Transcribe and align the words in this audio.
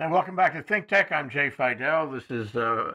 And 0.00 0.10
welcome 0.10 0.34
back 0.34 0.54
to 0.54 0.62
Think 0.62 0.88
Tech. 0.88 1.12
I'm 1.12 1.28
Jay 1.28 1.50
Fidell. 1.50 2.10
This 2.10 2.30
is 2.30 2.56
uh, 2.56 2.94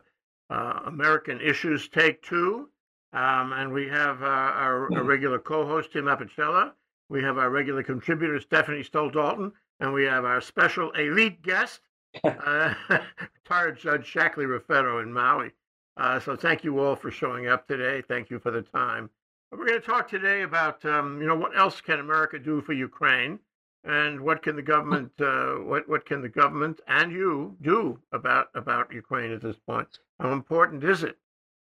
uh, 0.49 0.79
American 0.87 1.39
Issues 1.39 1.87
Take 1.87 2.23
Two. 2.23 2.67
Um, 3.13 3.53
and 3.53 3.71
we 3.71 3.87
have 3.87 4.23
uh, 4.23 4.25
our, 4.25 4.91
our, 4.91 5.03
regular 5.03 5.37
co 5.37 5.67
host, 5.67 5.93
Tim 5.93 6.05
Apicella. 6.05 6.71
We 7.09 7.21
have 7.21 7.37
our 7.37 7.51
regular 7.51 7.83
contributor, 7.83 8.39
Stephanie 8.39 8.81
Stoll 8.81 9.11
Dalton. 9.11 9.51
And 9.79 9.93
we 9.93 10.03
have 10.05 10.25
our 10.25 10.41
special 10.41 10.89
elite 10.93 11.43
guest, 11.43 11.81
uh, 12.23 12.73
retired 13.43 13.77
Judge 13.77 14.11
Shackley 14.11 14.47
Raffetto 14.47 15.03
in 15.03 15.13
Maui. 15.13 15.51
Uh, 15.97 16.19
so 16.19 16.35
thank 16.35 16.63
you 16.63 16.79
all 16.79 16.95
for 16.95 17.11
showing 17.11 17.45
up 17.45 17.67
today. 17.67 18.01
Thank 18.07 18.31
you 18.31 18.39
for 18.39 18.49
the 18.49 18.63
time. 18.63 19.11
We're 19.51 19.67
going 19.67 19.79
to 19.79 19.85
talk 19.85 20.09
today 20.09 20.41
about, 20.41 20.83
um, 20.85 21.21
you 21.21 21.27
know, 21.27 21.35
what 21.35 21.55
else 21.55 21.81
can 21.81 21.99
America 21.99 22.39
do 22.39 22.61
for 22.61 22.73
Ukraine? 22.73 23.37
And 23.85 24.19
what 24.19 24.41
can 24.41 24.55
the 24.55 24.61
government 24.61 25.11
uh, 25.19 25.53
what 25.55 25.87
what 25.87 26.05
can 26.05 26.21
the 26.21 26.29
government 26.29 26.81
and 26.87 27.11
you 27.11 27.55
do 27.61 27.99
about 28.11 28.47
about 28.55 28.91
Ukraine 28.93 29.31
at 29.31 29.41
this 29.41 29.57
point? 29.59 29.99
How 30.19 30.31
important 30.31 30.83
is 30.83 31.03
it? 31.03 31.17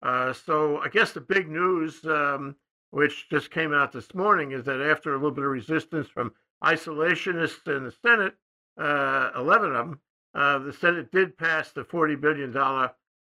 Uh, 0.01 0.33
so 0.33 0.77
I 0.77 0.89
guess 0.89 1.11
the 1.11 1.21
big 1.21 1.49
news, 1.49 2.05
um, 2.05 2.55
which 2.91 3.29
just 3.29 3.51
came 3.51 3.73
out 3.73 3.91
this 3.91 4.13
morning, 4.13 4.51
is 4.51 4.65
that 4.65 4.81
after 4.81 5.11
a 5.11 5.17
little 5.17 5.31
bit 5.31 5.45
of 5.45 5.49
resistance 5.51 6.07
from 6.07 6.33
isolationists 6.63 7.67
in 7.75 7.83
the 7.85 7.93
Senate, 8.05 8.35
uh, 8.77 9.31
eleven 9.35 9.75
of 9.75 9.87
them, 9.87 9.99
uh, 10.35 10.59
the 10.59 10.73
Senate 10.73 11.11
did 11.11 11.37
pass 11.37 11.71
the 11.71 11.83
forty 11.83 12.15
billion 12.15 12.51
dollar 12.51 12.91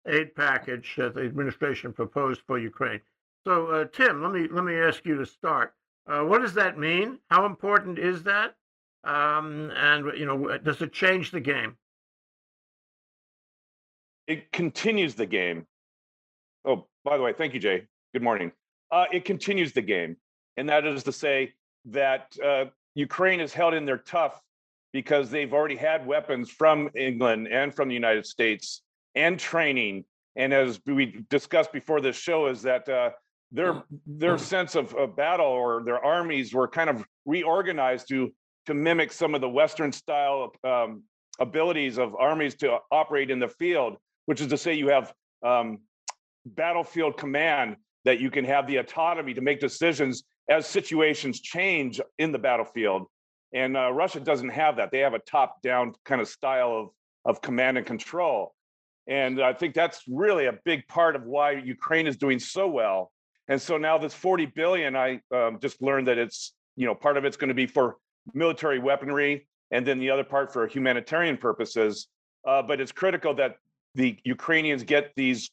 aid 0.06 0.34
package 0.34 0.94
that 0.96 1.14
the 1.14 1.22
administration 1.22 1.92
proposed 1.92 2.40
for 2.46 2.58
Ukraine. 2.58 3.00
So 3.46 3.66
uh, 3.68 3.84
Tim, 3.92 4.22
let 4.22 4.32
me 4.32 4.48
let 4.50 4.64
me 4.64 4.74
ask 4.74 5.04
you 5.04 5.16
to 5.16 5.26
start. 5.26 5.74
Uh, 6.06 6.22
what 6.22 6.42
does 6.42 6.54
that 6.54 6.76
mean? 6.78 7.18
How 7.30 7.46
important 7.46 7.98
is 7.98 8.22
that? 8.24 8.56
Um, 9.04 9.70
and 9.76 10.18
you 10.18 10.26
know, 10.26 10.58
does 10.58 10.80
it 10.80 10.92
change 10.92 11.30
the 11.30 11.40
game? 11.40 11.76
It 14.26 14.50
continues 14.52 15.14
the 15.14 15.26
game. 15.26 15.66
Oh, 16.64 16.86
by 17.04 17.18
the 17.18 17.22
way, 17.22 17.34
thank 17.34 17.52
you, 17.52 17.60
Jay. 17.60 17.86
Good 18.14 18.22
morning. 18.22 18.52
Uh, 18.90 19.04
it 19.12 19.24
continues 19.24 19.72
the 19.72 19.82
game, 19.82 20.16
and 20.56 20.68
that 20.68 20.86
is 20.86 21.02
to 21.04 21.12
say 21.12 21.52
that 21.86 22.34
uh, 22.42 22.66
Ukraine 22.94 23.40
is 23.40 23.52
held 23.52 23.74
in 23.74 23.84
there 23.84 23.98
tough 23.98 24.40
because 24.92 25.30
they've 25.30 25.52
already 25.52 25.76
had 25.76 26.06
weapons 26.06 26.50
from 26.50 26.88
England 26.96 27.48
and 27.48 27.74
from 27.74 27.88
the 27.88 27.94
United 27.94 28.24
States 28.24 28.82
and 29.14 29.38
training. 29.38 30.04
And 30.36 30.54
as 30.54 30.80
we 30.86 31.24
discussed 31.28 31.72
before 31.72 32.00
this 32.00 32.16
show, 32.16 32.46
is 32.46 32.62
that 32.62 32.88
uh, 32.88 33.10
their 33.52 33.82
their 34.06 34.38
sense 34.38 34.74
of, 34.74 34.94
of 34.94 35.16
battle 35.16 35.46
or 35.46 35.82
their 35.84 36.02
armies 36.02 36.54
were 36.54 36.68
kind 36.68 36.88
of 36.88 37.04
reorganized 37.26 38.08
to 38.08 38.32
to 38.66 38.74
mimic 38.74 39.12
some 39.12 39.34
of 39.34 39.40
the 39.40 39.48
Western 39.48 39.92
style 39.92 40.52
um, 40.64 41.02
abilities 41.38 41.98
of 41.98 42.14
armies 42.14 42.54
to 42.56 42.78
operate 42.90 43.30
in 43.30 43.38
the 43.38 43.48
field, 43.48 43.96
which 44.26 44.40
is 44.40 44.48
to 44.48 44.58
say 44.58 44.74
you 44.74 44.88
have 44.88 45.12
um, 45.44 45.80
battlefield 46.46 47.16
command 47.16 47.76
that 48.04 48.20
you 48.20 48.30
can 48.30 48.44
have 48.44 48.66
the 48.66 48.76
autonomy 48.76 49.34
to 49.34 49.40
make 49.40 49.60
decisions 49.60 50.24
as 50.48 50.66
situations 50.66 51.40
change 51.40 52.00
in 52.18 52.32
the 52.32 52.38
battlefield. 52.38 53.06
And 53.52 53.76
uh, 53.76 53.92
Russia 53.92 54.20
doesn't 54.20 54.50
have 54.50 54.76
that. 54.76 54.90
They 54.90 54.98
have 54.98 55.14
a 55.14 55.20
top 55.20 55.62
down 55.62 55.94
kind 56.04 56.20
of 56.20 56.28
style 56.28 56.72
of, 56.72 56.88
of 57.24 57.40
command 57.40 57.78
and 57.78 57.86
control. 57.86 58.54
And 59.06 59.40
I 59.40 59.52
think 59.52 59.74
that's 59.74 60.02
really 60.08 60.46
a 60.46 60.58
big 60.64 60.86
part 60.88 61.14
of 61.14 61.24
why 61.24 61.52
Ukraine 61.52 62.06
is 62.06 62.16
doing 62.16 62.38
so 62.38 62.66
well. 62.68 63.12
And 63.48 63.60
so 63.60 63.76
now 63.76 63.98
this 63.98 64.14
40 64.14 64.46
billion, 64.46 64.96
I 64.96 65.20
um, 65.34 65.58
just 65.60 65.82
learned 65.82 66.08
that 66.08 66.18
it's, 66.18 66.52
you 66.76 66.86
know, 66.86 66.94
part 66.94 67.16
of 67.16 67.24
it's 67.24 67.36
going 67.36 67.48
to 67.48 67.54
be 67.54 67.66
for 67.66 67.96
military 68.32 68.78
weaponry, 68.78 69.46
and 69.70 69.86
then 69.86 69.98
the 69.98 70.10
other 70.10 70.24
part 70.24 70.52
for 70.52 70.66
humanitarian 70.66 71.36
purposes. 71.36 72.08
Uh, 72.46 72.62
but 72.62 72.80
it's 72.80 72.92
critical 72.92 73.34
that 73.34 73.56
the 73.94 74.16
Ukrainians 74.24 74.82
get 74.82 75.12
these 75.16 75.50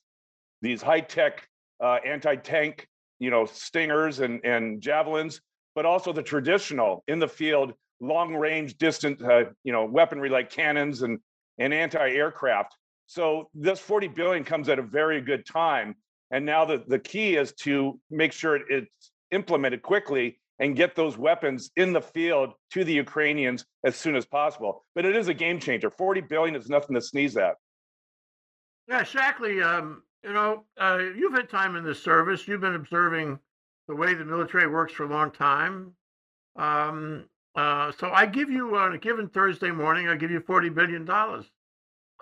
these 0.61 0.81
high 0.81 1.01
tech 1.01 1.47
uh, 1.83 1.97
anti 2.05 2.35
tank, 2.35 2.87
you 3.19 3.29
know, 3.29 3.45
stingers 3.45 4.19
and 4.19 4.43
and 4.45 4.81
javelins, 4.81 5.41
but 5.75 5.85
also 5.85 6.13
the 6.13 6.23
traditional 6.23 7.03
in 7.07 7.19
the 7.19 7.27
field 7.27 7.73
long 7.99 8.35
range 8.35 8.77
distant, 8.77 9.21
uh, 9.23 9.45
you 9.63 9.71
know, 9.71 9.85
weaponry 9.85 10.29
like 10.29 10.49
cannons 10.49 11.01
and 11.03 11.19
and 11.59 11.73
anti 11.73 12.09
aircraft. 12.09 12.75
So 13.07 13.49
this 13.53 13.79
40 13.79 14.07
billion 14.07 14.43
comes 14.43 14.69
at 14.69 14.79
a 14.79 14.83
very 14.83 15.21
good 15.21 15.45
time. 15.45 15.95
And 16.31 16.45
now 16.45 16.63
the, 16.63 16.83
the 16.87 16.97
key 16.97 17.35
is 17.35 17.51
to 17.63 17.99
make 18.09 18.31
sure 18.31 18.59
it's 18.69 19.11
implemented 19.31 19.81
quickly 19.81 20.39
and 20.61 20.75
get 20.75 20.95
those 20.95 21.17
weapons 21.17 21.71
in 21.75 21.91
the 21.91 21.99
field 21.99 22.53
to 22.71 22.83
the 22.83 22.93
Ukrainians 22.93 23.65
as 23.83 23.95
soon 23.95 24.15
as 24.15 24.25
possible. 24.25 24.85
But 24.93 25.05
it 25.05 25.15
is 25.15 25.27
a 25.27 25.33
game 25.33 25.59
changer. 25.59 25.89
40 25.89 26.21
billion 26.21 26.55
is 26.55 26.69
nothing 26.69 26.93
to 26.93 27.01
sneeze 27.01 27.35
at. 27.35 27.55
Yeah, 28.87 29.03
Shackley, 29.03 29.63
um, 29.63 30.03
you 30.23 30.33
know, 30.33 30.65
uh, 30.79 30.99
you've 31.15 31.33
had 31.33 31.49
time 31.49 31.75
in 31.75 31.83
the 31.83 31.95
service. 31.95 32.47
You've 32.47 32.61
been 32.61 32.75
observing 32.75 33.39
the 33.87 33.95
way 33.95 34.13
the 34.13 34.23
military 34.23 34.67
works 34.67 34.93
for 34.93 35.05
a 35.05 35.09
long 35.09 35.31
time. 35.31 35.93
Um, 36.55 37.25
uh, 37.55 37.91
so 37.97 38.11
I 38.11 38.27
give 38.27 38.49
you 38.49 38.77
on 38.77 38.93
a 38.93 38.97
given 38.99 39.29
Thursday 39.29 39.71
morning, 39.71 40.07
I 40.07 40.15
give 40.15 40.31
you 40.31 40.39
forty 40.41 40.69
billion 40.69 41.05
dollars. 41.05 41.45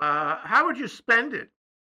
Uh, 0.02 0.38
how 0.42 0.66
would 0.66 0.78
you 0.78 0.88
spend 0.88 1.34
it? 1.34 1.50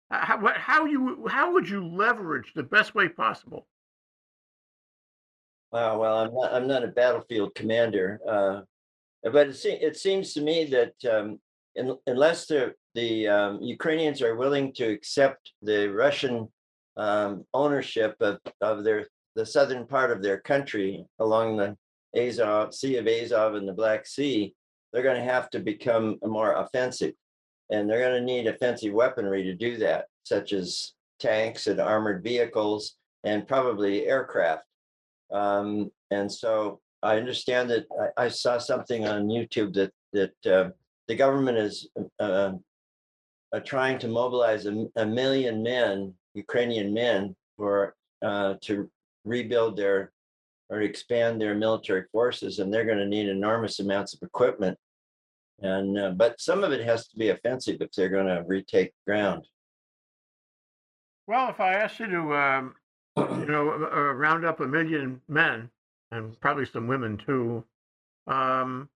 How, 0.09 0.53
how 0.55 0.85
you 0.85 1.27
how 1.29 1.53
would 1.53 1.69
you 1.69 1.85
leverage 1.87 2.51
the 2.55 2.63
best 2.63 2.95
way 2.95 3.07
possible? 3.07 3.67
Wow, 5.71 5.99
well, 5.99 6.17
I'm 6.17 6.33
not, 6.33 6.53
I'm 6.53 6.67
not 6.67 6.83
a 6.83 6.87
battlefield 6.87 7.55
commander, 7.55 8.19
uh, 8.27 8.61
but 9.23 9.47
it, 9.47 9.55
se- 9.55 9.79
it 9.81 9.95
seems 9.95 10.33
to 10.33 10.41
me 10.41 10.65
that 10.65 10.93
um, 11.09 11.39
in, 11.75 11.95
unless 12.07 12.45
the, 12.45 12.73
the 12.93 13.27
um, 13.27 13.61
Ukrainians 13.61 14.21
are 14.21 14.35
willing 14.35 14.73
to 14.73 14.89
accept 14.89 15.53
the 15.61 15.87
Russian 15.87 16.49
um, 16.97 17.45
ownership 17.53 18.15
of, 18.19 18.39
of 18.59 18.83
their 18.83 19.07
the 19.35 19.45
southern 19.45 19.87
part 19.87 20.11
of 20.11 20.21
their 20.21 20.39
country 20.41 21.05
along 21.19 21.55
the 21.55 21.77
Azov 22.17 22.73
Sea 22.73 22.97
of 22.97 23.07
Azov 23.07 23.55
and 23.55 23.65
the 23.65 23.73
Black 23.73 24.05
Sea, 24.05 24.53
they're 24.91 25.03
going 25.03 25.15
to 25.15 25.31
have 25.33 25.49
to 25.51 25.59
become 25.59 26.17
more 26.21 26.55
offensive, 26.55 27.13
and 27.69 27.89
they're 27.89 28.01
going 28.01 28.19
to 28.19 28.25
need 28.25 28.47
offensive 28.47 28.93
weaponry 28.93 29.43
to 29.43 29.53
do 29.53 29.77
that, 29.77 30.07
such 30.23 30.51
as 30.51 30.93
tanks 31.19 31.67
and 31.67 31.79
armored 31.79 32.23
vehicles 32.23 32.97
and 33.23 33.47
probably 33.47 34.05
aircraft. 34.05 34.65
Um, 35.31 35.91
and 36.09 36.31
so 36.31 36.79
I 37.03 37.17
understand 37.17 37.69
that 37.71 37.85
I, 38.17 38.25
I, 38.25 38.27
saw 38.27 38.57
something 38.57 39.07
on 39.07 39.27
YouTube 39.27 39.73
that 39.73 39.91
that 40.13 40.45
uh, 40.45 40.69
the 41.07 41.15
government 41.15 41.57
is 41.57 41.89
uh, 42.19 42.51
uh, 43.53 43.59
trying 43.65 43.97
to 43.99 44.07
mobilize 44.07 44.65
a, 44.65 44.85
a, 44.97 45.05
million 45.05 45.63
men, 45.63 46.13
Ukrainian 46.33 46.93
men, 46.93 47.35
for 47.57 47.95
uh, 48.21 48.55
to 48.61 48.89
rebuild 49.25 49.77
their 49.77 50.11
or 50.69 50.81
expand 50.81 51.39
their 51.39 51.55
military 51.55 52.05
forces, 52.11 52.59
and 52.59 52.73
they're 52.73 52.85
going 52.85 52.97
to 52.97 53.05
need 53.05 53.27
enormous 53.27 53.79
amounts 53.79 54.13
of 54.13 54.21
equipment. 54.21 54.77
And 55.61 55.97
uh, 55.97 56.11
but 56.11 56.39
some 56.39 56.63
of 56.63 56.71
it 56.71 56.85
has 56.85 57.07
to 57.07 57.17
be 57.17 57.29
offensive 57.29 57.77
if 57.81 57.91
they're 57.91 58.09
going 58.09 58.27
to 58.27 58.43
retake 58.45 58.93
ground. 59.05 59.45
Well, 61.27 61.49
if 61.49 61.59
I 61.59 61.73
asked 61.75 61.99
you 61.99 62.07
to 62.07 62.35
um, 62.35 62.73
you 63.29 63.45
know, 63.45 63.89
uh, 63.91 64.13
round 64.13 64.45
up 64.45 64.59
a 64.59 64.67
million 64.67 65.21
men 65.27 65.69
and 66.11 66.39
probably 66.39 66.65
some 66.65 66.87
women 66.87 67.17
too. 67.17 67.63
Um, 68.27 68.89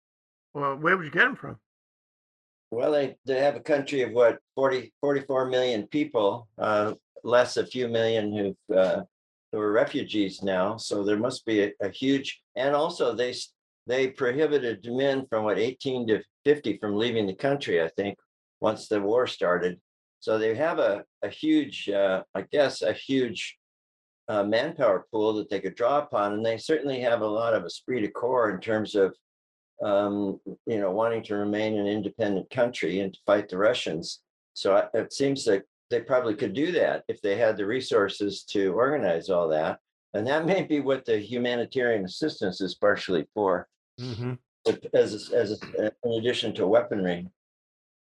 well, 0.53 0.75
where 0.75 0.97
would 0.97 1.05
you 1.05 1.11
get 1.11 1.25
them 1.25 1.35
from? 1.35 1.57
Well, 2.71 2.91
they, 2.91 3.15
they 3.25 3.39
have 3.39 3.55
a 3.55 3.61
country 3.61 4.01
of 4.01 4.11
what 4.11 4.39
40, 4.55 4.91
44 5.01 5.45
million 5.45 5.87
people, 5.87 6.47
uh, 6.57 6.93
less 7.23 7.57
a 7.57 7.65
few 7.65 7.87
million 7.87 8.33
who've 8.33 8.77
uh, 8.77 9.01
who 9.51 9.59
are 9.59 9.71
refugees 9.71 10.41
now. 10.43 10.75
So 10.75 11.03
there 11.03 11.17
must 11.17 11.45
be 11.45 11.63
a, 11.63 11.71
a, 11.81 11.89
huge, 11.89 12.41
and 12.55 12.75
also 12.75 13.13
they 13.13 13.33
they 13.87 14.07
prohibited 14.07 14.85
men 14.91 15.25
from 15.29 15.43
what 15.43 15.59
18 15.59 16.07
to 16.07 16.21
50 16.43 16.77
from 16.77 16.97
leaving 16.97 17.27
the 17.27 17.35
country. 17.35 17.81
I 17.81 17.87
think 17.89 18.17
once 18.59 18.87
the 18.87 18.99
war 18.99 19.27
started. 19.27 19.79
So 20.19 20.37
they 20.37 20.55
have 20.55 20.79
a 20.79 21.03
a 21.21 21.29
huge, 21.29 21.89
uh, 21.89 22.23
I 22.33 22.41
guess, 22.41 22.81
a 22.81 22.93
huge 22.93 23.57
uh, 24.27 24.43
manpower 24.43 25.05
pool 25.11 25.33
that 25.33 25.49
they 25.49 25.59
could 25.59 25.75
draw 25.75 25.99
upon, 25.99 26.33
and 26.33 26.45
they 26.45 26.57
certainly 26.57 26.99
have 27.01 27.21
a 27.21 27.27
lot 27.27 27.53
of 27.53 27.63
esprit 27.63 28.01
de 28.01 28.07
corps 28.07 28.51
in 28.51 28.59
terms 28.59 28.95
of 28.95 29.15
um, 29.83 30.39
you 30.65 30.79
know 30.79 30.91
wanting 30.91 31.23
to 31.23 31.35
remain 31.35 31.77
an 31.77 31.87
independent 31.87 32.49
country 32.49 33.01
and 33.01 33.13
to 33.13 33.19
fight 33.25 33.49
the 33.49 33.57
Russians. 33.57 34.21
So 34.53 34.87
it 34.93 35.13
seems 35.13 35.43
that 35.45 35.63
they 35.89 36.01
probably 36.01 36.35
could 36.35 36.53
do 36.53 36.71
that 36.71 37.03
if 37.07 37.21
they 37.21 37.37
had 37.37 37.57
the 37.57 37.65
resources 37.65 38.43
to 38.51 38.73
organize 38.73 39.29
all 39.29 39.47
that, 39.49 39.79
and 40.13 40.25
that 40.27 40.45
may 40.45 40.63
be 40.63 40.79
what 40.79 41.05
the 41.05 41.19
humanitarian 41.19 42.05
assistance 42.05 42.61
is 42.61 42.75
partially 42.75 43.27
for, 43.33 43.67
mm-hmm. 43.99 44.33
as 44.93 45.31
as 45.31 45.51
a, 45.51 45.91
in 46.03 46.13
addition 46.13 46.53
to 46.55 46.67
weaponry. 46.67 47.27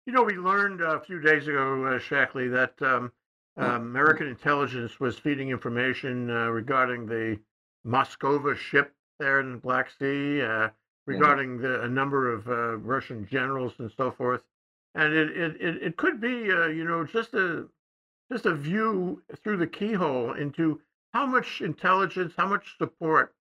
You 0.05 0.11
know, 0.11 0.23
we 0.23 0.33
learned 0.33 0.81
a 0.81 0.99
few 0.99 1.21
days 1.21 1.47
ago, 1.47 1.85
uh, 1.85 1.97
Shackley, 1.97 2.51
that 2.51 2.73
um, 2.85 3.11
uh, 3.59 3.65
American 3.75 4.27
intelligence 4.27 4.99
was 4.99 5.17
feeding 5.17 5.49
information 5.49 6.29
uh, 6.29 6.47
regarding 6.49 7.05
the 7.05 7.39
Moskva 7.85 8.55
ship 8.57 8.93
there 9.19 9.39
in 9.39 9.51
the 9.53 9.57
Black 9.57 9.91
Sea, 9.91 10.41
uh, 10.41 10.69
regarding 11.05 11.57
the, 11.57 11.81
a 11.83 11.87
number 11.87 12.31
of 12.31 12.47
uh, 12.47 12.77
Russian 12.77 13.27
generals 13.29 13.73
and 13.79 13.91
so 13.95 14.11
forth. 14.11 14.41
and 14.95 15.13
it 15.13 15.29
it 15.37 15.83
it, 15.83 15.97
could 15.97 16.21
be 16.21 16.51
uh, 16.51 16.67
you 16.67 16.83
know 16.83 17.05
just 17.05 17.33
a 17.33 17.67
just 18.31 18.45
a 18.45 18.53
view 18.55 19.21
through 19.43 19.57
the 19.57 19.67
keyhole 19.67 20.33
into 20.33 20.81
how 21.13 21.25
much 21.25 21.61
intelligence, 21.61 22.33
how 22.35 22.47
much 22.47 22.77
support 22.77 23.33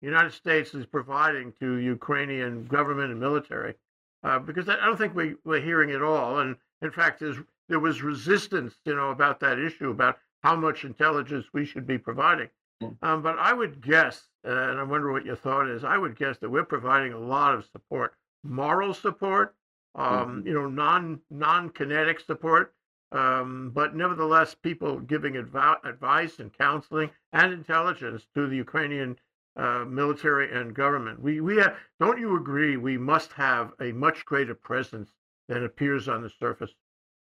the 0.00 0.06
United 0.06 0.32
States 0.32 0.74
is 0.74 0.86
providing 0.86 1.52
to 1.60 1.76
Ukrainian 1.76 2.64
government 2.66 3.10
and 3.10 3.20
military, 3.20 3.74
uh, 4.22 4.38
because 4.38 4.68
I 4.68 4.74
I 4.74 4.86
don't 4.86 4.96
think 4.96 5.14
we 5.14 5.34
we're 5.44 5.60
hearing 5.60 5.90
it 5.90 6.02
all, 6.02 6.38
and 6.38 6.56
in 6.82 6.90
fact, 6.90 7.20
there's 7.20 7.38
there 7.68 7.80
was 7.80 8.02
resistance, 8.02 8.74
you 8.84 8.94
know, 8.94 9.10
about 9.10 9.40
that 9.40 9.58
issue 9.58 9.90
about 9.90 10.18
how 10.42 10.56
much 10.56 10.84
intelligence 10.84 11.46
we 11.52 11.64
should 11.64 11.86
be 11.86 11.98
providing. 11.98 12.48
Mm. 12.82 12.96
Um, 13.02 13.22
but 13.22 13.38
I 13.38 13.52
would 13.52 13.80
guess, 13.80 14.28
uh, 14.46 14.50
and 14.50 14.78
I 14.78 14.82
wonder 14.82 15.12
what 15.12 15.24
your 15.24 15.36
thought 15.36 15.68
is. 15.68 15.84
I 15.84 15.98
would 15.98 16.16
guess 16.16 16.38
that 16.38 16.50
we're 16.50 16.64
providing 16.64 17.12
a 17.12 17.18
lot 17.18 17.54
of 17.54 17.64
support, 17.66 18.14
moral 18.44 18.94
support, 18.94 19.54
um, 19.94 20.44
you 20.46 20.54
know, 20.54 20.68
non 20.68 21.20
non 21.30 21.70
kinetic 21.70 22.20
support, 22.20 22.74
um, 23.10 23.72
but 23.74 23.96
nevertheless, 23.96 24.54
people 24.54 25.00
giving 25.00 25.34
advi- 25.34 25.84
advice 25.84 26.38
and 26.38 26.52
counseling 26.52 27.10
and 27.32 27.52
intelligence 27.52 28.26
to 28.34 28.46
the 28.46 28.56
Ukrainian 28.56 29.16
uh, 29.56 29.84
military 29.88 30.52
and 30.52 30.74
government. 30.74 31.20
We 31.20 31.40
we 31.40 31.56
have, 31.56 31.76
don't 31.98 32.20
you 32.20 32.36
agree? 32.36 32.76
We 32.76 32.96
must 32.96 33.32
have 33.32 33.72
a 33.80 33.90
much 33.92 34.24
greater 34.24 34.54
presence 34.54 35.10
than 35.48 35.64
appears 35.64 36.08
on 36.08 36.22
the 36.22 36.30
surface. 36.30 36.70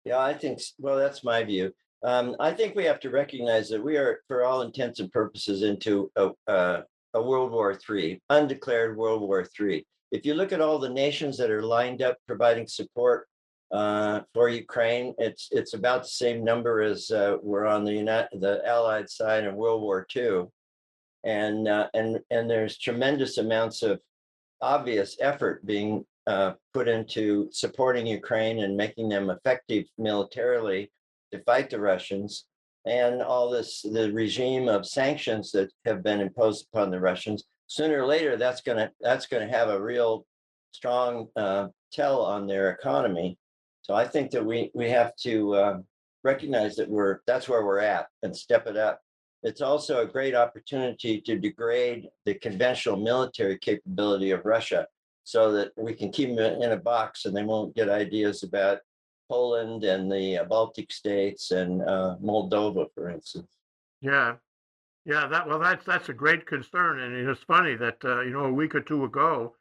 Yeah, 0.05 0.19
I 0.19 0.33
think, 0.33 0.59
well, 0.79 0.97
that's 0.97 1.23
my 1.23 1.43
view. 1.43 1.73
Um, 2.03 2.35
I 2.39 2.51
think 2.51 2.75
we 2.75 2.83
have 2.83 2.99
to 3.01 3.09
recognize 3.09 3.69
that 3.69 3.83
we 3.83 3.95
are, 3.95 4.19
for 4.27 4.43
all 4.43 4.61
intents 4.61 4.99
and 4.99 5.11
purposes, 5.11 5.63
into 5.63 6.11
a, 6.17 6.31
uh, 6.47 6.81
a 7.13 7.21
World 7.21 7.51
War 7.51 7.77
III, 7.89 8.21
undeclared 8.29 8.97
World 8.97 9.21
War 9.21 9.47
III. 9.59 9.85
If 10.11 10.25
you 10.25 10.33
look 10.33 10.51
at 10.51 10.61
all 10.61 10.79
the 10.79 10.89
nations 10.89 11.37
that 11.37 11.49
are 11.49 11.63
lined 11.63 12.01
up 12.01 12.17
providing 12.27 12.67
support 12.67 13.27
uh, 13.71 14.21
for 14.33 14.49
Ukraine, 14.49 15.15
it's 15.17 15.47
it's 15.51 15.73
about 15.73 16.03
the 16.03 16.09
same 16.09 16.43
number 16.43 16.81
as 16.81 17.09
uh, 17.09 17.37
were 17.41 17.65
on 17.65 17.83
the 17.83 17.93
United, 17.93 18.29
the 18.39 18.61
Allied 18.67 19.09
side 19.09 19.45
in 19.45 19.55
World 19.55 19.81
War 19.81 20.05
II, 20.15 20.43
and 21.23 21.67
uh, 21.67 21.87
and 21.95 22.19
and 22.29 22.47
there's 22.49 22.77
tremendous 22.77 23.39
amounts 23.39 23.81
of 23.81 23.99
obvious 24.61 25.17
effort 25.19 25.65
being 25.65 26.05
uh, 26.27 26.53
put 26.73 26.87
into 26.87 27.49
supporting 27.51 28.07
Ukraine 28.07 28.63
and 28.63 28.77
making 28.77 29.09
them 29.09 29.29
effective 29.29 29.85
militarily 29.97 30.91
to 31.31 31.43
fight 31.43 31.69
the 31.69 31.79
Russians, 31.79 32.45
and 32.85 33.21
all 33.21 33.49
this 33.49 33.81
the 33.81 34.11
regime 34.11 34.67
of 34.67 34.85
sanctions 34.85 35.51
that 35.51 35.71
have 35.85 36.03
been 36.03 36.21
imposed 36.21 36.67
upon 36.71 36.91
the 36.91 36.99
Russians. 36.99 37.43
Sooner 37.67 38.03
or 38.03 38.07
later, 38.07 38.37
that's 38.37 38.61
gonna 38.61 38.91
that's 39.01 39.25
gonna 39.25 39.49
have 39.49 39.69
a 39.69 39.81
real 39.81 40.25
strong 40.71 41.27
uh, 41.35 41.67
tell 41.91 42.21
on 42.21 42.47
their 42.47 42.71
economy. 42.71 43.37
So 43.81 43.93
I 43.93 44.07
think 44.07 44.31
that 44.31 44.45
we 44.45 44.71
we 44.73 44.89
have 44.89 45.15
to 45.17 45.55
uh, 45.55 45.77
recognize 46.23 46.75
that 46.77 46.89
we're 46.89 47.19
that's 47.27 47.49
where 47.49 47.65
we're 47.65 47.79
at 47.79 48.07
and 48.21 48.35
step 48.35 48.67
it 48.67 48.77
up. 48.77 49.01
It's 49.43 49.61
also 49.61 50.01
a 50.01 50.05
great 50.05 50.35
opportunity 50.35 51.19
to 51.21 51.37
degrade 51.37 52.07
the 52.25 52.35
conventional 52.35 52.95
military 52.95 53.57
capability 53.57 54.31
of 54.31 54.45
Russia 54.45 54.87
so 55.23 55.51
that 55.51 55.71
we 55.77 55.93
can 55.93 56.11
keep 56.11 56.35
them 56.35 56.61
in 56.61 56.71
a 56.71 56.77
box 56.77 57.25
and 57.25 57.35
they 57.35 57.43
won't 57.43 57.75
get 57.75 57.89
ideas 57.89 58.43
about 58.43 58.79
Poland 59.29 59.83
and 59.83 60.11
the 60.11 60.37
uh, 60.37 60.43
Baltic 60.43 60.91
states 60.91 61.51
and 61.51 61.81
uh, 61.81 62.17
Moldova, 62.21 62.87
for 62.93 63.09
instance. 63.09 63.51
Yeah, 64.01 64.35
yeah. 65.05 65.27
That 65.27 65.47
well, 65.47 65.59
that's 65.59 65.85
that's 65.85 66.09
a 66.09 66.13
great 66.13 66.45
concern, 66.45 66.99
and 66.99 67.15
it's 67.15 67.41
funny 67.43 67.75
that 67.75 67.97
uh, 68.03 68.21
you 68.21 68.31
know 68.31 68.45
a 68.45 68.53
week 68.53 68.75
or 68.75 68.81
two 68.81 69.05
ago, 69.05 69.55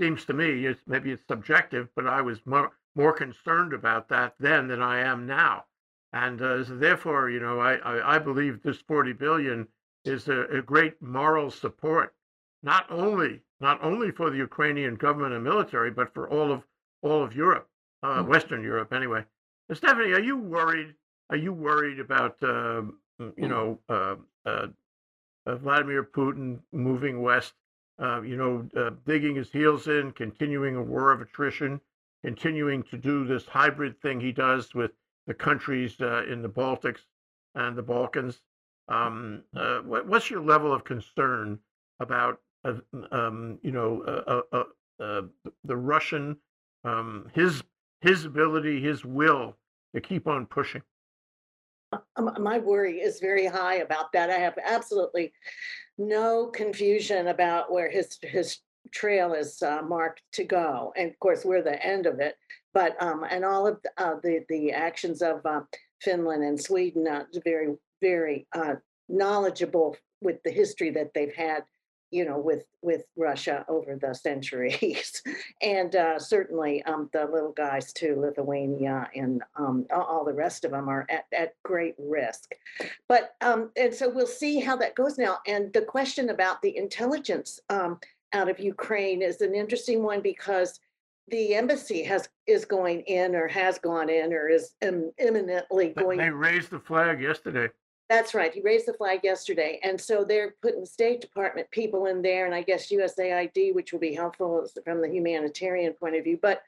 seems 0.00 0.24
to 0.26 0.32
me, 0.32 0.66
it's 0.66 0.80
maybe 0.86 1.10
it's 1.10 1.26
subjective, 1.26 1.88
but 1.96 2.06
I 2.06 2.20
was 2.22 2.38
more 2.46 2.72
more 2.94 3.12
concerned 3.12 3.72
about 3.72 4.08
that 4.08 4.34
then 4.38 4.68
than 4.68 4.80
I 4.80 5.00
am 5.00 5.26
now, 5.26 5.64
and 6.12 6.40
uh, 6.40 6.64
so 6.64 6.76
therefore, 6.76 7.28
you 7.28 7.40
know, 7.40 7.58
I, 7.60 7.74
I 7.74 8.16
I 8.16 8.18
believe 8.18 8.62
this 8.62 8.80
forty 8.86 9.12
billion 9.12 9.66
is 10.04 10.28
a, 10.28 10.44
a 10.44 10.62
great 10.62 11.02
moral 11.02 11.50
support, 11.50 12.14
not 12.62 12.86
only 12.90 13.42
not 13.60 13.82
only 13.82 14.10
for 14.10 14.30
the 14.30 14.36
Ukrainian 14.36 14.94
government 14.96 15.34
and 15.34 15.44
military, 15.44 15.90
but 15.90 16.12
for 16.14 16.28
all 16.28 16.52
of 16.52 16.62
all 17.02 17.22
of 17.22 17.34
Europe, 17.34 17.68
uh, 18.02 18.22
Mm. 18.22 18.26
Western 18.28 18.62
Europe, 18.62 18.92
anyway. 18.92 19.24
Uh, 19.70 19.74
Stephanie, 19.74 20.12
are 20.12 20.20
you 20.20 20.36
worried? 20.36 20.94
Are 21.30 21.36
you 21.36 21.52
worried 21.52 22.00
about 22.00 22.40
mm, 22.40 22.92
you 23.36 23.48
know 23.48 23.78
uh, 23.88 24.16
uh, 24.46 24.68
uh, 25.46 25.56
Vladimir 25.56 26.04
Putin 26.04 26.60
moving 26.72 27.22
west? 27.22 27.54
Uh, 28.00 28.20
you 28.22 28.36
know, 28.36 28.68
uh, 28.76 28.90
digging 29.06 29.34
his 29.34 29.50
heels 29.50 29.88
in, 29.88 30.12
continuing 30.12 30.76
a 30.76 30.82
war 30.82 31.10
of 31.10 31.20
attrition, 31.20 31.80
continuing 32.22 32.82
to 32.84 32.96
do 32.96 33.26
this 33.26 33.44
hybrid 33.44 34.00
thing 34.00 34.20
he 34.20 34.30
does 34.30 34.72
with 34.72 34.92
the 35.26 35.34
countries 35.34 36.00
uh, 36.00 36.24
in 36.26 36.40
the 36.40 36.48
Baltics 36.48 37.00
and 37.56 37.76
the 37.76 37.82
Balkans. 37.82 38.40
Um, 38.88 39.42
uh, 39.54 39.80
what, 39.80 40.06
what's 40.06 40.30
your 40.30 40.40
level 40.42 40.72
of 40.72 40.84
concern 40.84 41.58
about, 41.98 42.40
um, 42.64 43.58
you 43.62 43.72
know, 43.72 44.02
uh, 44.02 44.42
uh, 44.56 44.64
uh, 45.02 45.22
the 45.64 45.76
Russian, 45.76 46.36
um, 46.84 47.26
his 47.34 47.62
his 48.00 48.24
ability, 48.24 48.80
his 48.80 49.04
will 49.04 49.56
to 49.94 50.00
keep 50.00 50.26
on 50.26 50.46
pushing? 50.46 50.82
My 52.18 52.58
worry 52.58 53.00
is 53.00 53.18
very 53.18 53.46
high 53.46 53.76
about 53.76 54.12
that. 54.12 54.30
I 54.30 54.38
have 54.38 54.58
absolutely 54.62 55.32
no 55.96 56.46
confusion 56.46 57.28
about 57.28 57.72
where 57.72 57.90
his 57.90 58.18
his 58.22 58.58
trail 58.92 59.32
is 59.34 59.62
uh, 59.62 59.82
marked 59.82 60.22
to 60.32 60.44
go, 60.44 60.92
and 60.96 61.10
of 61.10 61.18
course 61.18 61.44
we're 61.44 61.62
the 61.62 61.82
end 61.84 62.06
of 62.06 62.20
it. 62.20 62.36
But 62.74 63.00
um, 63.02 63.24
and 63.28 63.44
all 63.44 63.66
of 63.66 63.78
the 63.82 63.90
uh, 64.02 64.16
the, 64.22 64.44
the 64.48 64.72
actions 64.72 65.22
of 65.22 65.44
uh, 65.46 65.62
Finland 66.02 66.44
and 66.44 66.60
Sweden, 66.60 67.06
uh, 67.08 67.24
very 67.44 67.74
very 68.00 68.46
knowledgeable 69.08 69.96
with 70.20 70.42
the 70.44 70.50
history 70.50 70.90
that 70.90 71.12
they've 71.14 71.34
had, 71.34 71.64
you 72.10 72.24
know, 72.24 72.38
with 72.38 72.64
with 72.82 73.04
Russia 73.16 73.64
over 73.68 73.96
the 73.96 74.14
centuries, 74.14 75.22
and 75.62 75.94
uh, 75.94 76.18
certainly 76.18 76.82
um, 76.84 77.10
the 77.12 77.26
little 77.26 77.52
guys 77.52 77.92
too, 77.92 78.16
Lithuania 78.18 79.08
and 79.14 79.42
um, 79.56 79.86
all 79.90 80.24
the 80.24 80.32
rest 80.32 80.64
of 80.64 80.70
them 80.70 80.88
are 80.88 81.06
at, 81.10 81.26
at 81.36 81.54
great 81.64 81.94
risk. 81.98 82.54
But 83.08 83.34
um, 83.40 83.70
and 83.76 83.92
so 83.92 84.08
we'll 84.08 84.26
see 84.26 84.60
how 84.60 84.76
that 84.76 84.94
goes 84.94 85.18
now. 85.18 85.38
And 85.46 85.72
the 85.72 85.82
question 85.82 86.30
about 86.30 86.62
the 86.62 86.76
intelligence 86.76 87.60
um, 87.68 87.98
out 88.32 88.48
of 88.48 88.58
Ukraine 88.58 89.22
is 89.22 89.40
an 89.40 89.54
interesting 89.54 90.02
one 90.02 90.20
because 90.20 90.80
the 91.30 91.54
embassy 91.54 92.02
has 92.04 92.28
is 92.46 92.64
going 92.64 93.00
in 93.02 93.34
or 93.34 93.48
has 93.48 93.78
gone 93.78 94.08
in 94.08 94.32
or 94.32 94.48
is 94.48 94.74
im- 94.80 95.12
imminently 95.18 95.90
going 95.90 96.18
They 96.18 96.30
raised 96.30 96.70
the 96.70 96.80
flag 96.80 97.20
yesterday. 97.20 97.68
That's 98.08 98.34
right. 98.34 98.52
He 98.52 98.62
raised 98.62 98.86
the 98.86 98.94
flag 98.94 99.20
yesterday. 99.22 99.78
And 99.82 100.00
so 100.00 100.24
they're 100.24 100.54
putting 100.62 100.86
State 100.86 101.20
Department 101.20 101.70
people 101.70 102.06
in 102.06 102.22
there 102.22 102.46
and 102.46 102.54
I 102.54 102.62
guess 102.62 102.90
USAID, 102.90 103.74
which 103.74 103.92
will 103.92 104.00
be 104.00 104.14
helpful 104.14 104.66
from 104.84 105.02
the 105.02 105.08
humanitarian 105.08 105.92
point 105.92 106.16
of 106.16 106.24
view. 106.24 106.38
But 106.40 106.62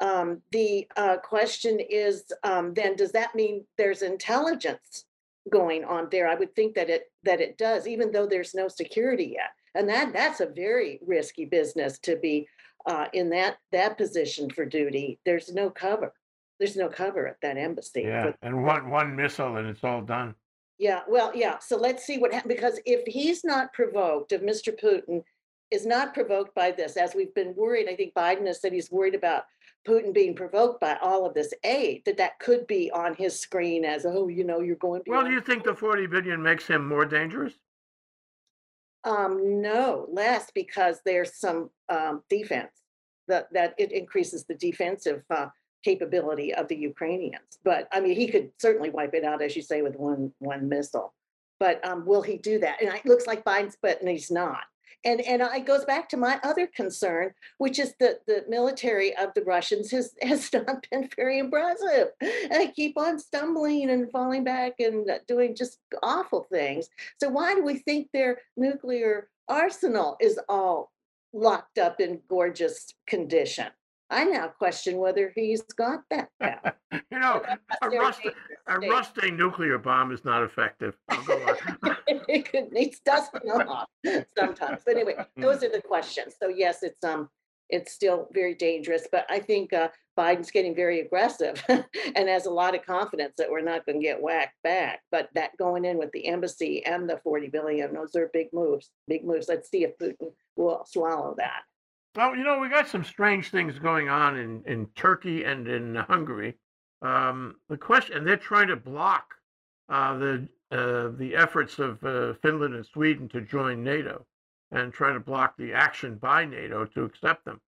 um, 0.00 0.42
the 0.50 0.86
uh, 0.96 1.16
question 1.18 1.78
is 1.80 2.24
um, 2.42 2.74
then 2.74 2.96
does 2.96 3.12
that 3.12 3.34
mean 3.34 3.64
there's 3.76 4.02
intelligence 4.02 5.04
going 5.50 5.84
on 5.84 6.08
there? 6.10 6.28
I 6.28 6.34
would 6.34 6.54
think 6.54 6.74
that 6.74 6.90
it 6.90 7.10
that 7.24 7.40
it 7.40 7.58
does, 7.58 7.86
even 7.86 8.12
though 8.12 8.26
there's 8.26 8.54
no 8.54 8.68
security 8.68 9.34
yet. 9.36 9.50
And 9.74 9.88
that 9.88 10.12
that's 10.12 10.40
a 10.40 10.46
very 10.46 11.00
risky 11.06 11.44
business 11.44 11.98
to 12.00 12.16
be 12.16 12.48
uh, 12.86 13.06
in 13.12 13.30
that 13.30 13.58
that 13.72 13.96
position 13.96 14.50
for 14.50 14.64
duty. 14.64 15.18
There's 15.24 15.52
no 15.52 15.70
cover. 15.70 16.12
There's 16.58 16.76
no 16.76 16.88
cover 16.88 17.28
at 17.28 17.40
that 17.42 17.56
embassy. 17.56 18.02
Yeah, 18.02 18.32
and 18.42 18.64
one 18.64 18.90
one 18.90 19.14
missile 19.14 19.56
and 19.56 19.68
it's 19.68 19.84
all 19.84 20.02
done. 20.02 20.34
Yeah, 20.78 21.00
well, 21.08 21.32
yeah. 21.34 21.58
So 21.58 21.76
let's 21.76 22.04
see 22.04 22.18
what 22.18 22.32
happens 22.32 22.54
because 22.54 22.80
if 22.86 23.04
he's 23.06 23.44
not 23.44 23.72
provoked, 23.72 24.32
if 24.32 24.42
Mr. 24.42 24.72
Putin 24.78 25.22
is 25.70 25.84
not 25.84 26.14
provoked 26.14 26.54
by 26.54 26.70
this, 26.70 26.96
as 26.96 27.14
we've 27.14 27.34
been 27.34 27.54
worried, 27.56 27.88
I 27.88 27.96
think 27.96 28.14
Biden 28.14 28.46
has 28.46 28.60
said 28.60 28.72
he's 28.72 28.90
worried 28.90 29.14
about 29.14 29.44
Putin 29.86 30.14
being 30.14 30.34
provoked 30.34 30.80
by 30.80 30.96
all 31.02 31.26
of 31.26 31.34
this 31.34 31.52
aid, 31.64 32.02
that 32.04 32.16
that 32.18 32.38
could 32.38 32.66
be 32.66 32.90
on 32.92 33.14
his 33.14 33.38
screen 33.38 33.84
as, 33.84 34.06
oh, 34.06 34.28
you 34.28 34.44
know, 34.44 34.60
you're 34.60 34.76
going. 34.76 35.02
To 35.04 35.10
Well, 35.10 35.24
do 35.24 35.32
you 35.32 35.40
think 35.40 35.64
the 35.64 35.74
40 35.74 36.06
billion 36.06 36.42
makes 36.42 36.66
him 36.66 36.86
more 36.86 37.04
dangerous? 37.04 37.54
Um, 39.04 39.60
no, 39.62 40.06
less 40.10 40.50
because 40.54 41.00
there's 41.04 41.38
some 41.38 41.70
um, 41.88 42.22
defense 42.28 42.72
that 43.28 43.52
that 43.52 43.74
it 43.78 43.92
increases 43.92 44.44
the 44.44 44.54
defensive 44.54 45.22
uh, 45.30 45.48
capability 45.84 46.54
of 46.54 46.68
the 46.68 46.76
Ukrainians. 46.76 47.58
But 47.64 47.88
I 47.92 48.00
mean, 48.00 48.16
he 48.16 48.28
could 48.28 48.50
certainly 48.58 48.90
wipe 48.90 49.14
it 49.14 49.24
out, 49.24 49.42
as 49.42 49.56
you 49.56 49.62
say, 49.62 49.82
with 49.82 49.96
one 49.96 50.32
one 50.38 50.68
missile. 50.68 51.14
But 51.60 51.84
um, 51.86 52.06
will 52.06 52.22
he 52.22 52.36
do 52.38 52.58
that? 52.60 52.80
And 52.80 52.94
it 52.94 53.06
looks 53.06 53.26
like 53.26 53.44
Biden's, 53.44 53.76
but 53.80 54.00
he's 54.02 54.30
not. 54.30 54.64
And 55.04 55.20
and 55.20 55.42
it 55.42 55.66
goes 55.66 55.84
back 55.84 56.08
to 56.10 56.16
my 56.16 56.40
other 56.42 56.66
concern, 56.66 57.32
which 57.58 57.78
is 57.78 57.94
that 58.00 58.26
the 58.26 58.44
military 58.48 59.16
of 59.16 59.32
the 59.34 59.42
Russians 59.42 59.90
has 59.92 60.12
has 60.22 60.52
not 60.52 60.86
been 60.90 61.08
very 61.16 61.38
impressive. 61.38 62.08
And 62.20 62.52
they 62.52 62.68
keep 62.68 62.98
on 62.98 63.18
stumbling 63.18 63.90
and 63.90 64.10
falling 64.10 64.44
back 64.44 64.74
and 64.80 65.08
doing 65.26 65.54
just 65.54 65.78
awful 66.02 66.46
things. 66.50 66.88
So 67.20 67.28
why 67.28 67.54
do 67.54 67.62
we 67.62 67.78
think 67.78 68.08
their 68.12 68.38
nuclear 68.56 69.28
arsenal 69.48 70.16
is 70.20 70.38
all 70.48 70.90
locked 71.32 71.78
up 71.78 72.00
in 72.00 72.20
gorgeous 72.28 72.92
condition? 73.06 73.68
I 74.10 74.24
now 74.24 74.48
question 74.48 74.98
whether 74.98 75.32
he's 75.34 75.62
got 75.62 76.00
that. 76.10 76.28
power. 76.40 76.74
You 77.10 77.18
know, 77.18 77.42
a 77.82 77.88
rust, 77.90 78.20
a 78.66 78.78
rusting 78.78 79.36
nuclear 79.36 79.78
bomb 79.78 80.12
is 80.12 80.24
not 80.24 80.42
effective. 80.42 80.96
I'll 81.08 81.24
go 81.24 81.34
on. 81.34 81.96
It 82.30 82.50
could, 82.50 82.68
it 82.72 82.96
doesn't 83.06 83.42
sometimes, 84.36 84.82
but 84.84 84.96
anyway, 84.96 85.14
those 85.38 85.62
are 85.62 85.70
the 85.70 85.80
questions. 85.80 86.34
So 86.40 86.48
yes, 86.48 86.82
it's, 86.82 87.02
um, 87.02 87.30
it's 87.70 87.92
still 87.92 88.28
very 88.32 88.54
dangerous, 88.54 89.06
but 89.10 89.24
I 89.30 89.38
think, 89.38 89.72
uh, 89.72 89.88
Biden's 90.18 90.50
getting 90.50 90.74
very 90.74 91.00
aggressive 91.00 91.62
and 91.68 92.28
has 92.28 92.46
a 92.46 92.50
lot 92.50 92.74
of 92.74 92.84
confidence 92.84 93.34
that 93.38 93.50
we're 93.50 93.60
not 93.60 93.86
gonna 93.86 94.00
get 94.00 94.20
whacked 94.20 94.60
back. 94.64 95.00
But 95.10 95.28
that 95.34 95.56
going 95.58 95.84
in 95.84 95.96
with 95.96 96.10
the 96.12 96.26
embassy 96.26 96.84
and 96.84 97.08
the 97.08 97.18
forty 97.18 97.48
billion, 97.48 97.94
those 97.94 98.16
are 98.16 98.28
big 98.32 98.48
moves, 98.52 98.90
big 99.06 99.24
moves. 99.24 99.48
Let's 99.48 99.70
see 99.70 99.84
if 99.84 99.96
Putin 99.96 100.32
will 100.56 100.84
swallow 100.86 101.34
that. 101.38 101.62
Well, 102.18 102.34
you 102.34 102.42
know, 102.42 102.58
we 102.58 102.68
got 102.68 102.88
some 102.88 103.04
strange 103.04 103.52
things 103.52 103.78
going 103.78 104.08
on 104.08 104.36
in, 104.36 104.64
in 104.66 104.86
Turkey 104.96 105.44
and 105.44 105.68
in 105.68 105.94
Hungary. 105.94 106.56
Um, 107.00 107.54
the 107.68 107.76
question, 107.76 108.16
and 108.16 108.26
they're 108.26 108.36
trying 108.36 108.66
to 108.66 108.76
block 108.76 109.34
uh, 109.88 110.18
the 110.18 110.48
uh, 110.72 111.10
the 111.16 111.36
efforts 111.36 111.78
of 111.78 112.02
uh, 112.02 112.34
Finland 112.42 112.74
and 112.74 112.84
Sweden 112.84 113.28
to 113.28 113.40
join 113.40 113.84
NATO, 113.84 114.26
and 114.72 114.92
trying 114.92 115.14
to 115.14 115.20
block 115.20 115.56
the 115.58 115.72
action 115.72 116.16
by 116.16 116.44
NATO 116.44 116.86
to 116.86 117.04
accept 117.04 117.44
them. 117.44 117.60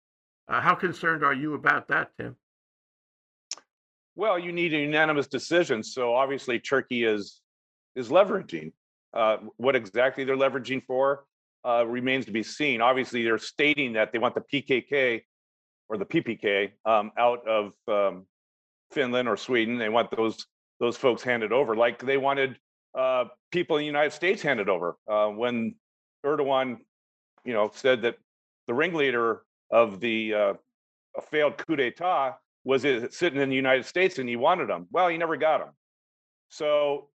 Uh, 0.48 0.60
how 0.60 0.74
concerned 0.74 1.22
are 1.22 1.32
you 1.32 1.54
about 1.54 1.86
that, 1.86 2.10
Tim? 2.18 2.34
Well, 4.16 4.36
you 4.36 4.50
need 4.50 4.74
a 4.74 4.78
unanimous 4.78 5.28
decision. 5.28 5.84
So 5.84 6.12
obviously 6.12 6.58
Turkey 6.58 7.04
is 7.04 7.40
is 7.94 8.08
leveraging. 8.08 8.72
Uh, 9.14 9.36
what 9.58 9.76
exactly 9.76 10.24
they're 10.24 10.36
leveraging 10.36 10.82
for 10.88 11.22
uh, 11.66 11.86
remains 11.86 12.26
to 12.26 12.32
be 12.32 12.42
seen. 12.42 12.80
Obviously, 12.80 13.22
they're 13.22 13.38
stating 13.38 13.92
that 13.94 14.12
they 14.12 14.18
want 14.18 14.34
the 14.34 14.40
PKK 14.40 15.22
or 15.88 15.98
the 15.98 16.04
PPK 16.04 16.70
um, 16.84 17.10
out 17.18 17.46
of 17.46 17.72
um, 17.88 18.26
Finland 18.92 19.28
or 19.28 19.36
Sweden. 19.36 19.78
They 19.78 19.88
want 19.88 20.10
those 20.10 20.46
those 20.78 20.96
folks 20.96 21.22
handed 21.22 21.52
over, 21.52 21.76
like 21.76 21.98
they 22.02 22.16
wanted 22.16 22.56
uh, 22.98 23.26
people 23.52 23.76
in 23.76 23.82
the 23.82 23.86
United 23.86 24.12
States 24.12 24.40
handed 24.40 24.68
over 24.68 24.96
uh, 25.08 25.28
when 25.28 25.74
Erdogan, 26.24 26.78
you 27.44 27.52
know, 27.52 27.70
said 27.74 28.02
that 28.02 28.16
the 28.66 28.74
ringleader 28.74 29.42
of 29.70 30.00
the 30.00 30.34
uh, 30.34 30.54
failed 31.30 31.58
coup 31.58 31.76
d'état 31.76 32.34
was 32.64 32.82
sitting 32.82 33.40
in 33.40 33.48
the 33.48 33.56
United 33.56 33.84
States 33.84 34.18
and 34.18 34.28
he 34.28 34.36
wanted 34.36 34.68
them. 34.68 34.86
Well, 34.90 35.08
he 35.08 35.16
never 35.18 35.36
got 35.36 35.58
them. 35.58 35.70
So 36.48 37.08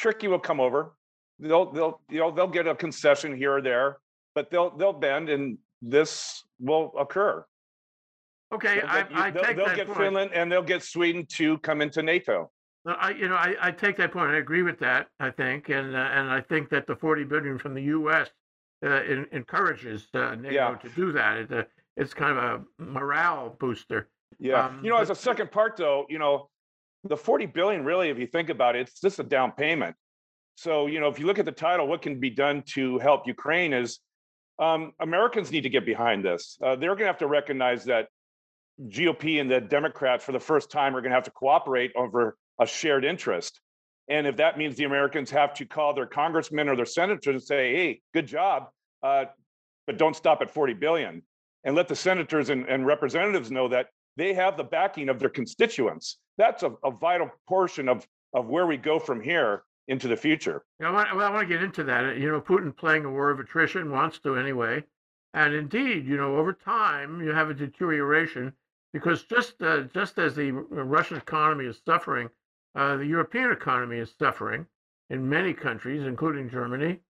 Turkey 0.00 0.28
will 0.28 0.38
come 0.38 0.60
over. 0.60 0.94
They'll 1.42 1.70
they'll 1.72 2.00
you 2.08 2.20
know 2.20 2.30
they'll 2.30 2.46
get 2.46 2.66
a 2.68 2.74
concession 2.74 3.36
here 3.36 3.56
or 3.56 3.60
there, 3.62 3.98
but 4.34 4.50
they'll 4.50 4.70
they'll 4.76 4.92
bend 4.92 5.28
and 5.28 5.58
this 5.82 6.44
will 6.60 6.92
occur. 6.96 7.44
Okay, 8.54 8.76
They'll 8.76 8.88
I, 8.88 9.02
get, 9.02 9.12
I 9.14 9.30
they'll, 9.30 9.42
take 9.42 9.56
they'll 9.56 9.66
that 9.66 9.76
get 9.76 9.86
point. 9.88 9.98
Finland 9.98 10.30
and 10.34 10.52
they'll 10.52 10.62
get 10.62 10.82
Sweden 10.82 11.26
to 11.36 11.58
come 11.58 11.82
into 11.82 12.02
NATO. 12.02 12.50
I, 12.84 13.10
you 13.10 13.28
know, 13.28 13.36
I, 13.36 13.54
I 13.60 13.70
take 13.70 13.96
that 13.98 14.12
point. 14.12 14.30
I 14.30 14.38
agree 14.38 14.62
with 14.62 14.78
that. 14.80 15.06
I 15.20 15.30
think, 15.30 15.68
and 15.68 15.94
uh, 15.94 15.98
and 15.98 16.30
I 16.30 16.40
think 16.40 16.68
that 16.70 16.86
the 16.86 16.96
forty 16.96 17.24
billion 17.24 17.58
from 17.58 17.74
the 17.74 17.82
U.S. 17.82 18.28
Uh, 18.84 18.88
en- 18.88 19.26
encourages 19.32 20.08
uh, 20.14 20.34
NATO 20.34 20.50
Yeah. 20.50 20.74
to 20.76 20.88
do 20.90 21.12
that. 21.12 21.38
It, 21.38 21.52
uh, 21.52 21.62
it's 21.96 22.12
kind 22.14 22.36
of 22.38 22.44
a 22.78 22.82
morale 22.82 23.56
booster. 23.60 24.08
Yeah. 24.38 24.66
Um, 24.66 24.80
you 24.84 24.90
know, 24.90 24.96
as 24.96 25.10
a 25.10 25.14
second 25.14 25.52
part 25.52 25.76
though, 25.76 26.06
you 26.08 26.18
know, 26.18 26.48
the 27.04 27.16
40 27.16 27.46
billion 27.46 27.84
really, 27.84 28.08
if 28.10 28.18
you 28.18 28.26
think 28.26 28.48
about 28.48 28.74
it, 28.74 28.80
it's 28.80 29.00
just 29.00 29.18
a 29.20 29.22
down 29.22 29.52
payment. 29.52 29.94
So, 30.56 30.86
you 30.86 31.00
know, 31.00 31.08
if 31.08 31.18
you 31.18 31.26
look 31.26 31.38
at 31.38 31.44
the 31.44 31.52
title, 31.52 31.86
what 31.86 32.02
can 32.02 32.20
be 32.20 32.30
done 32.30 32.62
to 32.74 32.98
help 32.98 33.26
Ukraine 33.26 33.72
is 33.72 34.00
um, 34.58 34.92
Americans 35.00 35.50
need 35.50 35.62
to 35.62 35.70
get 35.70 35.86
behind 35.86 36.24
this. 36.24 36.58
Uh, 36.62 36.76
they're 36.76 36.90
going 36.90 37.00
to 37.00 37.06
have 37.06 37.18
to 37.18 37.26
recognize 37.26 37.84
that 37.84 38.08
GOP 38.88 39.40
and 39.40 39.50
the 39.50 39.60
Democrats, 39.60 40.24
for 40.24 40.32
the 40.32 40.40
first 40.40 40.70
time, 40.70 40.94
are 40.94 41.00
going 41.00 41.10
to 41.10 41.16
have 41.16 41.24
to 41.24 41.30
cooperate 41.30 41.92
over 41.96 42.36
a 42.60 42.66
shared 42.66 43.04
interest. 43.04 43.60
And 44.08 44.26
if 44.26 44.36
that 44.36 44.58
means 44.58 44.76
the 44.76 44.84
Americans 44.84 45.30
have 45.30 45.54
to 45.54 45.64
call 45.64 45.94
their 45.94 46.06
congressmen 46.06 46.68
or 46.68 46.76
their 46.76 46.86
senators 46.86 47.34
and 47.34 47.42
say, 47.42 47.74
hey, 47.74 48.00
good 48.12 48.26
job, 48.26 48.68
uh, 49.02 49.26
but 49.86 49.98
don't 49.98 50.16
stop 50.16 50.42
at 50.42 50.50
40 50.50 50.74
billion. 50.74 51.22
And 51.64 51.76
let 51.76 51.88
the 51.88 51.96
senators 51.96 52.50
and, 52.50 52.68
and 52.68 52.84
representatives 52.84 53.50
know 53.50 53.68
that 53.68 53.86
they 54.16 54.34
have 54.34 54.56
the 54.56 54.64
backing 54.64 55.08
of 55.08 55.20
their 55.20 55.28
constituents. 55.28 56.18
That's 56.36 56.62
a, 56.62 56.72
a 56.84 56.90
vital 56.90 57.30
portion 57.48 57.88
of, 57.88 58.06
of 58.34 58.48
where 58.48 58.66
we 58.66 58.76
go 58.76 58.98
from 58.98 59.20
here 59.20 59.62
into 59.88 60.08
the 60.08 60.16
future. 60.16 60.64
Know, 60.80 60.88
I 60.88 60.90
want, 60.90 61.16
well, 61.16 61.26
I 61.26 61.30
want 61.30 61.48
to 61.48 61.54
get 61.54 61.62
into 61.62 61.84
that. 61.84 62.16
You 62.16 62.30
know, 62.30 62.40
Putin 62.40 62.76
playing 62.76 63.04
a 63.04 63.10
war 63.10 63.30
of 63.30 63.40
attrition 63.40 63.90
wants 63.90 64.18
to 64.20 64.36
anyway, 64.36 64.84
and 65.34 65.54
indeed, 65.54 66.06
you 66.06 66.16
know, 66.16 66.36
over 66.36 66.52
time 66.52 67.20
you 67.20 67.32
have 67.32 67.50
a 67.50 67.54
deterioration 67.54 68.52
because 68.92 69.24
just 69.24 69.60
uh, 69.62 69.82
just 69.94 70.18
as 70.18 70.34
the 70.34 70.52
Russian 70.52 71.16
economy 71.16 71.66
is 71.66 71.80
suffering, 71.84 72.28
uh, 72.74 72.96
the 72.96 73.06
European 73.06 73.50
economy 73.50 73.98
is 73.98 74.14
suffering 74.18 74.66
in 75.10 75.28
many 75.28 75.52
countries, 75.52 76.06
including 76.06 76.48
Germany, 76.48 77.00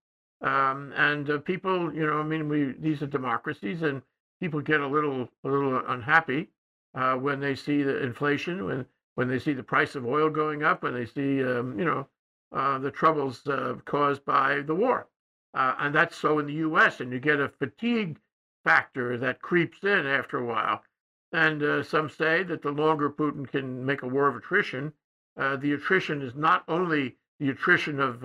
um, 0.41 0.91
and 0.95 1.29
uh, 1.29 1.37
people, 1.39 1.93
you 1.93 2.05
know, 2.05 2.19
I 2.19 2.23
mean, 2.23 2.49
we 2.49 2.73
these 2.79 3.01
are 3.01 3.07
democracies, 3.07 3.81
and 3.81 4.01
people 4.39 4.61
get 4.61 4.81
a 4.81 4.87
little 4.87 5.29
a 5.43 5.49
little 5.49 5.81
unhappy 5.87 6.49
uh, 6.95 7.15
when 7.15 7.39
they 7.39 7.55
see 7.55 7.83
the 7.83 8.01
inflation, 8.01 8.65
when 8.65 8.85
when 9.15 9.27
they 9.27 9.37
see 9.37 9.53
the 9.53 9.63
price 9.63 9.95
of 9.95 10.07
oil 10.07 10.29
going 10.29 10.63
up, 10.63 10.81
when 10.81 10.93
they 10.93 11.05
see, 11.05 11.43
um, 11.43 11.77
you 11.77 11.85
know 11.85 12.07
uh, 12.53 12.77
the 12.77 12.91
troubles 12.91 13.45
uh, 13.47 13.75
caused 13.85 14.23
by 14.25 14.61
the 14.61 14.75
war. 14.75 15.07
Uh, 15.55 15.75
and 15.79 15.93
that's 15.93 16.15
so 16.15 16.39
in 16.39 16.45
the 16.45 16.53
US, 16.53 16.99
and 16.99 17.11
you 17.11 17.19
get 17.19 17.39
a 17.39 17.49
fatigue 17.49 18.19
factor 18.63 19.17
that 19.17 19.41
creeps 19.41 19.83
in 19.83 20.05
after 20.05 20.37
a 20.37 20.45
while. 20.45 20.83
And 21.31 21.63
uh, 21.63 21.83
some 21.83 22.09
say 22.09 22.43
that 22.43 22.61
the 22.61 22.71
longer 22.71 23.09
Putin 23.09 23.47
can 23.47 23.83
make 23.85 24.03
a 24.03 24.07
war 24.07 24.27
of 24.27 24.35
attrition, 24.35 24.93
uh, 25.35 25.55
the 25.55 25.73
attrition 25.73 26.21
is 26.21 26.35
not 26.35 26.63
only 26.67 27.17
the 27.39 27.49
attrition 27.49 27.99
of 27.99 28.23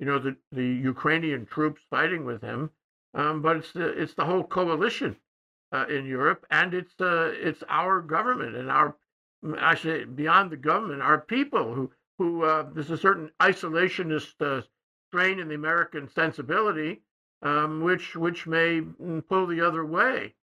you 0.00 0.06
know 0.06 0.18
the, 0.18 0.36
the 0.50 0.66
Ukrainian 0.66 1.46
troops 1.46 1.80
fighting 1.88 2.24
with 2.24 2.42
him, 2.42 2.70
um, 3.14 3.40
but 3.40 3.56
it's 3.56 3.72
the 3.72 3.86
it's 3.90 4.14
the 4.14 4.24
whole 4.24 4.42
coalition 4.42 5.16
in 5.88 6.06
Europe, 6.06 6.44
and 6.50 6.74
it's 6.74 6.94
it's 6.98 7.62
our 7.68 8.00
government 8.00 8.56
and 8.56 8.68
our 8.68 8.96
I 9.58 9.76
say 9.76 10.04
beyond 10.04 10.50
the 10.50 10.56
government, 10.56 11.02
our 11.02 11.20
people 11.20 11.74
who 11.74 11.92
who 12.18 12.44
uh, 12.44 12.66
there's 12.72 12.90
a 12.90 12.98
certain 12.98 13.30
isolationist 13.40 14.34
uh, 14.40 14.62
strain 15.10 15.38
in 15.40 15.48
the 15.48 15.54
American 15.54 16.08
sensibility, 16.08 17.02
um, 17.42 17.82
which 17.82 18.16
which 18.16 18.46
may 18.46 18.80
mm, 18.80 19.26
pull 19.28 19.46
the 19.46 19.60
other 19.60 19.84
way. 19.84 20.34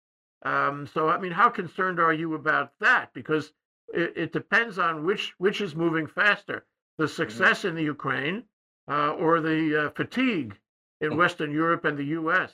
Um, 0.43 0.87
so, 0.87 1.07
I 1.09 1.19
mean, 1.19 1.31
how 1.31 1.49
concerned 1.49 1.99
are 1.99 2.13
you 2.13 2.33
about 2.35 2.71
that? 2.79 3.13
Because 3.13 3.51
it, 3.93 4.13
it 4.15 4.33
depends 4.33 4.79
on 4.79 5.05
which 5.05 5.33
which 5.37 5.61
is 5.61 5.75
moving 5.75 6.07
faster: 6.07 6.65
the 6.97 7.07
success 7.07 7.65
in 7.65 7.75
the 7.75 7.83
Ukraine 7.83 8.43
uh, 8.89 9.11
or 9.11 9.39
the 9.41 9.85
uh, 9.85 9.89
fatigue 9.91 10.57
in 11.01 11.11
Mhm. 11.11 11.17
Western 11.17 11.51
Europe 11.51 11.85
and 11.85 11.97
the 11.97 12.05
U.S. 12.19 12.53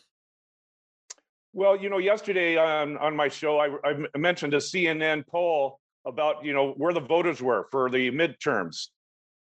Well, 1.54 1.76
you 1.76 1.90
know, 1.90 1.98
yesterday 1.98 2.58
on, 2.58 2.98
on 2.98 3.16
my 3.16 3.30
show, 3.30 3.60
I 3.60 4.18
mentioned 4.18 4.54
a 4.54 4.58
CNN 4.58 5.26
poll 5.28 5.80
about, 6.06 6.46
you 6.46 6.54
know, 6.54 6.72
where 6.74 6.94
the 6.94 7.00
voters 7.02 7.42
were 7.42 7.68
for 7.72 7.90
the 7.90 8.12
midterms. 8.12 8.90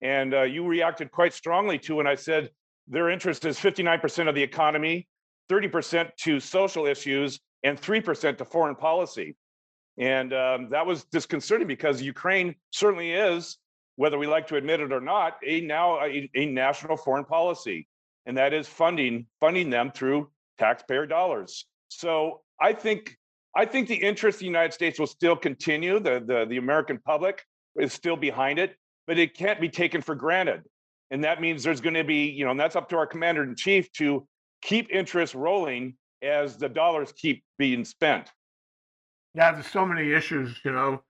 And 0.03 0.33
uh, 0.33 0.43
you 0.43 0.67
reacted 0.67 1.11
quite 1.11 1.33
strongly 1.33 1.79
to, 1.79 1.95
when 1.95 2.07
I 2.07 2.15
said 2.15 2.51
their 2.87 3.09
interest 3.09 3.45
is 3.45 3.57
59% 3.57 4.27
of 4.27 4.35
the 4.35 4.43
economy, 4.43 5.07
30% 5.49 6.09
to 6.17 6.39
social 6.39 6.85
issues, 6.85 7.39
and 7.63 7.81
3% 7.81 8.37
to 8.37 8.45
foreign 8.45 8.75
policy. 8.75 9.35
And 9.97 10.33
um, 10.33 10.69
that 10.71 10.85
was 10.85 11.05
disconcerting 11.05 11.67
because 11.67 12.01
Ukraine 12.01 12.55
certainly 12.71 13.11
is, 13.13 13.57
whether 13.95 14.17
we 14.17 14.27
like 14.27 14.47
to 14.47 14.57
admit 14.57 14.81
it 14.81 14.91
or 14.91 14.99
not, 14.99 15.37
a 15.45 15.61
now 15.61 15.99
a, 16.03 16.29
a 16.35 16.45
national 16.45 16.97
foreign 16.97 17.25
policy, 17.25 17.87
and 18.25 18.35
that 18.37 18.53
is 18.53 18.67
funding 18.67 19.27
funding 19.39 19.69
them 19.69 19.91
through 19.91 20.29
taxpayer 20.57 21.05
dollars. 21.05 21.65
So 21.89 22.41
I 22.59 22.73
think 22.73 23.15
I 23.55 23.65
think 23.65 23.87
the 23.87 23.95
interest 23.95 24.37
of 24.37 24.39
the 24.39 24.45
United 24.47 24.73
States 24.73 24.97
will 24.97 25.07
still 25.07 25.35
continue. 25.35 25.99
The, 25.99 26.23
the, 26.25 26.45
the 26.49 26.57
American 26.57 26.97
public 26.97 27.43
is 27.75 27.93
still 27.93 28.15
behind 28.15 28.57
it, 28.57 28.75
but 29.07 29.17
it 29.19 29.35
can't 29.35 29.59
be 29.59 29.69
taken 29.69 30.01
for 30.01 30.15
granted. 30.15 30.63
And 31.11 31.23
that 31.23 31.41
means 31.41 31.63
there's 31.63 31.81
going 31.81 31.93
to 31.95 32.03
be, 32.03 32.25
you 32.29 32.45
know, 32.45 32.51
and 32.51 32.59
that's 32.59 32.75
up 32.75 32.89
to 32.89 32.97
our 32.97 33.05
commander 33.05 33.43
in 33.43 33.55
chief 33.55 33.91
to 33.93 34.27
keep 34.61 34.89
interest 34.91 35.35
rolling 35.35 35.95
as 36.21 36.57
the 36.57 36.69
dollars 36.69 37.11
keep 37.15 37.43
being 37.59 37.85
spent. 37.85 38.29
Yeah, 39.35 39.51
there's 39.51 39.67
so 39.67 39.85
many 39.85 40.11
issues, 40.13 40.59
you 40.63 40.71
know, 40.71 41.01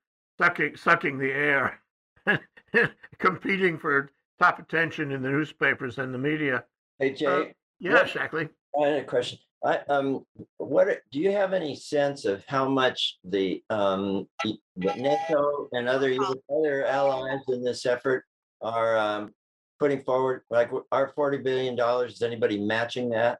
sucking 0.41 0.75
sucking 0.77 1.17
the 1.19 1.31
air, 1.31 1.79
competing 3.19 3.77
for 3.77 4.11
top 4.39 4.59
attention 4.59 5.11
in 5.11 5.21
the 5.21 5.29
newspapers 5.29 5.97
and 5.97 6.13
the 6.13 6.17
media. 6.17 6.63
Hey, 6.99 7.11
uh, 7.13 7.15
Jay, 7.15 7.53
Yeah, 7.79 7.93
What- 7.93 8.07
Shackley. 8.07 8.49
I 8.81 8.87
had 8.87 9.01
a 9.01 9.05
question. 9.05 9.37
I, 9.63 9.77
um, 9.89 10.25
what, 10.57 10.87
are- 10.87 11.01
do 11.11 11.19
you 11.19 11.31
have 11.31 11.53
any 11.53 11.75
sense 11.75 12.25
of 12.25 12.43
how 12.47 12.67
much 12.67 13.17
the, 13.23 13.63
um, 13.69 14.27
the 14.43 14.57
the 14.75 14.93
NATO 14.95 15.69
and 15.71 15.87
other, 15.87 16.11
Eu- 16.11 16.41
other 16.49 16.85
allies 16.85 17.39
in 17.47 17.63
this 17.63 17.85
effort 17.85 18.25
are, 18.61 18.97
um, 18.97 19.33
putting 19.79 20.01
forward, 20.01 20.41
like, 20.49 20.69
our 20.91 21.07
forty 21.09 21.37
billion 21.37 21.75
dollars, 21.75 22.13
is 22.13 22.21
anybody 22.21 22.59
matching 22.59 23.09
that? 23.09 23.39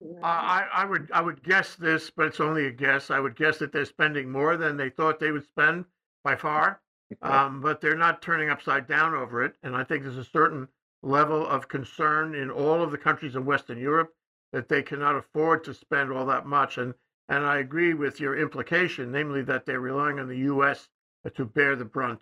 No. 0.00 0.20
I, 0.22 0.66
I 0.72 0.82
I 0.82 0.84
would, 0.84 1.10
I 1.12 1.20
would 1.20 1.42
guess 1.42 1.74
this, 1.74 2.10
but 2.10 2.26
it's 2.26 2.40
only 2.40 2.66
a 2.66 2.70
guess. 2.70 3.10
I 3.10 3.20
would 3.20 3.36
guess 3.36 3.58
that 3.58 3.72
they're 3.72 3.84
spending 3.84 4.30
more 4.30 4.56
than 4.56 4.76
they 4.76 4.90
thought 4.90 5.18
they 5.18 5.32
would 5.32 5.46
spend 5.46 5.84
by 6.24 6.36
far. 6.36 6.80
Um, 7.22 7.62
but 7.62 7.80
they're 7.80 7.96
not 7.96 8.20
turning 8.20 8.50
upside 8.50 8.86
down 8.86 9.14
over 9.14 9.42
it. 9.42 9.54
And 9.62 9.74
I 9.74 9.82
think 9.82 10.02
there's 10.02 10.18
a 10.18 10.24
certain 10.24 10.68
level 11.02 11.46
of 11.46 11.66
concern 11.66 12.34
in 12.34 12.50
all 12.50 12.82
of 12.82 12.90
the 12.90 12.98
countries 12.98 13.34
in 13.34 13.46
Western 13.46 13.78
Europe 13.78 14.12
that 14.52 14.68
they 14.68 14.82
cannot 14.82 15.16
afford 15.16 15.64
to 15.64 15.74
spend 15.74 16.12
all 16.12 16.26
that 16.26 16.46
much. 16.46 16.78
And, 16.78 16.94
and 17.28 17.44
I 17.44 17.58
agree 17.58 17.94
with 17.94 18.20
your 18.20 18.38
implication, 18.38 19.12
namely 19.12 19.42
that 19.42 19.66
they're 19.66 19.80
relying 19.80 20.18
on 20.18 20.28
the 20.28 20.38
US 20.38 20.88
to 21.34 21.44
bear 21.44 21.76
the 21.76 21.84
brunt. 21.84 22.20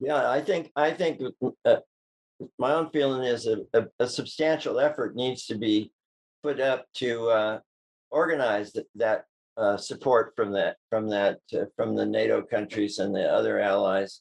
Yeah, 0.00 0.30
I 0.30 0.40
think, 0.40 0.70
I 0.76 0.90
think 0.92 1.20
uh, 1.64 1.76
my 2.58 2.72
own 2.72 2.90
feeling 2.90 3.24
is 3.24 3.46
a, 3.46 3.58
a, 3.72 3.86
a 4.00 4.08
substantial 4.08 4.78
effort 4.78 5.16
needs 5.16 5.46
to 5.46 5.56
be 5.56 5.92
put 6.42 6.60
up 6.60 6.86
to 6.94 7.28
uh, 7.28 7.58
organize 8.10 8.72
that, 8.72 8.86
that 8.94 9.24
uh, 9.56 9.76
support 9.76 10.32
from 10.36 10.52
that, 10.52 10.76
from 10.90 11.08
that, 11.08 11.38
uh, 11.54 11.64
from 11.76 11.94
the 11.94 12.06
NATO 12.06 12.42
countries 12.42 12.98
and 12.98 13.14
the 13.14 13.24
other 13.24 13.60
allies 13.60 14.20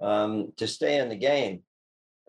um, 0.00 0.52
to 0.56 0.66
stay 0.66 0.98
in 0.98 1.08
the 1.08 1.16
game. 1.16 1.62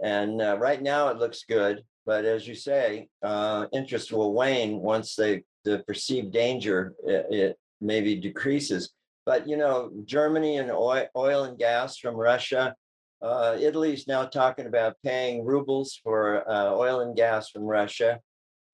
And 0.04 0.42
uh, 0.42 0.58
right 0.60 0.82
now 0.82 1.10
it 1.10 1.18
looks 1.18 1.44
good, 1.48 1.84
but 2.10 2.26
as 2.26 2.48
you 2.48 2.56
say, 2.56 3.08
uh, 3.22 3.68
interest 3.72 4.12
will 4.12 4.34
wane 4.34 4.80
once 4.80 5.14
they, 5.14 5.44
the 5.64 5.84
perceived 5.86 6.34
danger, 6.34 6.96
it, 7.06 7.28
it 7.30 7.60
maybe 7.82 8.16
decreases. 8.16 8.90
But 9.28 9.48
you 9.48 9.58
know, 9.58 9.92
Germany 10.06 10.58
and 10.58 10.72
oil, 10.72 11.06
oil 11.16 11.44
and 11.44 11.56
gas 11.56 12.00
from 12.00 12.16
Russia, 12.16 12.74
uh, 13.22 13.58
Italy's 13.60 14.08
now 14.08 14.26
talking 14.26 14.66
about 14.66 14.96
paying 15.06 15.46
rubles 15.46 16.00
for 16.04 16.50
uh, 16.50 16.74
oil 16.74 17.02
and 17.02 17.16
gas 17.16 17.52
from 17.52 17.62
Russia. 17.62 18.20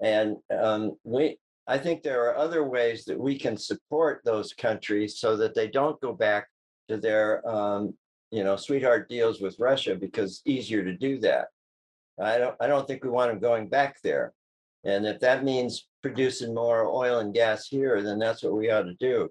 And 0.02 0.38
um, 0.58 0.96
we, 1.04 1.38
I 1.68 1.78
think 1.78 2.04
there 2.04 2.30
are 2.30 2.38
other 2.38 2.64
ways 2.64 3.04
that 3.04 3.20
we 3.20 3.38
can 3.38 3.58
support 3.58 4.22
those 4.24 4.54
countries 4.54 5.20
so 5.20 5.36
that 5.36 5.54
they 5.54 5.68
don't 5.68 6.00
go 6.00 6.14
back 6.14 6.48
to 6.88 6.96
their, 6.96 7.46
um, 7.46 7.96
you 8.32 8.46
know, 8.46 8.56
sweetheart 8.56 9.10
deals 9.10 9.42
with 9.42 9.60
Russia 9.60 9.94
because 9.94 10.32
it's 10.32 10.42
easier 10.46 10.86
to 10.86 10.96
do 10.96 11.20
that. 11.20 11.48
I 12.20 12.38
don't, 12.38 12.56
I 12.60 12.68
don't 12.68 12.88
think 12.88 13.04
we 13.04 13.10
want 13.10 13.32
them 13.32 13.40
going 13.40 13.68
back 13.68 14.02
there. 14.02 14.34
And 14.84 15.06
if 15.06 15.20
that 15.20 15.44
means 15.44 15.88
producing 16.02 16.54
more 16.54 16.86
oil 16.86 17.20
and 17.20 17.34
gas 17.34 17.68
here, 17.68 18.02
then 18.04 18.20
that's 18.20 18.44
what 18.44 18.54
we 18.54 18.70
ought 18.70 18.84
to 18.84 18.94
do. 18.96 19.30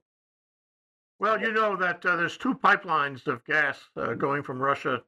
Well, 1.21 1.41
you 1.41 1.53
know 1.53 1.77
that 1.77 2.05
uh, 2.05 2.17
there's 2.17 2.37
two 2.37 2.55
pipelines 2.55 3.27
of 3.29 3.45
gas 3.45 3.79
uh, 3.97 4.15
going 4.15 4.43
from 4.43 4.59
Russia 4.59 5.01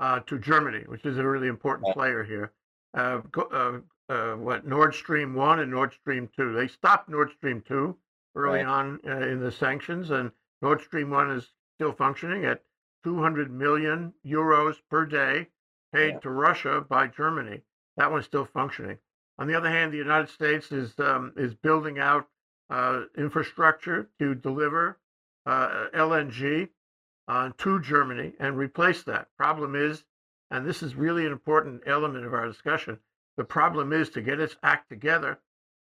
uh, 0.00 0.20
to 0.26 0.38
Germany, 0.38 0.84
which 0.88 1.06
is 1.06 1.16
a 1.16 1.26
really 1.26 1.46
important 1.46 1.94
player 1.94 2.24
here. 2.24 2.52
Uh, 2.92 3.20
uh, 3.52 3.78
uh, 4.08 4.34
what 4.34 4.66
Nord 4.66 4.94
Stream 4.94 5.34
one 5.34 5.60
and 5.60 5.70
Nord 5.70 5.92
Stream 5.94 6.28
two? 6.36 6.52
They 6.52 6.68
stopped 6.68 7.08
Nord 7.08 7.30
Stream 7.30 7.62
two 7.66 7.96
early 8.34 8.58
Right. 8.58 8.66
on 8.66 9.00
uh, 9.06 9.18
in 9.20 9.40
the 9.40 9.52
sanctions, 9.52 10.10
and 10.10 10.30
Nord 10.60 10.82
Stream 10.82 11.10
one 11.10 11.30
is 11.30 11.52
still 11.76 11.92
functioning 11.92 12.44
at 12.44 12.62
200 13.04 13.50
million 13.50 14.12
euros 14.26 14.76
per 14.90 15.06
day 15.06 15.46
paid 15.94 16.14
Yeah. 16.14 16.20
to 16.20 16.30
Russia 16.30 16.80
by 16.82 17.06
Germany. 17.06 17.62
That 17.96 18.10
one's 18.10 18.26
still 18.26 18.44
functioning. 18.44 18.98
On 19.38 19.46
the 19.46 19.54
other 19.54 19.70
hand, 19.70 19.92
the 19.92 19.98
United 19.98 20.28
States 20.28 20.72
is 20.72 20.98
um, 20.98 21.32
is 21.36 21.54
building 21.54 21.98
out 21.98 22.28
uh, 22.70 23.04
infrastructure 23.16 24.10
to 24.18 24.34
deliver 24.34 24.98
uh, 25.46 25.88
LNG 25.94 26.68
uh, 27.28 27.50
to 27.58 27.80
Germany 27.80 28.34
and 28.40 28.56
replace 28.56 29.02
that. 29.04 29.28
Problem 29.36 29.74
is, 29.74 30.04
and 30.50 30.66
this 30.66 30.82
is 30.82 30.94
really 30.94 31.26
an 31.26 31.32
important 31.32 31.82
element 31.86 32.24
of 32.24 32.34
our 32.34 32.46
discussion, 32.46 32.98
the 33.36 33.44
problem 33.44 33.92
is 33.92 34.10
to 34.10 34.22
get 34.22 34.40
its 34.40 34.56
act 34.62 34.88
together. 34.88 35.40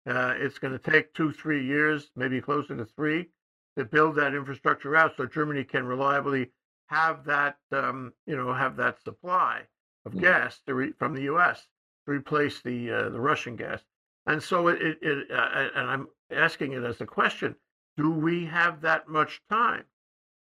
Uh, 0.08 0.36
it's 0.38 0.60
going 0.60 0.74
to 0.78 0.92
take 0.92 1.14
two, 1.14 1.32
three 1.32 1.66
years, 1.66 2.12
maybe 2.16 2.42
closer 2.42 2.76
to 2.78 2.86
three, 2.86 3.30
to 3.78 3.86
build 3.86 4.16
that 4.16 4.36
infrastructure 4.36 4.96
out 4.96 5.16
so 5.18 5.26
Germany 5.26 5.64
can 5.64 5.86
reliably 5.86 6.52
have 6.88 7.26
that, 7.26 7.58
um, 7.72 8.14
you 8.26 8.36
know, 8.36 8.54
have 8.54 8.76
that 8.78 9.02
supply 9.04 9.68
of 10.06 10.14
Mm. 10.14 10.22
gas 10.22 10.60
to 10.68 10.74
re- 10.74 10.94
from 10.94 11.14
the 11.14 11.24
U.S. 11.24 11.68
to 12.06 12.12
replace 12.12 12.62
the 12.62 12.92
uh, 12.92 13.10
the 13.10 13.20
Russian 13.20 13.56
gas. 13.56 13.82
And 14.28 14.42
so 14.42 14.68
it, 14.70 14.82
it, 14.82 14.98
it 15.02 15.32
uh, 15.32 15.70
and 15.76 15.90
I'm 15.90 16.08
asking 16.32 16.74
it 16.74 16.84
as 16.84 17.02
a 17.02 17.06
question: 17.06 17.56
Do 17.98 18.12
we 18.12 18.46
have 18.46 18.82
that 18.82 19.08
much 19.08 19.42
time, 19.50 19.86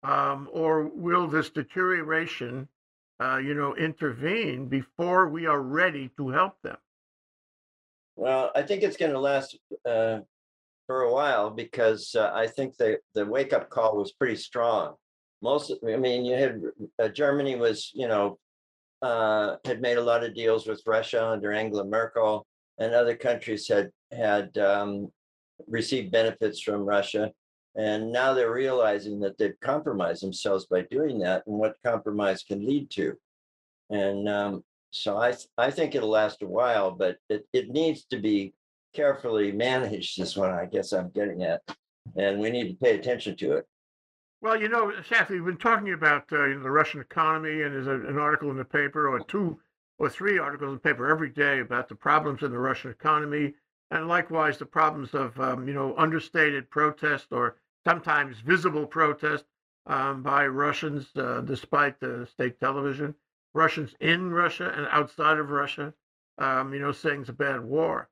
um, 0.03 0.49
or 0.53 0.89
will 0.89 1.27
this 1.27 1.51
deterioration, 1.51 2.69
uh, 3.21 3.39
you 3.39 3.55
know, 3.55 3.75
intervene 3.77 4.67
before 4.69 5.29
we 5.29 5.47
are 5.47 5.61
ready 5.61 6.11
to 6.17 6.29
help 6.31 6.61
them? 6.63 6.77
Well, 8.17 8.53
I 8.55 8.63
think 8.63 8.83
it's 8.83 8.97
going 8.97 9.13
to 9.13 9.19
last 9.19 9.59
uh, 9.85 10.21
for 10.87 11.03
a 11.03 11.13
while 11.13 11.51
because 11.51 12.15
uh, 12.15 12.31
I 12.35 12.47
think 12.47 12.77
the 12.77 12.99
the 13.15 13.27
wake 13.27 13.53
up 13.53 13.71
call 13.71 13.97
was 13.97 14.13
pretty 14.13 14.37
strong. 14.37 14.95
Most, 15.43 15.73
I 15.87 15.97
mean, 15.97 16.25
you 16.25 16.37
had 16.37 16.63
uh, 16.99 17.09
Germany 17.09 17.57
was, 17.57 17.91
you 17.93 18.09
know, 18.09 18.39
uh, 19.05 19.57
had 19.65 19.81
made 19.81 19.99
a 19.99 20.09
lot 20.11 20.25
of 20.25 20.35
deals 20.35 20.67
with 20.67 20.83
Russia 20.87 21.29
under 21.29 21.53
Angela 21.53 21.85
Merkel, 21.85 22.47
and 22.79 22.95
other 22.95 23.17
countries 23.17 23.69
had 23.69 23.91
had 24.11 24.57
um, 24.59 25.13
received 25.67 26.11
benefits 26.11 26.61
from 26.61 26.81
Russia, 26.97 27.31
and 27.77 28.11
now 28.11 28.33
they're 28.33 28.53
realizing 28.53 29.21
that 29.21 29.37
they've 29.37 29.61
compromised 29.61 30.23
themselves 30.23 30.67
by 30.67 30.83
doing 30.91 31.19
that, 31.21 31.43
and 31.47 31.57
what 31.59 31.77
compromise 31.85 32.43
can 32.43 32.67
lead 32.67 32.91
to. 32.91 33.15
And 33.91 34.29
um, 34.29 34.65
so 34.91 35.19
I, 35.19 35.37
I 35.59 35.71
think 35.71 35.95
it'll 35.95 36.09
last 36.09 36.43
a 36.43 36.47
while, 36.47 36.91
but 36.93 37.19
it, 37.29 37.47
it 37.53 37.69
needs 37.71 38.05
to 38.07 38.19
be 38.19 38.55
carefully 38.95 39.53
managed 39.53 40.21
is 40.21 40.37
what 40.37 40.51
I 40.51 40.67
guess 40.67 40.93
I'm 40.93 41.11
getting 41.11 41.43
at. 41.43 41.61
And 42.17 42.39
we 42.39 42.51
need 42.51 42.69
to 42.69 42.85
pay 42.85 42.95
attention 42.95 43.37
to 43.37 43.53
it. 43.59 43.67
Well, 44.45 44.61
you 44.61 44.69
know, 44.69 44.93
Kathy, 45.09 45.37
we've 45.37 45.47
been 45.47 45.57
talking 45.57 45.95
about 45.95 46.31
uh, 46.31 46.45
you 46.45 46.57
know, 46.57 46.63
the 46.63 46.71
Russian 46.71 47.01
economy, 47.01 47.63
and 47.63 47.75
there's 47.75 47.87
a, 47.87 48.07
an 48.07 48.19
article 48.19 48.51
in 48.51 48.59
the 48.59 48.65
paper, 48.67 49.09
or 49.09 49.21
two 49.21 49.59
or 49.99 50.11
three 50.11 50.39
articles 50.39 50.69
in 50.69 50.75
the 50.75 50.81
paper 50.81 51.09
every 51.09 51.31
day 51.31 51.61
about 51.61 51.89
the 51.89 51.95
problems 51.95 52.43
in 52.43 52.51
the 52.51 52.59
Russian 52.59 52.91
economy, 52.91 53.55
and 53.91 54.07
likewise 54.07 54.59
the 54.59 54.67
problems 54.67 55.15
of 55.15 55.41
um, 55.41 55.67
you 55.67 55.73
know 55.73 55.97
understated 55.97 56.69
protest 56.69 57.29
or 57.31 57.57
sometimes 57.87 58.41
visible 58.41 58.87
protest 58.87 59.47
um, 59.87 60.23
by 60.23 60.47
Russians, 60.47 61.07
uh, 61.17 61.41
despite 61.41 61.99
the 61.99 62.27
state 62.27 62.61
television. 62.61 63.15
Russians 63.55 63.95
in 63.99 64.31
Russia 64.31 64.75
and 64.77 64.87
outside 64.91 65.39
of 65.39 65.49
Russia, 65.49 65.95
um, 66.37 66.75
you 66.75 66.81
know, 66.81 66.93
saying 66.93 67.23
it's 67.23 67.31
a 67.31 67.33
bad 67.33 67.65
war. 67.65 68.11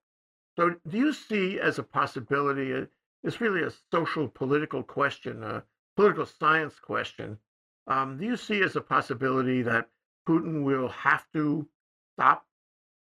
So, 0.56 0.76
do 0.88 0.96
you 0.96 1.12
see 1.12 1.60
as 1.60 1.78
a 1.78 1.82
possibility? 1.82 2.72
uh, 2.72 2.86
It's 3.22 3.42
really 3.42 3.64
a 3.64 3.72
social 3.90 4.28
political 4.28 4.82
question. 4.82 5.44
Uh, 5.44 5.60
political 5.96 6.26
science 6.26 6.78
question. 6.78 7.38
Um, 7.86 8.18
do 8.18 8.24
you 8.24 8.36
see 8.36 8.62
as 8.62 8.76
a 8.76 8.80
possibility 8.80 9.62
that 9.62 9.88
Putin 10.28 10.62
will 10.62 10.88
have 10.88 11.24
to 11.32 11.68
stop, 12.14 12.46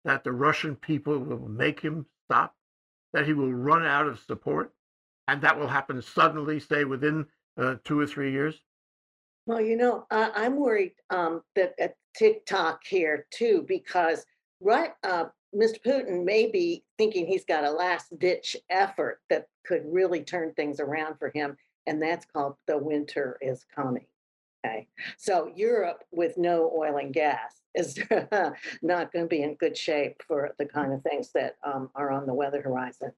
that 0.04 0.24
the 0.24 0.32
Russian 0.32 0.76
people 0.76 1.18
will 1.18 1.48
make 1.48 1.80
him 1.80 2.06
stop, 2.26 2.56
that 3.14 3.26
he 3.26 3.34
will 3.34 3.54
run 3.54 3.86
out 3.86 4.08
of 4.08 4.20
support, 4.20 4.74
and 5.28 5.42
that 5.42 5.58
will 5.58 5.68
happen 5.68 6.02
suddenly, 6.02 6.60
say 6.60 6.84
within 6.84 7.26
uh, 7.58 7.76
two 7.84 8.00
or 8.00 8.06
three 8.06 8.32
years? 8.32 8.60
Well, 9.46 9.62
you 9.62 9.78
know, 9.78 10.06
I'm 10.12 10.58
worried 10.58 10.94
um, 11.12 11.42
that 11.56 11.74
at 11.80 11.96
TikTok 12.18 12.82
here 12.86 13.28
too, 13.32 13.64
because 13.68 14.26
right, 14.60 14.92
uh, 15.04 15.26
Mr. 15.56 15.82
Putin 15.86 16.26
may 16.26 16.48
be 16.48 16.84
thinking 16.98 17.26
he's 17.26 17.46
got 17.46 17.64
a 17.64 17.72
last 17.72 18.18
ditch 18.20 18.58
effort 18.70 19.20
that 19.30 19.48
could 19.66 19.84
really 19.86 20.22
turn 20.22 20.54
things 20.54 20.80
around 20.80 21.18
for 21.18 21.32
him, 21.34 21.56
and 21.88 22.02
that's 22.02 22.26
called 22.26 22.56
the 22.68 22.78
winter 22.78 23.38
is 23.42 23.66
coming. 23.74 24.06
Okay, 24.66 24.88
so 25.18 25.52
Europe 25.56 26.04
with 26.12 26.38
no 26.38 26.72
oil 26.76 26.98
and 26.98 27.14
gas 27.14 27.62
is 27.76 28.00
not 28.82 29.12
going 29.12 29.26
to 29.26 29.30
be 29.30 29.44
in 29.44 29.56
good 29.56 29.78
shape 29.78 30.22
for 30.28 30.56
the 30.58 30.66
kind 30.66 30.92
of 30.92 31.04
things 31.04 31.32
that 31.34 31.58
um, 31.64 31.90
are 31.94 32.12
on 32.12 32.26
the 32.26 32.34
weather 32.34 32.62
horizon. 32.62 33.12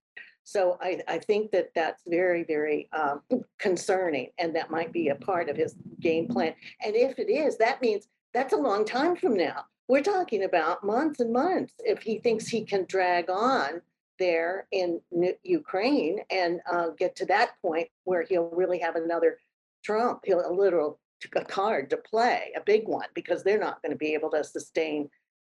So 0.44 0.78
I, 0.82 1.02
I 1.08 1.20
think 1.20 1.52
that 1.52 1.72
that's 1.76 2.04
very, 2.08 2.44
very 2.44 2.90
um, 2.94 3.22
concerning, 3.60 4.30
and 4.40 4.56
that 4.56 4.72
might 4.72 4.94
be 4.94 5.10
a 5.10 5.16
part 5.16 5.50
of 5.50 5.58
his 5.58 5.76
game 6.00 6.28
plan. 6.28 6.54
And 6.84 6.96
if 6.96 7.20
it 7.20 7.30
is, 7.30 7.58
that 7.58 7.82
means 7.82 8.08
that's 8.34 8.54
a 8.54 8.58
long 8.58 8.86
time 8.86 9.16
from 9.16 9.36
now. 9.36 9.66
We're 9.90 10.04
talking 10.04 10.44
about 10.44 10.84
months 10.84 11.20
and 11.20 11.32
months 11.32 11.74
if 11.80 12.02
he 12.02 12.20
thinks 12.20 12.48
he 12.48 12.64
can 12.64 12.86
drag 12.88 13.30
on 13.30 13.82
there 14.20 14.68
in 14.72 15.02
Ukraine 15.44 16.20
and 16.30 16.60
uh, 16.72 16.90
get 16.98 17.16
to 17.18 17.26
that 17.28 17.52
point 17.62 17.88
where 18.04 18.24
he'll 18.24 18.50
really 18.50 18.80
have 18.80 18.96
another 18.96 19.38
Trump, 19.84 20.22
he'll 20.26 20.48
a 20.48 20.52
literal 20.52 21.00
a 21.36 21.44
card 21.44 21.90
to 21.90 21.98
play, 21.98 22.52
a 22.56 22.62
big 22.62 22.88
one, 22.88 23.08
because 23.16 23.44
they're 23.44 23.60
not 23.60 23.82
going 23.82 23.92
to 23.92 23.98
be 23.98 24.14
able 24.14 24.30
to 24.30 24.44
sustain 24.44 25.10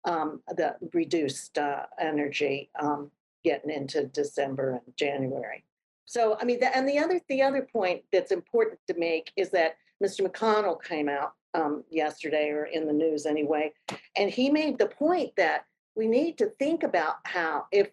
um, 0.06 0.42
the 0.48 0.76
reduced 0.94 1.58
uh, 1.58 1.86
energy 2.00 2.70
um, 2.80 3.12
getting 3.44 3.70
into 3.70 4.06
December 4.08 4.82
and 4.86 4.98
January. 4.98 5.64
So, 6.06 6.38
I 6.42 6.46
mean, 6.46 6.60
the, 6.60 6.76
and 6.76 6.88
the 6.88 6.98
other 6.98 7.22
the 7.30 7.42
other 7.42 7.68
point 7.72 8.02
that's 8.12 8.32
important 8.32 8.80
to 8.88 8.98
make 8.98 9.32
is 9.38 9.50
that 9.52 9.76
Mr. 10.04 10.28
McConnell 10.28 10.82
came 10.84 11.08
out 11.08 11.34
um, 11.54 11.84
yesterday 11.90 12.50
or 12.50 12.66
in 12.66 12.88
the 12.88 12.94
news 12.94 13.26
anyway, 13.26 13.72
and 14.18 14.30
he 14.30 14.50
made 14.50 14.78
the 14.78 14.88
point 14.88 15.32
that 15.38 15.66
we 15.96 16.08
need 16.08 16.38
to 16.40 16.48
think 16.58 16.84
about 16.84 17.16
how 17.24 17.66
if 17.72 17.90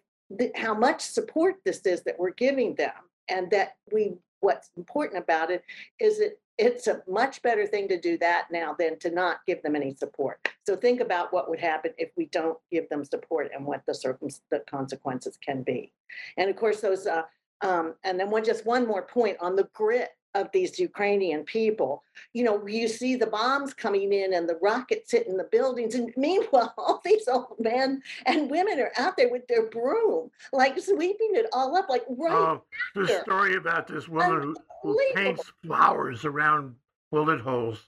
how 0.55 0.73
much 0.73 1.01
support 1.01 1.55
this 1.65 1.79
is 1.81 2.03
that 2.03 2.19
we're 2.19 2.31
giving 2.31 2.75
them 2.75 2.91
and 3.29 3.49
that 3.51 3.77
we 3.91 4.13
what's 4.41 4.69
important 4.77 5.21
about 5.21 5.51
it 5.51 5.63
is 5.99 6.19
it 6.19 6.39
it's 6.57 6.87
a 6.87 7.01
much 7.07 7.41
better 7.41 7.65
thing 7.65 7.87
to 7.87 7.99
do 7.99 8.17
that 8.17 8.47
now 8.51 8.75
than 8.77 8.99
to 8.99 9.09
not 9.09 9.37
give 9.47 9.63
them 9.63 9.77
any 9.77 9.95
support. 9.95 10.45
So 10.65 10.75
think 10.75 10.99
about 10.99 11.31
what 11.31 11.49
would 11.49 11.59
happen 11.59 11.93
if 11.97 12.09
we 12.17 12.25
don't 12.25 12.57
give 12.69 12.89
them 12.89 13.05
support 13.05 13.49
and 13.55 13.65
what 13.65 13.81
the 13.87 13.95
circum 13.95 14.27
the 14.51 14.59
consequences 14.69 15.37
can 15.37 15.63
be. 15.63 15.93
And 16.35 16.49
of 16.49 16.57
course 16.57 16.81
those 16.81 17.07
uh, 17.07 17.23
um, 17.61 17.95
and 18.03 18.19
then 18.19 18.29
one 18.29 18.43
just 18.43 18.65
one 18.65 18.85
more 18.85 19.03
point 19.03 19.37
on 19.39 19.55
the 19.55 19.69
grit 19.73 20.09
of 20.35 20.49
these 20.51 20.79
Ukrainian 20.79 21.43
people. 21.43 22.03
You 22.33 22.43
know, 22.43 22.65
you 22.67 22.87
see 22.87 23.15
the 23.15 23.27
bombs 23.27 23.73
coming 23.73 24.13
in 24.13 24.33
and 24.33 24.47
the 24.47 24.59
rockets 24.61 25.11
hitting 25.11 25.37
the 25.37 25.45
buildings. 25.45 25.95
And 25.95 26.13
meanwhile, 26.15 26.73
all 26.77 27.01
these 27.03 27.27
old 27.27 27.55
men 27.59 28.01
and 28.25 28.49
women 28.49 28.79
are 28.79 28.91
out 28.97 29.17
there 29.17 29.29
with 29.29 29.47
their 29.47 29.67
broom, 29.67 30.29
like 30.53 30.79
sweeping 30.79 31.31
it 31.33 31.47
all 31.53 31.75
up, 31.75 31.89
like 31.89 32.03
right. 32.09 32.31
Oh, 32.31 32.63
the 32.95 33.21
story 33.23 33.55
about 33.55 33.87
this 33.87 34.07
woman 34.07 34.41
who, 34.41 34.55
who 34.93 34.99
paints 35.15 35.51
flowers 35.65 36.25
around 36.25 36.75
bullet 37.11 37.41
holes. 37.41 37.87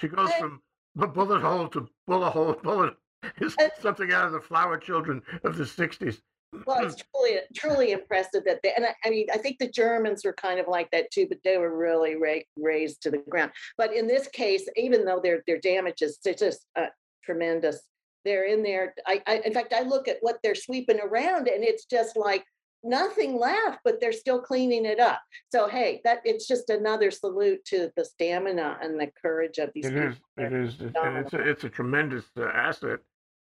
She 0.00 0.08
goes 0.08 0.30
I- 0.30 0.40
from 0.40 0.62
the 0.94 1.06
bullet 1.06 1.40
hole 1.40 1.68
to 1.68 1.88
bullet 2.06 2.30
hole. 2.30 2.54
Bullet 2.54 2.94
is 3.40 3.56
something 3.80 4.12
out 4.12 4.26
of 4.26 4.32
the 4.32 4.40
flower 4.40 4.78
children 4.78 5.22
of 5.44 5.56
the 5.56 5.64
'60s. 5.64 6.20
Well, 6.66 6.84
it's 6.84 6.96
truly, 7.14 7.38
truly 7.54 7.92
impressive 7.92 8.44
that 8.44 8.60
they, 8.62 8.72
and 8.74 8.84
I, 8.84 8.94
I 9.04 9.10
mean, 9.10 9.26
I 9.32 9.38
think 9.38 9.58
the 9.58 9.70
Germans 9.70 10.24
were 10.24 10.34
kind 10.34 10.60
of 10.60 10.68
like 10.68 10.90
that 10.90 11.10
too, 11.10 11.26
but 11.28 11.38
they 11.44 11.58
were 11.58 11.76
really 11.76 12.16
ra- 12.16 12.46
razed 12.56 13.02
to 13.02 13.10
the 13.10 13.18
ground. 13.18 13.52
But 13.76 13.94
in 13.94 14.06
this 14.06 14.28
case, 14.28 14.68
even 14.76 15.04
though 15.04 15.20
their, 15.22 15.42
their 15.46 15.58
damage 15.58 16.02
they're 16.24 16.34
just 16.34 16.66
uh, 16.76 16.86
tremendous. 17.24 17.80
They're 18.24 18.44
in 18.44 18.62
there. 18.62 18.94
I, 19.06 19.20
I, 19.26 19.42
in 19.44 19.52
fact, 19.52 19.72
I 19.72 19.82
look 19.82 20.06
at 20.06 20.18
what 20.20 20.38
they're 20.42 20.54
sweeping 20.54 21.00
around 21.00 21.48
and 21.48 21.64
it's 21.64 21.86
just 21.86 22.16
like 22.16 22.44
nothing 22.84 23.36
left, 23.36 23.78
but 23.84 24.00
they're 24.00 24.12
still 24.12 24.40
cleaning 24.40 24.84
it 24.84 25.00
up. 25.00 25.20
So, 25.50 25.68
hey, 25.68 26.00
that, 26.04 26.18
it's 26.24 26.46
just 26.46 26.70
another 26.70 27.10
salute 27.10 27.64
to 27.66 27.90
the 27.96 28.04
stamina 28.04 28.78
and 28.80 28.98
the 28.98 29.10
courage 29.20 29.58
of 29.58 29.70
these 29.74 29.86
It 29.86 29.94
people. 29.94 30.08
is. 30.08 30.16
It 30.36 30.52
is. 30.52 30.74
It's, 30.80 30.92
it's 30.96 31.32
a, 31.32 31.48
it's 31.48 31.64
a 31.64 31.68
tremendous 31.68 32.24
uh, 32.38 32.44
asset 32.44 33.00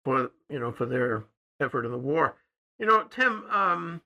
for 0.06 0.32
you 0.50 0.60
know 0.60 0.72
for 0.72 0.86
their 0.86 1.26
effort 1.60 1.86
in 1.86 1.92
the 1.92 1.98
war. 1.98 2.36
You 2.80 2.86
know, 2.86 3.04
Tim. 3.04 3.46
Um, 3.50 4.02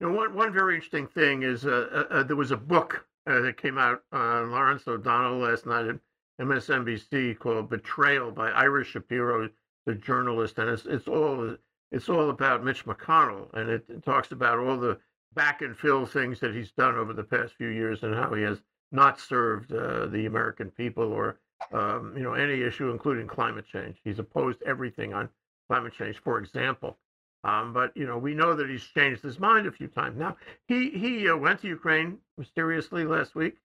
you 0.00 0.08
know, 0.08 0.16
one 0.16 0.34
one 0.34 0.52
very 0.52 0.74
interesting 0.74 1.06
thing 1.06 1.42
is 1.42 1.64
uh, 1.64 1.88
uh, 2.10 2.14
uh, 2.14 2.22
there 2.24 2.36
was 2.36 2.50
a 2.50 2.56
book 2.56 3.06
uh, 3.26 3.40
that 3.40 3.56
came 3.56 3.78
out 3.78 4.02
on 4.12 4.50
Lawrence 4.50 4.86
O'Donnell 4.86 5.38
last 5.38 5.66
night 5.66 5.86
at 5.86 5.98
MSNBC 6.40 7.38
called 7.38 7.70
"Betrayal" 7.70 8.32
by 8.32 8.50
Ira 8.50 8.84
Shapiro, 8.84 9.48
the 9.86 9.94
journalist, 9.94 10.58
and 10.58 10.68
it's 10.68 10.86
it's 10.86 11.08
all 11.08 11.56
it's 11.90 12.08
all 12.08 12.30
about 12.30 12.64
Mitch 12.64 12.84
McConnell, 12.84 13.52
and 13.54 13.68
it, 13.70 13.84
it 13.88 14.04
talks 14.04 14.32
about 14.32 14.58
all 14.58 14.76
the 14.76 14.98
back 15.34 15.62
and 15.62 15.76
fill 15.76 16.04
things 16.04 16.40
that 16.40 16.54
he's 16.54 16.72
done 16.72 16.96
over 16.96 17.12
the 17.12 17.24
past 17.24 17.54
few 17.54 17.68
years 17.68 18.02
and 18.02 18.14
how 18.14 18.32
he 18.34 18.42
has 18.42 18.60
not 18.90 19.18
served 19.18 19.72
uh, 19.72 20.06
the 20.06 20.26
American 20.26 20.70
people 20.70 21.12
or 21.12 21.38
um, 21.72 22.12
you 22.16 22.22
know, 22.22 22.34
any 22.34 22.62
issue, 22.62 22.90
including 22.90 23.26
climate 23.26 23.64
change. 23.70 23.98
He's 24.04 24.18
opposed 24.18 24.62
everything 24.62 25.14
on 25.14 25.28
climate 25.68 25.92
change, 25.96 26.18
for 26.18 26.38
example. 26.38 26.98
Um, 27.44 27.72
but 27.72 27.96
you 27.96 28.06
know, 28.06 28.18
we 28.18 28.34
know 28.34 28.54
that 28.54 28.70
he's 28.70 28.84
changed 28.84 29.22
his 29.22 29.40
mind 29.40 29.66
a 29.66 29.72
few 29.72 29.88
times. 29.88 30.16
Now, 30.16 30.36
he 30.68 30.90
he 30.90 31.28
uh, 31.28 31.36
went 31.36 31.60
to 31.60 31.68
Ukraine 31.68 32.18
mysteriously 32.38 33.04
last 33.04 33.34
week, 33.34 33.56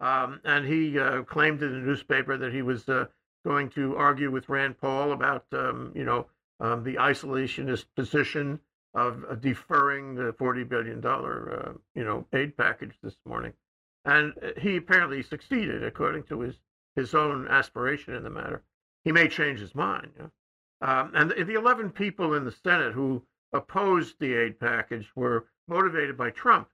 um, 0.00 0.40
and 0.44 0.64
he 0.64 0.98
uh, 0.98 1.22
claimed 1.22 1.62
in 1.62 1.72
the 1.72 1.78
newspaper 1.78 2.36
that 2.36 2.52
he 2.52 2.62
was 2.62 2.88
uh, 2.88 3.06
going 3.44 3.70
to 3.70 3.96
argue 3.96 4.30
with 4.30 4.48
Rand 4.48 4.78
Paul 4.80 5.12
about 5.12 5.46
um, 5.52 5.92
you 5.96 6.04
know 6.04 6.26
um, 6.60 6.84
the 6.84 6.94
isolationist 6.94 7.86
position 7.96 8.60
of 8.94 9.24
uh, 9.28 9.34
deferring 9.34 10.14
the 10.14 10.32
forty 10.38 10.62
billion 10.62 11.00
dollar 11.00 11.68
uh, 11.68 11.72
you 11.96 12.04
know 12.04 12.26
aid 12.32 12.56
package 12.56 12.94
this 13.02 13.16
morning, 13.26 13.52
and 14.04 14.32
uh, 14.42 14.50
he 14.60 14.76
apparently 14.76 15.22
succeeded 15.22 15.82
according 15.82 16.22
to 16.24 16.38
his 16.38 16.60
his 16.94 17.16
own 17.16 17.48
aspiration 17.48 18.14
in 18.14 18.22
the 18.22 18.30
matter. 18.30 18.62
He 19.04 19.10
may 19.10 19.26
change 19.26 19.58
his 19.58 19.74
mind. 19.74 20.12
You 20.16 20.22
know? 20.22 20.30
Um, 20.84 21.12
and 21.14 21.30
the, 21.30 21.44
the 21.44 21.54
11 21.54 21.90
people 21.90 22.34
in 22.34 22.44
the 22.44 22.52
Senate 22.52 22.92
who 22.92 23.22
opposed 23.54 24.16
the 24.20 24.34
aid 24.34 24.60
package 24.60 25.10
were 25.16 25.46
motivated 25.66 26.16
by 26.18 26.28
Trump, 26.28 26.68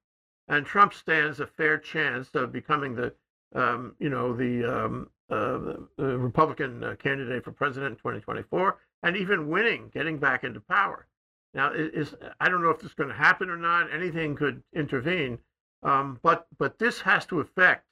and 0.48 0.66
Trump 0.66 0.92
stands 0.92 1.38
a 1.38 1.46
fair 1.46 1.78
chance 1.78 2.28
of 2.34 2.50
becoming 2.52 2.96
the, 2.96 3.14
um, 3.54 3.94
you 4.00 4.10
know, 4.10 4.34
the, 4.34 4.64
um, 4.64 5.10
uh, 5.30 5.58
the- 5.96 6.18
Republican 6.18 6.82
uh, 6.82 6.96
candidate 6.96 7.44
for 7.44 7.52
president 7.52 7.92
in 7.92 7.96
2024, 7.98 8.78
and 9.04 9.16
even 9.16 9.48
winning, 9.48 9.88
getting 9.94 10.18
back 10.18 10.42
into 10.42 10.60
power. 10.60 11.06
Now, 11.54 11.72
is 11.72 12.14
I 12.40 12.48
don't 12.48 12.62
know 12.62 12.70
if 12.70 12.78
this 12.78 12.90
is 12.90 12.94
going 12.94 13.10
to 13.10 13.14
happen 13.14 13.48
or 13.48 13.56
not. 13.56 13.92
Anything 13.92 14.34
could 14.34 14.62
intervene, 14.74 15.38
um, 15.84 16.18
but 16.22 16.46
but 16.58 16.78
this 16.78 17.00
has 17.00 17.26
to 17.26 17.40
affect 17.40 17.86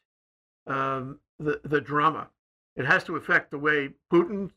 um, 0.67 1.21
the 1.39 1.61
the 1.65 1.81
drama. 1.81 2.29
It 2.77 2.87
has 2.87 3.03
to 3.05 3.17
affect 3.17 3.51
the 3.51 3.59
way 3.59 3.91
Putin 4.13 4.51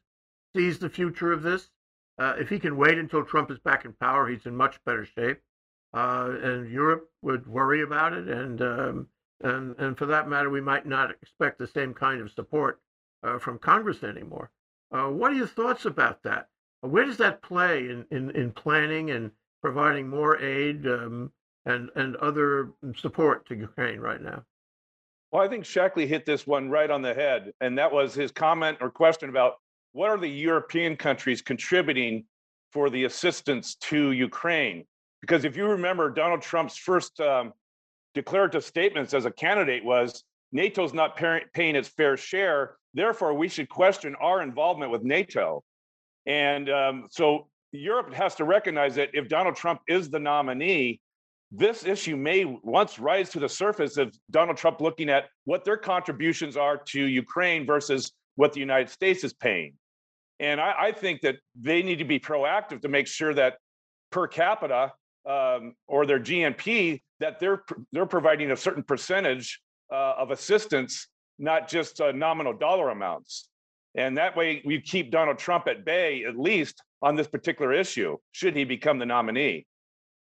sees 0.56 0.80
the 0.80 0.90
future 0.90 1.32
of 1.32 1.44
this. 1.44 1.70
Uh, 2.18 2.36
if 2.38 2.50
he 2.50 2.60
can 2.60 2.78
wait 2.78 2.98
until 2.98 3.24
Trump 3.24 3.50
is 3.52 3.60
back 3.60 3.86
in 3.86 3.94
power, 3.94 4.28
he's 4.28 4.46
in 4.46 4.56
much 4.56 4.84
better 4.86 5.06
shape. 5.06 5.42
Uh, 5.94 6.36
and 6.42 6.72
Europe 6.72 7.10
would 7.22 7.48
worry 7.48 7.82
about 7.82 8.14
it, 8.14 8.28
and 8.28 8.62
um, 8.62 9.08
and 9.42 9.76
and 9.78 9.98
for 9.98 10.06
that 10.06 10.30
matter, 10.30 10.50
we 10.50 10.62
might 10.62 10.86
not 10.86 11.12
expect 11.12 11.58
the 11.58 11.68
same 11.68 11.94
kind 11.94 12.22
of 12.22 12.32
support 12.32 12.80
uh, 13.24 13.38
from 13.40 13.60
Congress 13.60 14.04
anymore. 14.04 14.52
Uh, 14.92 15.08
what 15.08 15.32
are 15.32 15.36
your 15.36 15.48
thoughts 15.48 15.86
about 15.86 16.24
that? 16.24 16.48
Where 16.82 17.06
does 17.06 17.18
that 17.18 17.42
play 17.42 17.90
in, 17.90 18.06
in, 18.10 18.32
in 18.32 18.52
planning 18.52 19.12
and 19.12 19.32
providing 19.62 20.08
more 20.08 20.38
aid 20.42 20.88
um, 20.88 21.32
and 21.66 21.90
and 21.96 22.16
other 22.18 22.72
support 22.96 23.46
to 23.48 23.56
Ukraine 23.56 24.00
right 24.00 24.22
now? 24.22 24.46
Well, 25.32 25.44
I 25.44 25.48
think 25.48 25.64
Shackley 25.64 26.08
hit 26.08 26.26
this 26.26 26.46
one 26.46 26.70
right 26.70 26.90
on 26.90 27.02
the 27.02 27.14
head, 27.14 27.54
and 27.62 27.78
that 27.78 27.92
was 27.92 28.14
his 28.14 28.32
comment 28.32 28.80
or 28.82 28.90
question 28.90 29.30
about 29.30 29.61
what 29.94 30.10
are 30.10 30.18
the 30.18 30.28
European 30.28 30.96
countries 30.96 31.42
contributing 31.42 32.26
for 32.72 32.90
the 32.90 33.04
assistance 33.04 33.76
to 33.76 34.12
Ukraine? 34.12 34.86
Because 35.20 35.46
if 35.46 35.56
you 35.58 35.66
remember, 35.66 36.10
Donald 36.10 36.42
Trump's 36.42 36.78
first 36.78 37.20
um, 37.20 37.54
declarative 38.14 38.64
statements 38.64 39.14
as 39.14 39.26
a 39.26 39.32
candidate 39.32 39.84
was 39.84 40.24
NATO's 40.52 40.94
not 40.94 41.16
paying 41.18 41.76
its 41.76 41.88
fair 41.88 42.18
share, 42.18 42.76
therefore 42.94 43.34
we 43.34 43.48
should 43.48 43.70
question 43.70 44.16
our 44.22 44.42
involvement 44.42 44.92
with 44.92 45.04
NATO. 45.04 45.64
And 46.26 46.70
um, 46.70 47.08
so 47.10 47.48
Europe 47.72 48.14
has 48.14 48.36
to 48.36 48.44
recognize 48.44 48.96
that 48.96 49.10
if 49.14 49.30
Donald 49.30 49.56
Trump 49.56 49.82
is 49.88 50.10
the 50.10 50.20
nominee, 50.20 51.00
this 51.52 51.86
issue 51.86 52.16
may 52.16 52.46
once 52.46 52.98
rise 52.98 53.30
to 53.32 53.40
the 53.40 53.50
surface 53.50 53.98
of 53.98 54.14
Donald 54.30 54.58
Trump 54.58 54.80
looking 54.80 55.10
at 55.10 55.26
what 55.44 55.66
their 55.66 55.78
contributions 55.78 56.56
are 56.56 56.78
to 56.78 57.04
Ukraine 57.04 57.66
versus 57.66 58.12
what 58.36 58.54
the 58.54 58.60
United 58.60 58.90
States 58.90 59.24
is 59.24 59.34
paying. 59.34 59.74
And 60.42 60.60
I, 60.60 60.74
I 60.80 60.92
think 60.92 61.22
that 61.22 61.38
they 61.56 61.84
need 61.84 62.00
to 62.00 62.06
be 62.06 62.20
proactive 62.20 62.82
to 62.82 62.90
make 62.90 63.08
sure 63.08 63.34
that 63.36 63.58
per 64.12 64.28
capita 64.28 64.92
um, 65.30 65.76
or 65.88 66.08
their 66.08 66.20
GNP 66.20 67.00
that 67.20 67.40
they're 67.40 67.64
they're 67.92 68.08
providing 68.08 68.50
a 68.50 68.58
certain 68.58 68.82
percentage 68.84 69.62
uh, 69.94 70.16
of 70.18 70.32
assistance, 70.32 71.08
not 71.38 71.70
just 71.70 72.02
uh, 72.02 72.12
nominal 72.12 72.54
dollar 72.54 72.90
amounts. 72.90 73.48
And 73.94 74.18
that 74.18 74.36
way, 74.36 74.64
we 74.66 74.82
keep 74.82 75.12
Donald 75.12 75.38
Trump 75.38 75.68
at 75.68 75.86
bay 75.86 76.26
at 76.26 76.36
least 76.36 76.82
on 77.04 77.16
this 77.16 77.28
particular 77.28 77.72
issue, 77.72 78.18
should 78.32 78.56
he 78.56 78.64
become 78.64 78.98
the 78.98 79.06
nominee. 79.06 79.68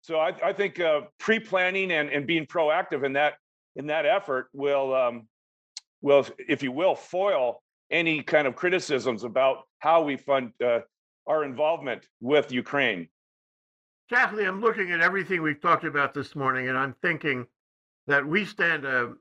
So 0.01 0.19
I, 0.19 0.33
I 0.43 0.53
think 0.53 0.79
uh, 0.79 1.01
pre-planning 1.19 1.91
and, 1.91 2.09
and 2.09 2.27
being 2.27 2.45
proactive 2.45 3.03
in 3.03 3.13
that 3.13 3.33
in 3.75 3.87
that 3.87 4.05
effort 4.05 4.49
will 4.53 4.93
um, 4.93 5.27
will, 6.01 6.27
if 6.37 6.61
you 6.61 6.71
will, 6.71 6.93
foil 6.93 7.62
any 7.91 8.23
kind 8.23 8.47
of 8.47 8.55
criticisms 8.55 9.23
about 9.23 9.67
how 9.79 10.01
we 10.03 10.17
fund 10.17 10.51
uh, 10.63 10.79
our 11.27 11.43
involvement 11.43 12.07
with 12.21 12.51
Ukraine. 12.51 13.07
Jacqueline, 14.09 14.47
I'm 14.47 14.61
looking 14.61 14.91
at 14.91 15.01
everything 15.01 15.41
we've 15.41 15.61
talked 15.61 15.85
about 15.85 16.13
this 16.13 16.35
morning, 16.35 16.69
and 16.69 16.77
I'm 16.77 16.95
thinking 17.01 17.47
that 18.07 18.25
we 18.25 18.45
stand 18.45 18.85
a, 18.85 19.13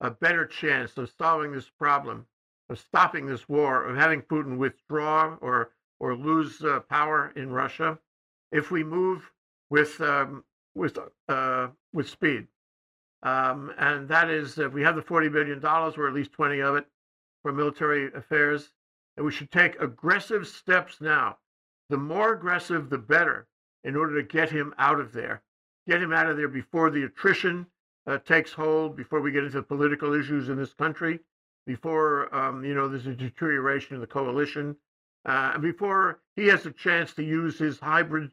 a 0.00 0.10
better 0.10 0.46
chance 0.46 0.96
of 0.98 1.10
solving 1.18 1.52
this 1.52 1.70
problem, 1.78 2.26
of 2.68 2.78
stopping 2.78 3.26
this 3.26 3.48
war, 3.48 3.84
of 3.84 3.96
having 3.96 4.20
Putin 4.22 4.58
withdraw 4.58 5.36
or 5.40 5.70
or 5.98 6.14
lose 6.14 6.62
uh, 6.62 6.80
power 6.90 7.32
in 7.36 7.50
Russia, 7.50 7.98
if 8.52 8.70
we 8.70 8.84
move 8.84 9.30
with 9.70 9.98
um, 10.02 10.44
with 10.74 10.98
uh, 11.28 11.68
with 11.94 12.08
speed. 12.08 12.46
Um, 13.22 13.72
and 13.78 14.06
that 14.08 14.28
is, 14.28 14.58
if 14.58 14.72
we 14.74 14.82
have 14.82 14.96
the 14.96 15.02
forty 15.02 15.30
billion 15.30 15.58
dollars, 15.58 15.94
or 15.96 16.06
at 16.06 16.14
least 16.14 16.32
twenty 16.32 16.60
of 16.60 16.76
it, 16.76 16.86
for 17.46 17.52
military 17.52 18.12
affairs, 18.12 18.72
and 19.16 19.24
we 19.24 19.30
should 19.30 19.52
take 19.52 19.80
aggressive 19.80 20.48
steps 20.48 21.00
now. 21.00 21.38
The 21.90 21.96
more 21.96 22.32
aggressive, 22.32 22.90
the 22.90 22.98
better 22.98 23.46
in 23.84 23.94
order 23.94 24.20
to 24.20 24.26
get 24.26 24.50
him 24.50 24.74
out 24.78 24.98
of 24.98 25.12
there, 25.12 25.44
get 25.86 26.02
him 26.02 26.12
out 26.12 26.28
of 26.28 26.36
there 26.36 26.48
before 26.48 26.90
the 26.90 27.04
attrition 27.04 27.64
uh, 28.08 28.18
takes 28.18 28.52
hold, 28.52 28.96
before 28.96 29.20
we 29.20 29.30
get 29.30 29.44
into 29.44 29.62
political 29.62 30.12
issues 30.12 30.48
in 30.48 30.56
this 30.56 30.74
country, 30.74 31.20
before 31.68 32.34
um, 32.34 32.64
you 32.64 32.74
know 32.74 32.88
there's 32.88 33.06
a 33.06 33.14
deterioration 33.14 33.94
in 33.94 34.00
the 34.00 34.08
coalition, 34.08 34.74
uh, 35.24 35.52
and 35.54 35.62
before 35.62 36.18
he 36.34 36.48
has 36.48 36.66
a 36.66 36.72
chance 36.72 37.14
to 37.14 37.22
use 37.22 37.56
his 37.56 37.78
hybrid 37.78 38.32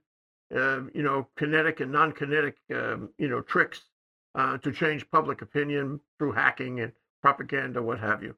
uh, 0.56 0.82
you 0.96 1.04
know, 1.04 1.28
kinetic 1.38 1.82
and 1.82 1.92
non-kinetic, 1.92 2.58
um, 2.74 3.10
you 3.20 3.28
know, 3.28 3.42
tricks 3.42 3.82
uh, 4.34 4.58
to 4.58 4.72
change 4.72 5.08
public 5.12 5.44
opinion 5.44 6.00
through 6.18 6.32
hacking 6.32 6.80
and 6.80 6.92
propaganda, 7.22 7.80
what 7.80 8.00
have 8.00 8.24
you. 8.24 8.36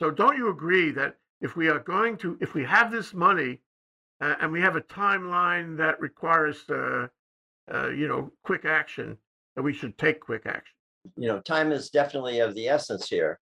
So, 0.00 0.10
don't 0.10 0.36
you 0.36 0.50
agree 0.50 0.90
that 0.92 1.16
if 1.40 1.56
we 1.56 1.68
are 1.68 1.78
going 1.78 2.16
to, 2.18 2.36
if 2.40 2.54
we 2.54 2.64
have 2.64 2.90
this 2.90 3.14
money 3.14 3.60
uh, 4.20 4.34
and 4.40 4.52
we 4.52 4.60
have 4.60 4.76
a 4.76 4.80
timeline 4.82 5.76
that 5.78 6.00
requires, 6.00 6.68
uh, 6.68 7.06
uh, 7.72 7.88
you 7.90 8.08
know, 8.08 8.30
quick 8.44 8.64
action, 8.64 9.16
that 9.54 9.62
we 9.62 9.72
should 9.72 9.96
take 9.98 10.20
quick 10.20 10.42
action? 10.46 10.76
you 11.16 11.28
know, 11.28 11.40
time 11.40 11.72
is 11.72 11.90
definitely 11.90 12.40
of 12.40 12.54
the 12.54 12.68
essence 12.68 13.08
here. 13.08 13.38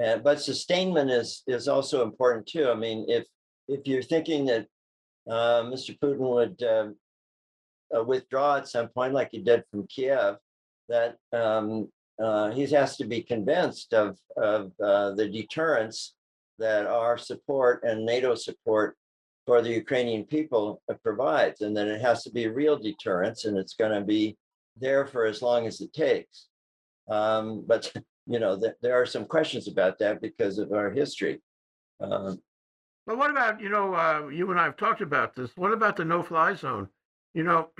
Uh, 0.00 0.16
but 0.18 0.40
sustainment 0.40 1.10
is 1.10 1.42
is 1.46 1.68
also 1.68 2.02
important 2.02 2.46
too. 2.46 2.68
I 2.68 2.74
mean, 2.74 3.04
if 3.08 3.24
if 3.68 3.86
you're 3.86 4.02
thinking 4.02 4.46
that 4.46 4.66
uh, 5.28 5.62
Mr. 5.62 5.96
Putin 5.98 6.18
would 6.18 6.62
um, 6.62 6.96
uh, 7.96 8.02
withdraw 8.02 8.56
at 8.56 8.68
some 8.68 8.88
point, 8.88 9.14
like 9.14 9.28
he 9.30 9.42
did 9.42 9.62
from 9.70 9.86
Kiev, 9.86 10.36
that 10.88 11.16
um, 11.32 11.88
uh, 12.22 12.50
he 12.50 12.66
has 12.66 12.96
to 12.96 13.04
be 13.04 13.22
convinced 13.22 13.92
of 13.94 14.18
of 14.36 14.72
uh, 14.82 15.10
the 15.12 15.28
deterrence 15.28 16.14
that 16.58 16.86
our 16.86 17.18
support 17.18 17.82
and 17.84 18.06
NATO 18.06 18.34
support 18.34 18.96
for 19.46 19.60
the 19.60 19.70
Ukrainian 19.70 20.24
people 20.24 20.80
uh, 20.88 20.94
provides, 21.02 21.60
and 21.60 21.76
that 21.76 21.88
it 21.88 22.00
has 22.00 22.22
to 22.24 22.30
be 22.30 22.46
real 22.48 22.78
deterrence, 22.78 23.44
and 23.44 23.58
it's 23.58 23.74
going 23.74 23.92
to 23.92 24.00
be 24.00 24.36
there 24.76 25.06
for 25.06 25.24
as 25.26 25.42
long 25.42 25.66
as 25.66 25.80
it 25.80 25.92
takes. 25.92 26.46
Um, 27.08 27.64
but 27.66 27.92
you 28.26 28.38
know, 28.38 28.58
th- 28.58 28.74
there 28.80 28.94
are 29.00 29.06
some 29.06 29.26
questions 29.26 29.68
about 29.68 29.98
that 29.98 30.20
because 30.20 30.58
of 30.58 30.72
our 30.72 30.90
history. 30.90 31.42
Um, 32.00 32.40
But 33.06 33.18
what 33.18 33.30
about, 33.30 33.60
you 33.60 33.68
know, 33.68 33.94
uh, 33.94 34.28
you 34.28 34.50
and 34.50 34.58
I 34.58 34.64
have 34.64 34.78
talked 34.78 35.02
about 35.02 35.34
this. 35.34 35.50
What 35.56 35.72
about 35.72 35.96
the 35.96 36.06
no 36.06 36.22
fly 36.22 36.54
zone? 36.54 36.88
You 37.34 37.44
know, 37.44 37.68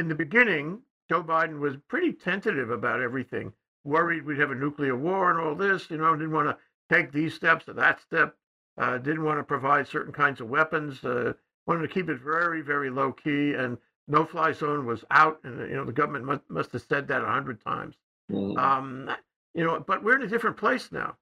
in 0.00 0.08
the 0.08 0.14
beginning, 0.14 0.80
Joe 1.10 1.22
Biden 1.22 1.58
was 1.58 1.74
pretty 1.88 2.12
tentative 2.14 2.70
about 2.70 3.02
everything, 3.02 3.52
worried 3.84 4.24
we'd 4.24 4.38
have 4.38 4.50
a 4.50 4.54
nuclear 4.54 4.96
war 4.96 5.30
and 5.30 5.40
all 5.40 5.54
this, 5.54 5.90
you 5.90 5.98
know, 5.98 6.14
didn't 6.14 6.32
want 6.32 6.48
to 6.48 6.56
take 6.94 7.12
these 7.12 7.34
steps 7.34 7.68
or 7.68 7.72
that 7.74 8.00
step, 8.00 8.36
uh, 8.78 8.98
didn't 8.98 9.24
want 9.24 9.38
to 9.38 9.44
provide 9.44 9.86
certain 9.88 10.12
kinds 10.12 10.40
of 10.40 10.48
weapons, 10.48 11.04
uh, 11.04 11.32
wanted 11.66 11.82
to 11.82 11.88
keep 11.88 12.08
it 12.08 12.20
very, 12.20 12.62
very 12.62 12.90
low 12.90 13.12
key. 13.12 13.54
And 13.54 13.78
no 14.08 14.24
fly 14.24 14.52
zone 14.52 14.84
was 14.86 15.04
out. 15.10 15.40
And, 15.44 15.60
you 15.68 15.76
know, 15.76 15.84
the 15.84 15.92
government 15.92 16.24
must, 16.24 16.42
must 16.48 16.72
have 16.72 16.82
said 16.82 17.08
that 17.08 17.22
a 17.22 17.26
hundred 17.26 17.62
times. 17.64 17.94
mm, 18.30 18.58
Um, 18.58 19.10
you 19.54 19.64
know, 19.64 19.80
but 19.80 20.02
we're 20.02 20.16
in 20.16 20.22
a 20.22 20.28
different 20.28 20.56
place 20.56 20.90
now. 20.92 21.16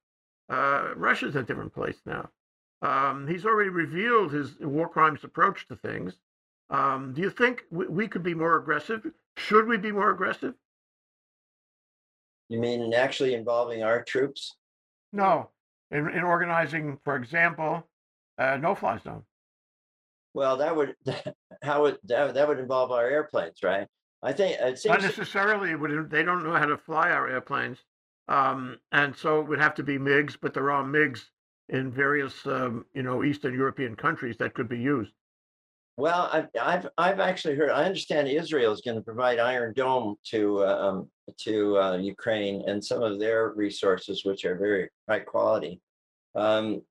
Uh, 0.49 0.89
Russia's 0.95 1.35
in 1.35 1.41
a 1.41 1.45
different 1.45 1.73
place 1.73 2.01
now. 2.05 2.29
Um, 2.81 3.27
he's 3.27 3.45
already 3.45 3.69
revealed 3.69 4.31
his 4.31 4.57
war 4.59 4.89
crimes 4.89 5.23
approach 5.23 5.67
to 5.67 5.75
things. 5.75 6.15
Um, 6.69 7.13
do 7.13 7.21
you 7.21 7.29
think 7.29 7.63
we, 7.69 7.85
we 7.87 8.07
could 8.07 8.23
be 8.23 8.33
more 8.33 8.57
aggressive? 8.57 9.05
Should 9.37 9.67
we 9.67 9.77
be 9.77 9.91
more 9.91 10.09
aggressive? 10.09 10.55
You 12.51 12.59
mean 12.59 12.81
in 12.81 12.93
actually 12.93 13.33
involving 13.33 13.83
our 13.83 14.03
troops? 14.03 14.55
No. 15.13 15.49
In, 15.89 16.09
in 16.09 16.23
organizing, 16.23 16.97
for 17.03 17.15
example, 17.15 17.87
a 18.37 18.57
no-fly 18.57 18.97
zone. 18.99 19.23
Well, 20.33 20.57
that 20.57 20.75
would 20.75 20.95
how 21.63 21.83
would 21.83 21.97
that, 22.05 22.33
that 22.33 22.47
would 22.47 22.59
involve 22.59 22.91
our 22.91 23.07
airplanes, 23.07 23.63
right? 23.63 23.87
I 24.23 24.33
think 24.33 24.57
it 24.59 24.79
seems 24.79 24.93
Not 24.93 25.01
necessarily. 25.01 25.75
Would, 25.75 26.09
they 26.09 26.23
don't 26.23 26.43
know 26.43 26.53
how 26.53 26.65
to 26.65 26.77
fly 26.77 27.09
our 27.09 27.27
airplanes, 27.27 27.79
um, 28.27 28.77
and 28.91 29.15
so 29.15 29.41
it 29.41 29.47
would 29.47 29.59
have 29.59 29.75
to 29.75 29.83
be 29.83 29.97
MiGs. 29.97 30.37
But 30.39 30.53
there 30.53 30.71
are 30.71 30.83
MiGs 30.83 31.21
in 31.69 31.91
various, 31.91 32.45
um, 32.45 32.85
you 32.93 33.01
know, 33.01 33.23
Eastern 33.23 33.53
European 33.53 33.95
countries 33.95 34.37
that 34.37 34.53
could 34.53 34.69
be 34.69 34.77
used. 34.77 35.11
Well, 36.01 36.31
I've 36.33 36.47
I've 36.59 36.87
I've 36.97 37.19
actually 37.19 37.53
heard. 37.53 37.69
I 37.69 37.83
understand 37.83 38.27
Israel 38.27 38.73
is 38.73 38.81
going 38.81 38.97
to 38.97 39.03
provide 39.03 39.37
Iron 39.37 39.71
Dome 39.71 40.15
to 40.31 40.63
uh, 40.63 40.77
um, 40.87 41.11
to 41.41 41.77
uh, 41.77 41.97
Ukraine 41.97 42.63
and 42.67 42.83
some 42.83 43.03
of 43.03 43.19
their 43.19 43.49
resources, 43.49 44.25
which 44.25 44.43
are 44.43 44.57
very 44.57 44.89
high 45.07 45.19
quality. 45.19 45.79
Um, 46.33 46.81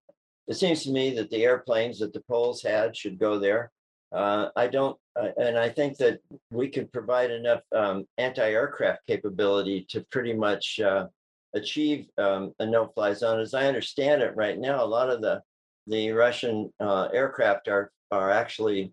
it 0.46 0.54
seems 0.54 0.84
to 0.84 0.92
me 0.92 1.12
that 1.16 1.28
the 1.28 1.42
airplanes 1.44 1.98
that 1.98 2.12
the 2.12 2.22
Poles 2.30 2.62
had 2.62 2.96
should 2.96 3.18
go 3.18 3.36
there. 3.36 3.72
Uh, 4.12 4.50
I 4.54 4.68
don't, 4.68 4.96
uh, 5.20 5.30
and 5.38 5.58
I 5.58 5.70
think 5.70 5.96
that 5.96 6.20
we 6.52 6.68
could 6.68 6.92
provide 6.92 7.32
enough 7.32 7.62
um, 7.74 8.06
anti-aircraft 8.16 9.04
capability 9.08 9.86
to 9.90 10.06
pretty 10.12 10.34
much 10.34 10.78
uh, 10.78 11.08
achieve 11.54 12.06
um, 12.16 12.52
a 12.60 12.66
no-fly 12.66 13.14
zone. 13.14 13.40
As 13.40 13.54
I 13.54 13.66
understand 13.66 14.22
it, 14.22 14.36
right 14.36 14.56
now, 14.56 14.84
a 14.84 14.86
lot 14.86 15.10
of 15.10 15.20
the 15.20 15.42
the 15.88 16.12
Russian 16.12 16.72
uh, 16.78 17.08
aircraft 17.12 17.66
are 17.66 17.90
are 18.12 18.30
actually 18.30 18.92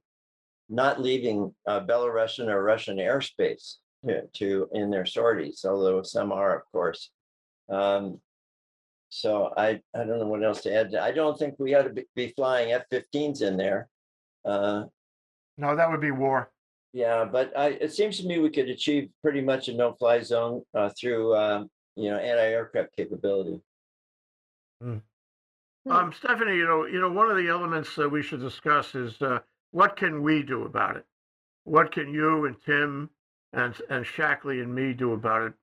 not 0.70 1.02
leaving 1.02 1.54
uh, 1.68 1.82
Belarusian 1.82 2.48
or 2.48 2.64
Russian 2.64 2.98
airspace 2.98 3.76
to, 4.06 4.22
to 4.34 4.70
in 4.74 4.90
their 4.90 5.06
sorties, 5.06 5.66
although 5.68 6.02
some 6.02 6.32
are, 6.32 6.56
of 6.58 6.64
course. 6.72 7.10
Um, 7.70 8.20
so 9.10 9.54
I 9.58 9.82
I 9.96 10.00
don't 10.04 10.20
know 10.20 10.28
what 10.28 10.44
else 10.44 10.62
to 10.64 10.74
add. 10.74 10.94
I 10.96 11.12
don't 11.12 11.38
think 11.40 11.56
we 11.58 11.76
ought 11.76 11.84
to 11.84 11.90
be, 11.92 12.06
be 12.16 12.28
flying 12.36 12.74
F-15s 12.74 13.42
in 13.42 13.56
there. 13.58 13.88
Uh, 14.44 14.84
No, 15.58 15.76
that 15.76 15.90
would 15.90 16.02
be 16.02 16.12
war. 16.12 16.52
yeah, 16.94 17.24
but 17.26 17.58
I, 17.58 17.68
it 17.70 17.94
seems 17.94 18.18
to 18.20 18.28
me 18.28 18.40
we 18.40 18.50
could 18.50 18.70
achieve 18.70 19.10
pretty 19.24 19.42
much 19.42 19.68
a 19.70 19.74
no-fly 19.74 20.22
zone 20.22 20.62
uh, 20.74 20.90
through 21.00 21.34
uh, 21.34 21.64
you 21.96 22.10
know 22.10 22.18
anti-aircraft 22.18 22.96
capability. 22.96 23.62
Hmm. 24.82 24.98
Um, 25.90 26.12
Stephanie, 26.12 26.58
you 26.58 26.66
know, 26.66 26.86
you 26.86 27.00
know, 27.00 27.10
one 27.10 27.32
of 27.32 27.38
the 27.38 27.48
elements 27.48 27.96
that 27.96 28.10
we 28.10 28.22
should 28.22 28.42
discuss 28.42 28.94
is 28.94 29.22
uh, 29.22 29.40
what 29.72 29.96
can 29.96 30.24
we 30.24 30.44
do 30.44 30.64
about 30.64 30.98
it? 30.98 31.06
What 31.64 31.92
can 31.92 32.14
you 32.14 32.46
and 32.46 32.56
Tim 32.66 33.10
and 33.54 33.76
and 33.90 34.06
Shackley 34.06 34.62
and 34.62 34.74
me 34.74 34.94
do 34.94 35.14
about 35.14 35.48
it? 35.48 35.54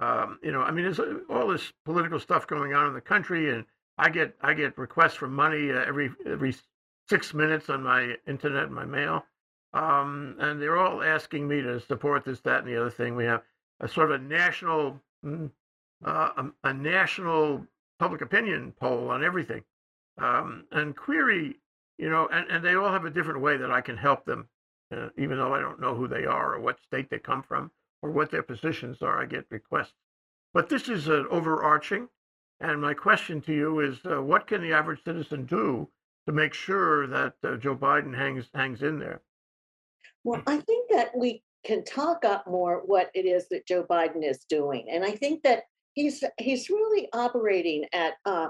Um, 0.00 0.38
you 0.42 0.52
know, 0.52 0.62
I 0.62 0.70
mean, 0.70 0.84
there's 0.84 1.00
uh, 1.00 1.18
all 1.28 1.48
this 1.48 1.72
political 1.84 2.20
stuff 2.20 2.46
going 2.46 2.74
on 2.74 2.86
in 2.86 2.94
the 2.94 3.00
country, 3.00 3.52
and 3.52 3.64
I 3.96 4.10
get 4.10 4.36
I 4.40 4.54
get 4.54 4.78
requests 4.78 5.14
for 5.14 5.28
money 5.28 5.70
uh, 5.70 5.84
every 5.84 6.10
every 6.26 6.54
six 7.08 7.34
minutes 7.34 7.68
on 7.68 7.82
my 7.82 8.16
internet, 8.26 8.64
and 8.64 8.74
my 8.74 8.84
mail, 8.84 9.24
um, 9.72 10.36
and 10.38 10.60
they're 10.60 10.78
all 10.78 11.02
asking 11.02 11.48
me 11.48 11.62
to 11.62 11.80
support 11.80 12.24
this, 12.24 12.40
that, 12.42 12.60
and 12.60 12.68
the 12.68 12.80
other 12.80 12.90
thing. 12.90 13.16
We 13.16 13.24
have 13.24 13.42
a 13.80 13.88
sort 13.88 14.12
of 14.12 14.20
a 14.20 14.24
national, 14.24 15.00
mm, 15.24 15.50
uh, 16.04 16.30
a, 16.36 16.68
a 16.68 16.72
national 16.74 17.66
public 17.98 18.20
opinion 18.20 18.72
poll 18.78 19.10
on 19.10 19.24
everything 19.24 19.64
um, 20.18 20.64
and 20.72 20.96
query, 20.96 21.56
you 21.98 22.08
know, 22.08 22.28
and, 22.32 22.48
and 22.50 22.64
they 22.64 22.74
all 22.74 22.92
have 22.92 23.04
a 23.04 23.10
different 23.10 23.40
way 23.40 23.56
that 23.56 23.70
I 23.70 23.80
can 23.80 23.96
help 23.96 24.24
them, 24.24 24.48
uh, 24.94 25.08
even 25.18 25.36
though 25.36 25.54
I 25.54 25.60
don't 25.60 25.80
know 25.80 25.94
who 25.94 26.08
they 26.08 26.24
are 26.24 26.54
or 26.54 26.60
what 26.60 26.80
state 26.80 27.10
they 27.10 27.18
come 27.18 27.42
from 27.42 27.70
or 28.02 28.10
what 28.10 28.30
their 28.30 28.42
positions 28.42 29.02
are. 29.02 29.20
I 29.20 29.26
get 29.26 29.46
requests. 29.50 29.94
But 30.54 30.68
this 30.68 30.88
is 30.88 31.08
an 31.08 31.26
overarching. 31.30 32.08
And 32.60 32.80
my 32.80 32.94
question 32.94 33.40
to 33.42 33.52
you 33.52 33.80
is 33.80 33.98
uh, 34.10 34.22
what 34.22 34.46
can 34.46 34.62
the 34.62 34.72
average 34.72 35.04
citizen 35.04 35.44
do 35.44 35.88
to 36.26 36.32
make 36.32 36.54
sure 36.54 37.06
that 37.06 37.34
uh, 37.44 37.56
Joe 37.56 37.76
Biden 37.76 38.16
hangs, 38.16 38.46
hangs 38.54 38.82
in 38.82 38.98
there? 38.98 39.22
Well, 40.24 40.42
I 40.46 40.58
think 40.58 40.90
that 40.90 41.16
we 41.16 41.42
can 41.64 41.84
talk 41.84 42.24
up 42.24 42.46
more 42.46 42.82
what 42.84 43.10
it 43.14 43.26
is 43.26 43.48
that 43.48 43.66
Joe 43.66 43.84
Biden 43.84 44.28
is 44.28 44.44
doing, 44.48 44.86
and 44.90 45.04
I 45.04 45.12
think 45.12 45.42
that 45.42 45.64
he's 45.94 46.22
he's 46.38 46.68
really 46.70 47.08
operating 47.12 47.84
at 47.92 48.14
uh, 48.24 48.48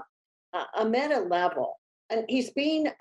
a 0.77 0.85
meta 0.85 1.19
level, 1.19 1.78
and 2.09 2.25
he's 2.27 2.49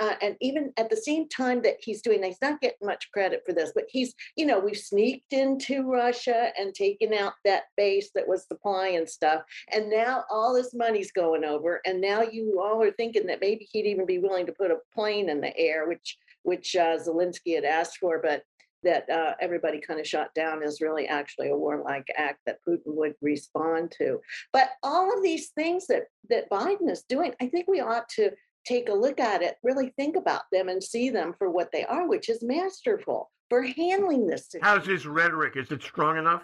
uh, 0.01 0.15
and 0.23 0.37
even 0.41 0.73
at 0.77 0.91
the 0.91 0.97
same 0.97 1.29
time 1.29 1.63
that 1.63 1.77
he's 1.81 2.03
doing, 2.03 2.23
he's 2.23 2.41
not 2.43 2.61
getting 2.61 2.87
much 2.87 3.11
credit 3.13 3.43
for 3.47 3.53
this, 3.53 3.73
but 3.75 3.85
he's 3.89 4.15
you 4.37 4.47
know 4.47 4.59
we've 4.59 4.77
sneaked 4.77 5.33
into 5.33 5.83
Russia 5.83 6.51
and 6.59 6.75
taken 6.75 7.15
out 7.15 7.35
that 7.45 7.65
base 7.77 8.11
that 8.15 8.29
was 8.29 8.47
supplying 8.47 9.07
stuff, 9.07 9.43
and 9.73 9.91
now 9.91 10.25
all 10.31 10.55
this 10.55 10.75
money's 10.75 11.13
going 11.13 11.45
over, 11.45 11.81
and 11.87 12.01
now 12.01 12.23
you 12.23 12.61
all 12.63 12.83
are 12.83 12.93
thinking 12.93 13.27
that 13.27 13.41
maybe 13.41 13.69
he'd 13.71 13.87
even 13.87 14.07
be 14.07 14.19
willing 14.19 14.47
to 14.47 14.53
put 14.53 14.71
a 14.71 14.79
plane 14.95 15.29
in 15.29 15.41
the 15.41 15.57
air, 15.57 15.89
which 15.89 16.17
which 16.43 16.77
uh, 16.77 16.97
Zelensky 16.99 17.55
had 17.55 17.65
asked 17.65 17.99
for, 17.99 18.21
but 18.23 18.43
that 18.83 19.09
uh, 19.11 19.35
everybody 19.41 19.81
kind 19.81 19.99
of 19.99 20.07
shot 20.07 20.33
down 20.35 20.63
is 20.63 20.81
really 20.81 21.09
actually 21.09 21.51
a 21.51 21.57
warlike 21.57 22.07
act 22.17 22.39
that 22.47 22.59
Putin 22.67 22.95
would 22.95 23.15
respond 23.21 23.93
to. 23.99 24.21
But 24.53 24.71
all 24.83 25.13
of 25.17 25.23
these 25.23 25.49
things 25.49 25.87
that 25.89 26.05
that 26.31 26.51
Biden 26.51 26.91
is 26.91 27.05
doing, 27.09 27.35
I 27.41 27.47
think 27.47 27.67
we 27.69 27.81
ought 27.81 28.09
to 28.11 28.31
take 28.69 28.89
a 28.89 28.95
look 28.95 29.19
at 29.19 29.43
it, 29.43 29.57
really 29.63 29.93
think 29.97 30.17
about 30.17 30.43
them, 30.53 30.69
and 30.69 30.83
see 30.83 31.09
them 31.11 31.35
for 31.39 31.51
what 31.51 31.73
they 31.73 31.85
are, 31.87 32.07
which 32.07 32.29
is 32.29 32.43
masterful 32.43 33.31
for 33.49 33.63
handling 33.63 34.27
this. 34.27 34.47
situation. 34.51 34.65
How's 34.67 34.87
his 34.87 35.07
rhetoric? 35.07 35.57
Is 35.57 35.73
it 35.73 35.83
strong 35.83 36.19
enough? 36.19 36.43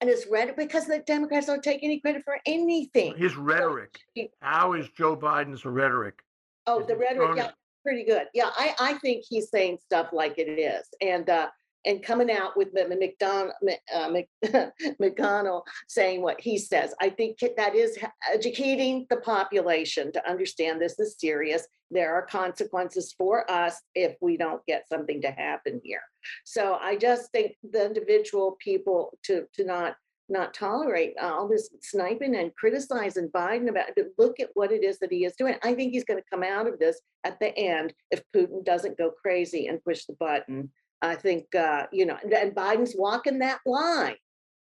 And 0.00 0.08
it's 0.10 0.26
read 0.26 0.56
because 0.56 0.86
the 0.86 0.98
Democrats 1.00 1.46
don't 1.46 1.62
take 1.62 1.84
any 1.84 2.00
credit 2.00 2.24
for 2.24 2.38
anything. 2.46 3.14
His 3.16 3.36
rhetoric. 3.36 4.00
he- 4.14 4.30
How 4.40 4.72
is 4.72 4.88
Joe 4.96 5.16
Biden's 5.16 5.64
rhetoric? 5.64 6.18
Oh, 6.66 6.80
Is 6.80 6.86
the 6.86 6.96
rhetoric, 6.96 7.36
yeah, 7.36 7.50
pretty 7.84 8.04
good. 8.04 8.26
Yeah, 8.34 8.50
I, 8.56 8.74
I 8.80 8.94
think 8.94 9.24
he's 9.28 9.50
saying 9.50 9.78
stuff 9.84 10.08
like 10.12 10.38
it 10.38 10.48
is. 10.58 10.86
And, 11.00 11.28
uh, 11.28 11.48
and 11.84 12.02
coming 12.02 12.30
out 12.30 12.56
with 12.56 12.72
the 12.72 12.86
McDonald, 12.88 13.52
uh, 13.94 15.60
saying 15.88 16.22
what 16.22 16.40
he 16.40 16.58
says. 16.58 16.94
I 17.00 17.10
think 17.10 17.38
that 17.56 17.74
is 17.74 17.98
educating 18.32 19.06
the 19.10 19.16
population 19.18 20.12
to 20.12 20.28
understand 20.28 20.80
this 20.80 20.98
is 20.98 21.16
serious. 21.18 21.66
There 21.90 22.14
are 22.14 22.26
consequences 22.26 23.14
for 23.16 23.50
us 23.50 23.80
if 23.94 24.16
we 24.20 24.36
don't 24.36 24.64
get 24.66 24.88
something 24.88 25.20
to 25.22 25.30
happen 25.30 25.80
here. 25.82 26.02
So 26.44 26.78
I 26.80 26.96
just 26.96 27.30
think 27.32 27.56
the 27.68 27.84
individual 27.84 28.56
people 28.60 29.18
to, 29.24 29.46
to 29.54 29.64
not, 29.64 29.96
not 30.28 30.54
tolerate 30.54 31.14
all 31.20 31.48
this 31.48 31.68
sniping 31.82 32.36
and 32.36 32.54
criticizing 32.54 33.28
Biden 33.28 33.68
about, 33.68 33.88
but 33.96 34.06
look 34.18 34.40
at 34.40 34.50
what 34.54 34.72
it 34.72 34.84
is 34.84 34.98
that 35.00 35.12
he 35.12 35.24
is 35.24 35.34
doing. 35.36 35.56
I 35.62 35.74
think 35.74 35.92
he's 35.92 36.04
gonna 36.04 36.22
come 36.30 36.42
out 36.42 36.66
of 36.66 36.78
this 36.78 37.00
at 37.24 37.38
the 37.40 37.54
end 37.58 37.92
if 38.10 38.22
Putin 38.34 38.64
doesn't 38.64 38.96
go 38.96 39.10
crazy 39.10 39.66
and 39.66 39.84
push 39.84 40.04
the 40.04 40.14
button. 40.14 40.70
I 41.02 41.16
think, 41.16 41.54
uh, 41.54 41.86
you 41.92 42.06
know, 42.06 42.16
and- 42.22 42.32
and 42.32 42.54
Biden's 42.54 42.94
walking 42.96 43.40
that 43.40 43.60
line. 43.66 44.16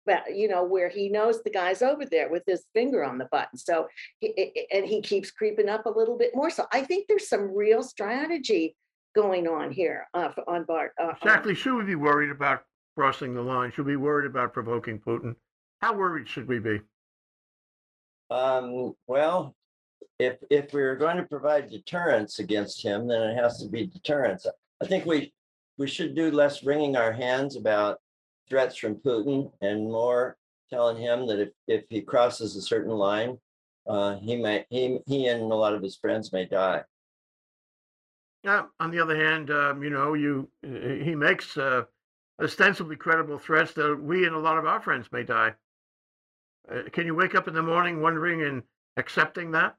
But, 0.06 0.36
you 0.36 0.50
know, 0.50 0.66
where 0.66 0.90
he 0.90 1.08
knows 1.08 1.42
the 1.44 1.50
guy's 1.50 1.82
over 1.82 2.06
there 2.06 2.28
with 2.30 2.44
his 2.46 2.66
finger 2.74 3.06
on 3.06 3.18
the 3.20 3.26
button. 3.32 3.58
So, 3.58 3.88
he- 4.20 4.34
i- 4.38 4.52
i- 4.58 4.68
and 4.76 4.86
he 4.86 5.02
keeps 5.02 5.32
creeping 5.32 5.70
up 5.70 5.86
a 5.86 5.90
little 5.90 6.18
bit 6.18 6.36
more. 6.36 6.50
So 6.50 6.66
I 6.74 6.84
think 6.84 7.08
there's 7.08 7.30
some 7.30 7.56
real 7.56 7.84
strategy 7.84 8.76
going 9.16 9.48
on 9.48 9.72
here 9.72 10.10
uh, 10.14 10.32
on 10.48 10.66
Bart. 10.66 10.94
uh, 11.00 11.14
Exactly. 11.22 11.56
Should 11.56 11.78
we 11.78 11.86
be 11.86 11.96
worried 11.96 12.32
about 12.32 12.66
crossing 12.98 13.34
the 13.34 13.42
line? 13.42 13.72
Should 13.72 13.86
we 13.86 13.94
be 13.94 13.98
worried 13.98 14.26
about 14.26 14.52
provoking 14.54 15.00
Putin? 15.00 15.36
How 15.82 15.94
worried 15.96 16.28
should 16.28 16.48
we 16.50 16.60
be? 16.60 16.82
Um, 18.30 18.96
well, 19.08 19.56
if, 20.20 20.38
if 20.50 20.74
we're 20.74 20.96
going 20.96 21.18
to 21.18 21.24
provide 21.24 21.70
deterrence 21.70 22.40
against 22.40 22.84
him, 22.84 23.08
then 23.08 23.22
it 23.22 23.36
has 23.36 23.62
to 23.62 23.70
be 23.70 23.88
deterrence. 23.88 24.46
I 24.82 24.86
think 24.88 25.06
we, 25.06 25.34
we 25.78 25.88
should 25.88 26.16
do 26.16 26.32
less 26.32 26.64
wringing 26.64 26.96
our 26.96 27.12
hands 27.12 27.56
about 27.56 28.00
threats 28.50 28.78
from 28.78 28.96
Putin 28.96 29.52
and 29.62 29.84
more 29.84 30.38
telling 30.70 30.98
him 30.98 31.28
that 31.28 31.40
if, 31.40 31.50
if 31.68 31.84
he 31.90 32.02
crosses 32.02 32.56
a 32.56 32.62
certain 32.62 32.94
line, 32.94 33.38
uh, 33.88 34.16
he 34.16 34.36
may, 34.36 34.66
he, 34.70 35.00
he 35.06 35.28
and 35.28 35.44
a 35.44 35.56
lot 35.56 35.74
of 35.74 35.82
his 35.82 35.98
friends 35.98 36.32
may 36.32 36.46
die. 36.46 36.82
Yeah. 38.44 38.64
On 38.80 38.92
the 38.92 39.00
other 39.00 39.16
hand, 39.16 39.52
um, 39.52 39.84
you 39.84 39.90
know, 39.90 40.16
you 40.16 40.50
he 40.62 41.16
makes 41.16 41.58
uh, 41.58 41.84
ostensibly 42.42 42.96
credible 42.96 43.38
threats 43.38 43.74
that 43.74 44.02
we 44.02 44.26
and 44.26 44.36
a 44.36 44.40
lot 44.40 44.58
of 44.58 44.66
our 44.66 44.82
friends 44.82 45.08
may 45.12 45.24
die. 45.24 45.54
Uh, 46.70 46.84
can 46.92 47.06
you 47.06 47.16
wake 47.16 47.36
up 47.36 47.48
in 47.48 47.54
the 47.54 47.64
morning 47.64 48.02
wondering 48.02 48.42
and 48.44 48.64
accepting 48.98 49.52
that? 49.52 49.76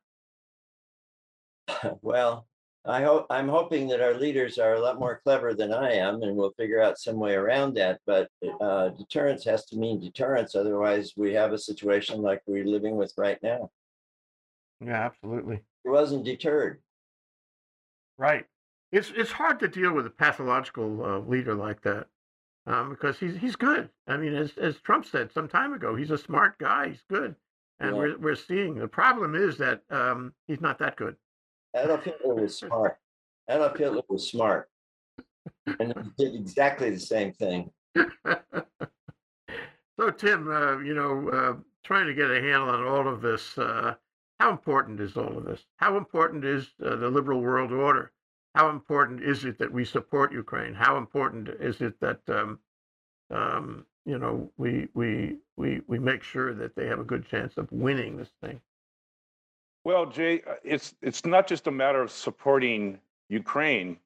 Well, 2.03 2.47
I 2.87 3.03
hope, 3.03 3.27
I'm 3.31 3.49
hoping 3.49 3.89
that 3.89 4.03
our 4.03 4.15
leaders 4.15 4.59
are 4.59 4.75
a 4.75 4.81
lot 4.81 4.99
more 4.99 5.21
clever 5.25 5.55
than 5.55 5.73
I 5.73 5.93
am 5.93 6.23
and 6.23 6.37
we'll 6.37 6.53
figure 6.53 6.83
out 6.83 6.99
some 6.99 7.17
way 7.17 7.35
around 7.35 7.75
that. 7.75 8.01
But 8.07 8.29
uh, 8.61 8.91
deterrence 8.91 9.45
has 9.45 9.65
to 9.67 9.77
mean 9.77 10.01
deterrence. 10.01 10.55
Otherwise, 10.55 11.15
we 11.17 11.33
have 11.33 11.53
a 11.53 11.59
situation 11.59 12.21
like 12.21 12.43
we're 12.47 12.67
living 12.67 12.97
with 12.97 13.15
right 13.17 13.39
now. 13.43 13.71
Yeah, 14.85 15.07
absolutely. 15.07 15.61
He 15.83 15.89
wasn't 15.89 16.25
deterred. 16.25 16.83
Right. 18.19 18.45
It's 18.93 19.11
it's 19.17 19.33
hard 19.33 19.59
to 19.61 19.69
deal 19.69 19.93
with 19.93 20.07
a 20.07 20.11
pathological 20.11 21.05
uh, 21.05 21.19
leader 21.21 21.55
like 21.55 21.81
that 21.83 22.07
um, 22.67 22.91
because 22.91 23.19
he's 23.19 23.37
he's 23.37 23.57
good. 23.57 23.89
I 24.07 24.17
mean, 24.17 24.35
as 24.35 24.53
as 24.59 24.77
Trump 24.79 25.07
said 25.07 25.33
some 25.33 25.49
time 25.49 25.73
ago, 25.73 25.97
he's 25.97 26.11
a 26.11 26.19
smart 26.19 26.59
guy. 26.59 26.91
He's 26.91 27.03
good, 27.11 27.35
and 27.81 27.91
Yeah. 27.91 27.97
we're 27.97 28.19
we're 28.19 28.35
seeing 28.37 28.77
the 28.77 28.87
problem 28.89 29.35
is 29.35 29.57
that 29.59 29.83
um, 29.91 30.33
he's 30.47 30.61
not 30.61 30.79
that 30.79 30.97
good. 30.97 31.17
Adolf 31.75 32.05
Hitler 32.05 32.35
was 32.35 32.59
smart. 32.59 32.99
Adolf 33.51 33.77
Hitler 33.77 34.03
was 34.09 34.31
smart. 34.31 34.69
And 35.67 35.95
did 36.19 36.35
exactly 36.35 36.91
the 36.91 37.01
same 37.01 37.33
thing. 37.33 37.71
so 37.97 38.07
Tim, 40.17 40.51
uh, 40.51 40.79
you 40.79 40.95
know, 40.95 41.29
uh, 41.29 41.55
trying 41.83 42.07
to 42.07 42.15
get 42.15 42.31
a 42.31 42.41
handle 42.41 42.71
on 42.71 42.85
all 42.85 43.09
of 43.09 43.21
this. 43.21 43.59
Uh, 43.59 43.95
how 44.41 44.51
important 44.51 45.01
is 45.01 45.17
all 45.17 45.39
of 45.39 45.45
this? 45.45 45.65
How 45.77 45.97
important 45.97 46.45
is 46.45 46.71
uh, 46.85 46.97
the 46.97 47.09
liberal 47.09 47.41
world 47.41 47.73
order? 47.73 48.13
How 48.55 48.71
important 48.71 49.23
is 49.23 49.45
it 49.45 49.59
that 49.59 49.73
we 49.73 49.85
support 49.85 50.33
Ukraine? 50.33 50.75
How 50.75 50.97
important 50.97 51.49
is 51.61 51.81
it 51.81 51.99
that 52.01 52.21
um, 52.29 52.59
um, 53.31 53.87
you 54.05 54.19
know 54.19 54.51
we 54.57 54.89
we 54.95 55.39
we 55.57 55.81
we 55.87 55.99
make 55.99 56.23
sure 56.23 56.55
that 56.55 56.75
they 56.75 56.87
have 56.87 57.01
a 57.01 57.05
good 57.05 57.27
chance 57.27 57.57
of 57.57 57.71
winning 57.73 58.17
this 58.17 58.31
thing? 58.43 58.61
Well, 59.85 60.07
Jay, 60.07 60.41
uh, 60.49 60.55
it's 60.65 60.95
it's 61.03 61.27
not 61.27 61.47
just 61.47 61.67
a 61.67 61.71
matter 61.71 62.01
of 62.03 62.11
supporting 62.11 62.99
Ukraine. 63.29 63.99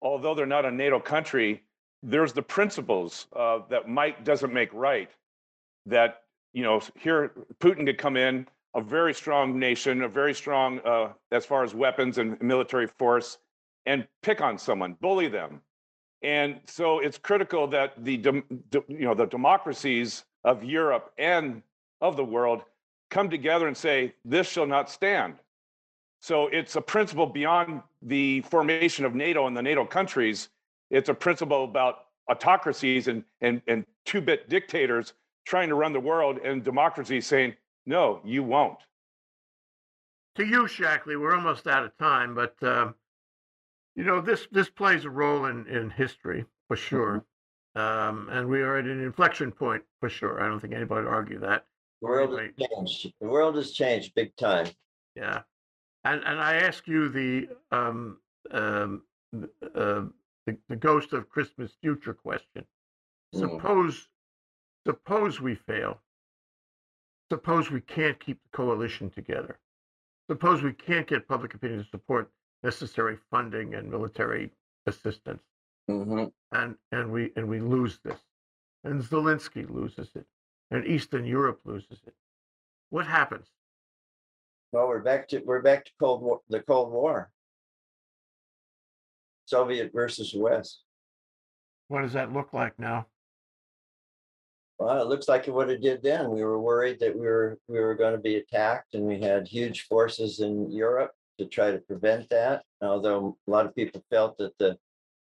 Although 0.00 0.34
they're 0.34 0.46
not 0.46 0.64
a 0.64 0.70
NATO 0.70 0.98
country, 0.98 1.62
there's 2.02 2.32
the 2.32 2.42
principles 2.42 3.26
uh, 3.34 3.60
that 3.68 3.88
might 3.88 4.24
doesn't 4.24 4.52
make 4.52 4.70
right. 4.72 5.10
That 5.84 6.22
you 6.54 6.62
know, 6.62 6.80
here 6.98 7.32
Putin 7.60 7.84
could 7.84 7.98
come 7.98 8.16
in, 8.16 8.46
a 8.74 8.80
very 8.80 9.12
strong 9.12 9.58
nation, 9.58 10.02
a 10.02 10.08
very 10.08 10.34
strong 10.34 10.80
uh, 10.80 11.12
as 11.30 11.44
far 11.44 11.62
as 11.62 11.74
weapons 11.74 12.16
and 12.16 12.40
military 12.40 12.86
force, 12.86 13.38
and 13.84 14.06
pick 14.22 14.40
on 14.40 14.56
someone, 14.56 14.94
bully 15.00 15.28
them. 15.28 15.60
And 16.22 16.60
so 16.64 17.00
it's 17.00 17.18
critical 17.18 17.66
that 17.68 18.02
the 18.02 18.16
dem- 18.16 18.64
de- 18.70 18.84
you 18.88 19.04
know 19.04 19.14
the 19.14 19.26
democracies 19.26 20.24
of 20.44 20.64
Europe 20.64 21.12
and 21.18 21.62
of 22.00 22.16
the 22.16 22.24
world 22.24 22.62
come 23.10 23.30
together 23.30 23.66
and 23.66 23.76
say, 23.76 24.14
this 24.24 24.48
shall 24.48 24.66
not 24.66 24.90
stand. 24.90 25.34
So 26.20 26.48
it's 26.48 26.76
a 26.76 26.80
principle 26.80 27.26
beyond 27.26 27.82
the 28.02 28.40
formation 28.42 29.04
of 29.04 29.14
NATO 29.14 29.46
and 29.46 29.56
the 29.56 29.62
NATO 29.62 29.84
countries. 29.84 30.48
It's 30.90 31.08
a 31.08 31.14
principle 31.14 31.64
about 31.64 32.06
autocracies 32.28 33.08
and, 33.08 33.24
and, 33.40 33.62
and 33.66 33.86
two 34.04 34.20
bit 34.20 34.48
dictators 34.48 35.14
trying 35.46 35.68
to 35.68 35.74
run 35.74 35.92
the 35.92 36.00
world 36.00 36.38
and 36.38 36.62
democracy 36.62 37.20
saying, 37.20 37.54
no, 37.86 38.20
you 38.24 38.42
won't. 38.42 38.78
To 40.36 40.44
you, 40.44 40.64
Shackley, 40.68 41.18
we're 41.18 41.34
almost 41.34 41.66
out 41.66 41.84
of 41.84 41.96
time, 41.98 42.34
but 42.34 42.54
um, 42.62 42.94
you 43.96 44.04
know 44.04 44.20
this 44.20 44.46
this 44.52 44.70
plays 44.70 45.04
a 45.04 45.10
role 45.10 45.46
in 45.46 45.66
in 45.66 45.90
history 45.90 46.44
for 46.68 46.76
sure, 46.76 47.24
um, 47.74 48.28
and 48.30 48.48
we 48.48 48.60
are 48.60 48.76
at 48.76 48.84
an 48.84 49.02
inflection 49.02 49.50
point 49.50 49.82
for 49.98 50.08
sure. 50.08 50.40
I 50.40 50.46
don't 50.46 50.60
think 50.60 50.74
anybody 50.74 51.04
would 51.04 51.12
argue 51.12 51.40
that. 51.40 51.66
The 52.00 52.06
world 52.08 52.38
has 52.38 52.50
changed. 52.58 53.12
The 53.20 53.28
world 53.28 53.56
has 53.56 53.72
changed 53.72 54.14
big 54.14 54.34
time. 54.36 54.68
Yeah, 55.14 55.42
and 56.04 56.22
and 56.24 56.40
I 56.40 56.56
ask 56.56 56.86
you 56.86 57.08
the 57.08 57.48
um 57.72 58.18
um 58.50 59.02
uh, 59.74 60.04
the, 60.46 60.56
the 60.68 60.76
ghost 60.76 61.12
of 61.12 61.28
Christmas 61.28 61.72
future 61.82 62.14
question. 62.14 62.64
Mm. 63.34 63.40
Suppose 63.40 64.08
suppose 64.86 65.40
we 65.40 65.54
fail. 65.54 66.00
Suppose 67.30 67.70
we 67.70 67.80
can't 67.82 68.18
keep 68.18 68.40
the 68.42 68.56
coalition 68.56 69.10
together. 69.10 69.58
Suppose 70.30 70.62
we 70.62 70.72
can't 70.72 71.06
get 71.06 71.28
public 71.28 71.54
opinion 71.54 71.82
to 71.82 71.90
support 71.90 72.30
necessary 72.62 73.18
funding 73.30 73.74
and 73.74 73.90
military 73.90 74.50
assistance, 74.86 75.42
Mhm. 75.90 76.32
and 76.52 76.76
and 76.92 77.12
we 77.12 77.32
and 77.36 77.48
we 77.48 77.60
lose 77.60 77.98
this, 78.04 78.20
and 78.84 79.02
Zelensky 79.02 79.68
loses 79.68 80.10
it, 80.14 80.26
and 80.70 80.86
Eastern 80.86 81.24
Europe 81.24 81.60
loses 81.64 82.00
it. 82.06 82.14
What 82.90 83.06
happens? 83.06 83.46
Well, 84.72 84.88
we're 84.88 85.02
back 85.02 85.28
to, 85.28 85.40
we're 85.44 85.62
back 85.62 85.84
to 85.86 85.90
Cold 85.98 86.22
War, 86.22 86.40
the 86.48 86.60
Cold 86.60 86.92
War. 86.92 87.30
Soviet 89.46 89.92
versus 89.94 90.34
West. 90.34 90.82
What 91.88 92.02
does 92.02 92.12
that 92.12 92.34
look 92.34 92.52
like 92.52 92.78
now? 92.78 93.06
Well, 94.78 95.00
it 95.00 95.08
looks 95.08 95.26
like 95.26 95.46
what 95.46 95.70
it 95.70 95.80
did 95.80 96.02
then. 96.02 96.30
We 96.30 96.44
were 96.44 96.60
worried 96.60 97.00
that 97.00 97.14
we 97.14 97.26
were, 97.26 97.58
we 97.66 97.80
were 97.80 97.94
going 97.94 98.12
to 98.12 98.20
be 98.20 98.36
attacked 98.36 98.94
and 98.94 99.04
we 99.04 99.20
had 99.20 99.48
huge 99.48 99.86
forces 99.86 100.40
in 100.40 100.70
Europe 100.70 101.12
to 101.38 101.46
try 101.46 101.70
to 101.70 101.78
prevent 101.78 102.28
that. 102.28 102.62
Although 102.82 103.38
a 103.46 103.50
lot 103.50 103.64
of 103.64 103.74
people 103.74 104.04
felt 104.10 104.36
that 104.38 104.56
the, 104.58 104.76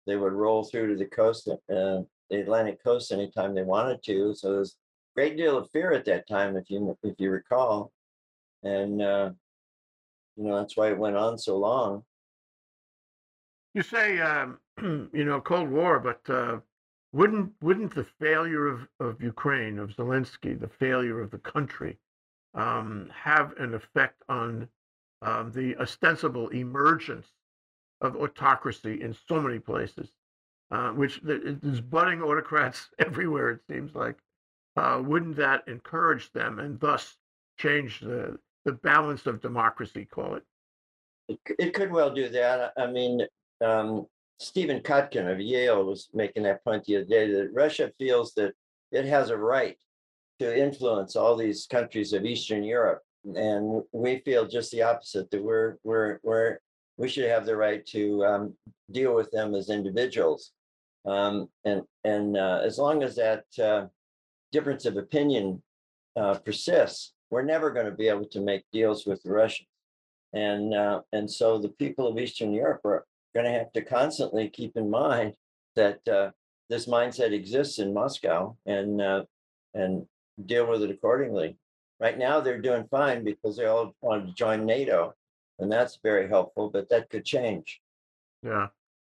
they 0.07 0.17
would 0.17 0.33
roll 0.33 0.65
through 0.65 0.89
to 0.89 0.97
the 0.97 1.11
coast, 1.11 1.49
uh, 1.49 1.57
the 1.69 2.41
Atlantic 2.41 2.83
coast 2.83 3.13
anytime 3.13 3.55
they 3.55 3.63
wanted 3.63 4.03
to. 4.05 4.35
So 4.35 4.53
there's 4.53 4.77
great 5.17 5.37
deal 5.37 5.57
of 5.57 5.71
fear 5.71 5.93
at 5.93 6.05
that 6.05 6.29
time, 6.29 6.57
if 6.57 6.69
you, 6.69 6.97
if 7.03 7.14
you 7.19 7.31
recall. 7.31 7.91
And, 8.62 9.01
uh, 9.01 9.31
you 10.37 10.45
know, 10.45 10.57
that's 10.57 10.77
why 10.77 10.91
it 10.91 10.99
went 10.99 11.17
on 11.17 11.39
so 11.39 11.57
long. 11.57 12.03
You 13.75 13.83
say, 13.83 14.21
um, 14.21 14.59
you 14.83 15.25
know, 15.25 15.41
Cold 15.41 15.71
War, 15.71 15.99
but 15.99 16.21
uh, 16.33 16.59
wouldn't 17.12 17.53
wouldn't 17.62 17.95
the 17.95 18.07
failure 18.21 18.67
of, 18.67 18.87
of 19.01 19.23
Ukraine, 19.23 19.79
of 19.79 19.91
Zelensky, 19.91 20.59
the 20.59 20.69
failure 20.69 21.21
of 21.21 21.31
the 21.31 21.39
country, 21.39 21.99
um, 22.55 23.11
have 23.14 23.53
an 23.59 23.75
effect 23.75 24.23
on 24.29 24.69
um, 25.23 25.51
the 25.53 25.77
ostensible 25.77 26.49
emergence 26.49 27.27
of 28.03 28.17
autocracy 28.17 29.01
in 29.01 29.17
so 29.29 29.41
many 29.41 29.59
places, 29.59 30.11
uh, 30.71 30.91
which 30.91 31.23
th- 31.25 31.41
there's 31.62 31.81
budding 31.81 32.21
autocrats 32.21 32.91
everywhere. 32.99 33.51
It 33.51 33.61
seems 33.71 33.95
like. 33.95 34.19
Uh, 34.77 35.03
wouldn't 35.05 35.37
that 35.37 35.66
encourage 35.66 36.31
them 36.33 36.59
and 36.59 36.79
thus 36.81 37.16
change 37.59 38.01
the 38.01 38.39
the 38.64 38.72
balance 38.72 39.27
of 39.27 39.41
democracy? 39.41 40.05
Call 40.05 40.35
it. 40.35 40.43
It, 41.59 41.72
could 41.74 41.91
well 41.91 42.12
do 42.12 42.29
that. 42.29 42.72
I 42.77 42.87
mean, 42.87 43.22
um, 43.64 44.07
Stephen 44.39 44.81
Kotkin 44.81 45.31
of 45.31 45.41
Yale 45.41 45.85
was 45.85 46.09
making 46.12 46.43
that 46.45 46.62
point 46.62 46.85
the 46.85 46.97
other 46.97 47.05
day 47.05 47.31
that 47.31 47.53
Russia 47.53 47.93
feels 47.99 48.35
that 48.35 48.53
it 48.93 49.05
has 49.05 49.31
a 49.31 49.37
right 49.37 49.77
to 50.39 50.57
influence 50.57 51.16
all 51.16 51.37
these 51.37 51.66
countries 51.66 52.12
of 52.12 52.24
Eastern 52.24 52.62
Europe. 52.62 53.03
And 53.24 53.83
we 53.93 54.18
feel 54.18 54.47
just 54.47 54.70
the 54.70 54.83
opposite, 54.83 55.31
that 55.31 55.43
we're, 55.43 55.77
we're, 55.83 56.20
we're, 56.22 56.59
we 56.97 57.09
should 57.09 57.29
have 57.29 57.47
the 57.47 57.57
right 57.57 57.85
to 57.87 58.24
um, 58.24 58.55
deal 58.91 59.14
with 59.14 59.31
them 59.31 59.55
as 59.55 59.70
individuals. 59.70 60.53
Um, 61.07 61.49
and 61.64 61.83
and 62.05 62.37
uh, 62.37 62.61
as 62.64 62.79
long 62.79 63.03
as 63.03 63.14
that 63.16 63.45
uh, 63.62 63.87
difference 64.53 64.87
of 64.87 64.97
opinion 64.97 65.63
uh, 66.17 66.35
persists, 66.35 67.13
we're 67.31 67.43
never 67.43 67.71
going 67.71 67.87
to 67.87 67.93
be 67.93 68.09
able 68.09 68.27
to 68.27 68.41
make 68.41 68.65
deals 68.73 69.07
with 69.07 69.23
the 69.23 69.31
Russians. 69.31 69.69
And 70.33 70.75
uh, 70.75 71.01
and 71.13 71.31
so 71.31 71.59
the 71.59 71.71
people 71.71 72.07
of 72.07 72.19
Eastern 72.19 72.53
Europe 72.53 72.85
are 72.85 73.07
going 73.35 73.47
to 73.47 73.53
have 73.53 73.73
to 73.73 73.83
constantly 73.83 74.49
keep 74.49 74.77
in 74.77 74.91
mind 74.91 75.35
that 75.77 76.07
uh, 76.09 76.31
this 76.69 76.87
mindset 76.87 77.33
exists 77.33 77.79
in 77.79 77.95
Moscow 77.95 78.57
and 78.67 79.01
uh, 79.01 79.25
and 79.75 80.07
deal 80.45 80.69
with 80.69 80.83
it 80.83 80.91
accordingly. 80.91 81.57
Right 82.01 82.19
now, 82.19 82.41
they're 82.41 82.61
doing 82.61 82.87
fine 82.91 83.25
because 83.25 83.57
they 83.57 83.67
all 83.67 83.95
wanted 84.03 84.27
to 84.27 84.35
join 84.35 84.67
NATO, 84.67 85.15
and 85.59 85.73
that's 85.73 85.99
very 86.03 86.29
helpful. 86.29 86.69
But 86.71 86.89
that 86.91 87.09
could 87.09 87.25
change. 87.25 87.81
Yeah. 88.43 88.69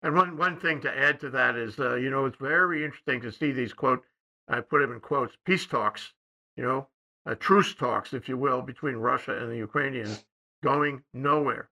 And 0.03 0.15
one, 0.15 0.37
one 0.37 0.61
thing 0.61 0.81
to 0.83 0.97
add 0.97 1.19
to 1.21 1.31
that 1.31 1.57
is, 1.57 1.79
uh, 1.81 1.97
you 1.97 2.11
know, 2.11 2.27
it's 2.27 2.39
very 2.39 2.85
interesting 2.85 3.21
to 3.23 3.33
see 3.33 3.51
these 3.51 3.73
quote, 3.73 4.05
I 4.49 4.61
put 4.61 4.81
them 4.81 4.93
in 4.93 5.01
quotes, 5.01 5.37
peace 5.45 5.67
talks, 5.67 6.13
you 6.57 6.65
know, 6.65 6.89
uh, 7.27 7.35
truce 7.35 7.75
talks, 7.75 8.15
if 8.15 8.29
you 8.29 8.37
will, 8.39 8.63
between 8.63 8.97
Russia 8.97 9.37
and 9.39 9.51
the 9.51 9.57
Ukrainians 9.57 10.25
going 10.63 11.03
nowhere. 11.13 11.69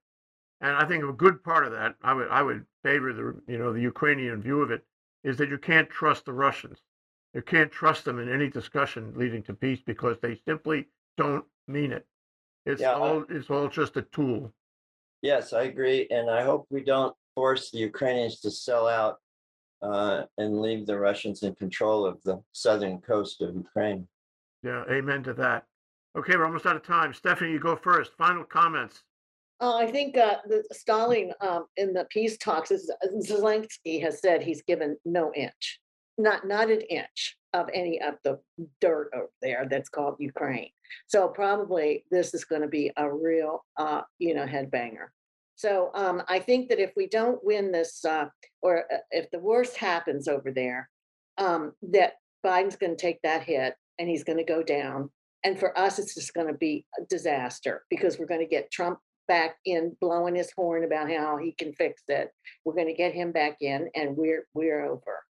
And 0.61 0.75
I 0.75 0.85
think 0.85 1.03
a 1.03 1.11
good 1.13 1.43
part 1.43 1.65
of 1.65 1.71
that, 1.71 1.95
I 2.03 2.13
would, 2.13 2.27
I 2.29 2.41
would 2.41 2.65
favor 2.83 3.13
the, 3.13 3.41
you 3.51 3.57
know, 3.57 3.73
the 3.73 3.81
Ukrainian 3.81 4.41
view 4.41 4.61
of 4.61 4.71
it, 4.71 4.83
is 5.23 5.37
that 5.37 5.49
you 5.49 5.57
can't 5.57 5.89
trust 5.89 6.25
the 6.25 6.33
Russians. 6.33 6.79
You 7.33 7.41
can't 7.41 7.71
trust 7.71 8.05
them 8.05 8.19
in 8.19 8.31
any 8.31 8.49
discussion 8.49 9.13
leading 9.15 9.43
to 9.43 9.53
peace 9.53 9.81
because 9.85 10.17
they 10.21 10.39
simply 10.47 10.87
don't 11.17 11.45
mean 11.67 11.91
it. 11.91 12.05
It's 12.65 12.81
Yeah, 12.81 12.93
I- 12.93 12.99
all, 12.99 13.25
it's 13.29 13.49
all 13.49 13.67
just 13.67 13.97
a 13.97 14.03
tool. 14.03 14.53
Yes, 15.21 15.51
I 15.53 15.63
agree, 15.63 16.07
and 16.11 16.29
I 16.29 16.43
hope 16.43 16.67
we 16.69 16.83
don't 16.83 17.15
force 17.33 17.71
the 17.71 17.79
Ukrainians 17.79 18.39
to 18.41 18.51
sell 18.51 18.87
out 18.87 19.17
uh, 19.81 20.23
and 20.37 20.61
leave 20.61 20.85
the 20.85 20.97
Russians 20.97 21.43
in 21.43 21.55
control 21.55 22.05
of 22.05 22.21
the 22.23 22.41
southern 22.51 22.99
coast 22.99 23.41
of 23.41 23.55
Ukraine. 23.55 24.07
Yeah, 24.63 24.83
amen 24.89 25.23
to 25.23 25.33
that. 25.35 25.65
Okay, 26.17 26.35
we're 26.35 26.45
almost 26.45 26.65
out 26.65 26.75
of 26.75 26.83
time. 26.83 27.13
Stephanie, 27.13 27.51
you 27.51 27.59
go 27.59 27.75
first. 27.75 28.11
Final 28.17 28.43
comments. 28.43 29.03
Uh, 29.59 29.75
I 29.75 29.87
think 29.91 30.17
uh, 30.17 30.37
the 30.47 30.63
Stalin 30.71 31.31
um, 31.41 31.65
in 31.77 31.93
the 31.93 32.05
peace 32.09 32.37
talks, 32.37 32.71
is- 32.71 32.91
Zelensky 33.25 34.01
has 34.01 34.19
said 34.19 34.41
he's 34.41 34.61
given 34.63 34.97
no 35.05 35.31
inch, 35.33 35.79
not 36.17 36.47
not 36.47 36.69
an 36.69 36.81
inch 36.81 37.37
of 37.53 37.67
any 37.73 37.99
of 38.01 38.15
the 38.23 38.39
dirt 38.81 39.09
over 39.15 39.29
there 39.41 39.65
that's 39.69 39.89
called 39.89 40.15
Ukraine. 40.19 40.69
So 41.07 41.27
probably 41.27 42.05
this 42.11 42.33
is 42.33 42.45
going 42.45 42.61
to 42.61 42.67
be 42.67 42.91
a 42.97 43.11
real, 43.11 43.65
uh, 43.77 44.01
you 44.19 44.35
know, 44.35 44.45
headbanger. 44.45 45.07
So 45.57 45.89
um, 45.95 46.21
I 46.27 46.37
think 46.39 46.69
that 46.69 46.79
if 46.79 46.91
we 46.95 47.07
don't 47.07 47.43
win 47.43 47.71
this, 47.71 48.05
uh, 48.05 48.25
or 48.61 48.85
uh, 48.93 48.97
if 49.09 49.29
the 49.31 49.39
worst 49.39 49.75
happens 49.75 50.27
over 50.27 50.51
there, 50.51 50.87
um, 51.39 51.73
that 51.91 52.13
Biden's 52.45 52.75
going 52.75 52.95
to 52.95 53.01
take 53.01 53.19
that 53.23 53.43
hit 53.43 53.73
and 53.99 54.07
he's 54.07 54.23
going 54.23 54.37
to 54.37 54.43
go 54.43 54.61
down. 54.61 55.09
And 55.43 55.59
for 55.59 55.77
us, 55.77 55.97
it's 55.97 56.13
just 56.13 56.35
going 56.35 56.47
to 56.47 56.53
be 56.53 56.85
a 56.99 57.05
disaster 57.05 57.83
because 57.89 58.19
we're 58.19 58.27
going 58.27 58.41
to 58.41 58.47
get 58.47 58.71
Trump 58.71 58.99
back 59.27 59.57
in 59.65 59.97
blowing 59.99 60.35
his 60.35 60.51
horn 60.55 60.83
about 60.83 61.11
how 61.11 61.37
he 61.37 61.53
can 61.53 61.73
fix 61.73 62.03
it. 62.07 62.29
We're 62.63 62.75
going 62.75 62.87
to 62.87 62.93
get 62.93 63.13
him 63.13 63.31
back 63.31 63.57
in, 63.61 63.89
and 63.95 64.15
we're 64.15 64.45
we're 64.53 64.85
over. 64.85 65.23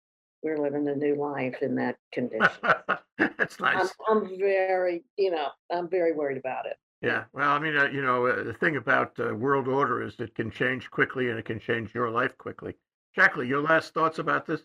We're 0.44 0.58
living 0.58 0.88
a 0.88 0.96
new 0.96 1.16
life 1.16 1.62
in 1.62 1.76
that 1.76 1.96
condition. 2.12 2.50
That's 3.18 3.58
I'm, 3.62 3.78
nice. 3.78 3.94
I'm 4.08 4.38
very, 4.38 5.04
you 5.18 5.32
know, 5.32 5.48
I'm 5.72 5.90
very 5.90 6.14
worried 6.14 6.38
about 6.38 6.66
it. 6.66 6.78
Yeah. 7.02 7.26
Well, 7.34 7.50
I 7.50 7.60
mean, 7.60 7.78
uh, 7.78 7.90
you 7.90 8.02
know, 8.02 8.26
uh, 8.26 8.44
the 8.44 8.54
thing 8.54 8.76
about 8.76 9.20
uh, 9.20 9.34
world 9.36 9.68
order 9.68 10.02
is 10.02 10.16
it 10.20 10.34
can 10.36 10.50
change 10.50 10.90
quickly 10.90 11.30
and 11.30 11.38
it 11.38 11.46
can 11.46 11.60
change 11.60 11.94
your 11.94 12.10
life 12.10 12.38
quickly. 12.38 12.74
Shackley, 13.16 13.48
your 13.48 13.62
last 13.62 13.94
thoughts 13.94 14.20
about 14.20 14.46
this? 14.46 14.62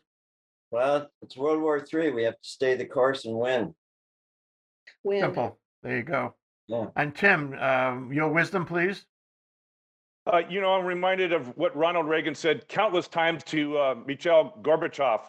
Well, 0.70 1.10
it's 1.20 1.36
World 1.36 1.60
War 1.60 1.84
III. 1.92 2.12
We 2.12 2.22
have 2.24 2.34
to 2.34 2.48
stay 2.48 2.74
the 2.76 2.86
course 2.86 3.26
and 3.26 3.36
win. 3.36 3.74
When 5.02 5.20
Simple. 5.20 5.58
There 5.82 5.96
you 5.96 6.02
go. 6.02 6.34
Yeah. 6.68 6.86
And 6.96 7.14
Tim, 7.14 7.54
um, 7.58 8.12
your 8.12 8.30
wisdom, 8.30 8.64
please. 8.64 9.04
Uh, 10.32 10.42
you 10.48 10.60
know, 10.60 10.72
I'm 10.74 10.86
reminded 10.86 11.32
of 11.32 11.56
what 11.56 11.76
Ronald 11.76 12.08
Reagan 12.08 12.34
said 12.34 12.68
countless 12.68 13.08
times 13.08 13.42
to 13.44 13.76
uh, 13.76 13.94
Mikhail 14.06 14.56
Gorbachev, 14.62 15.22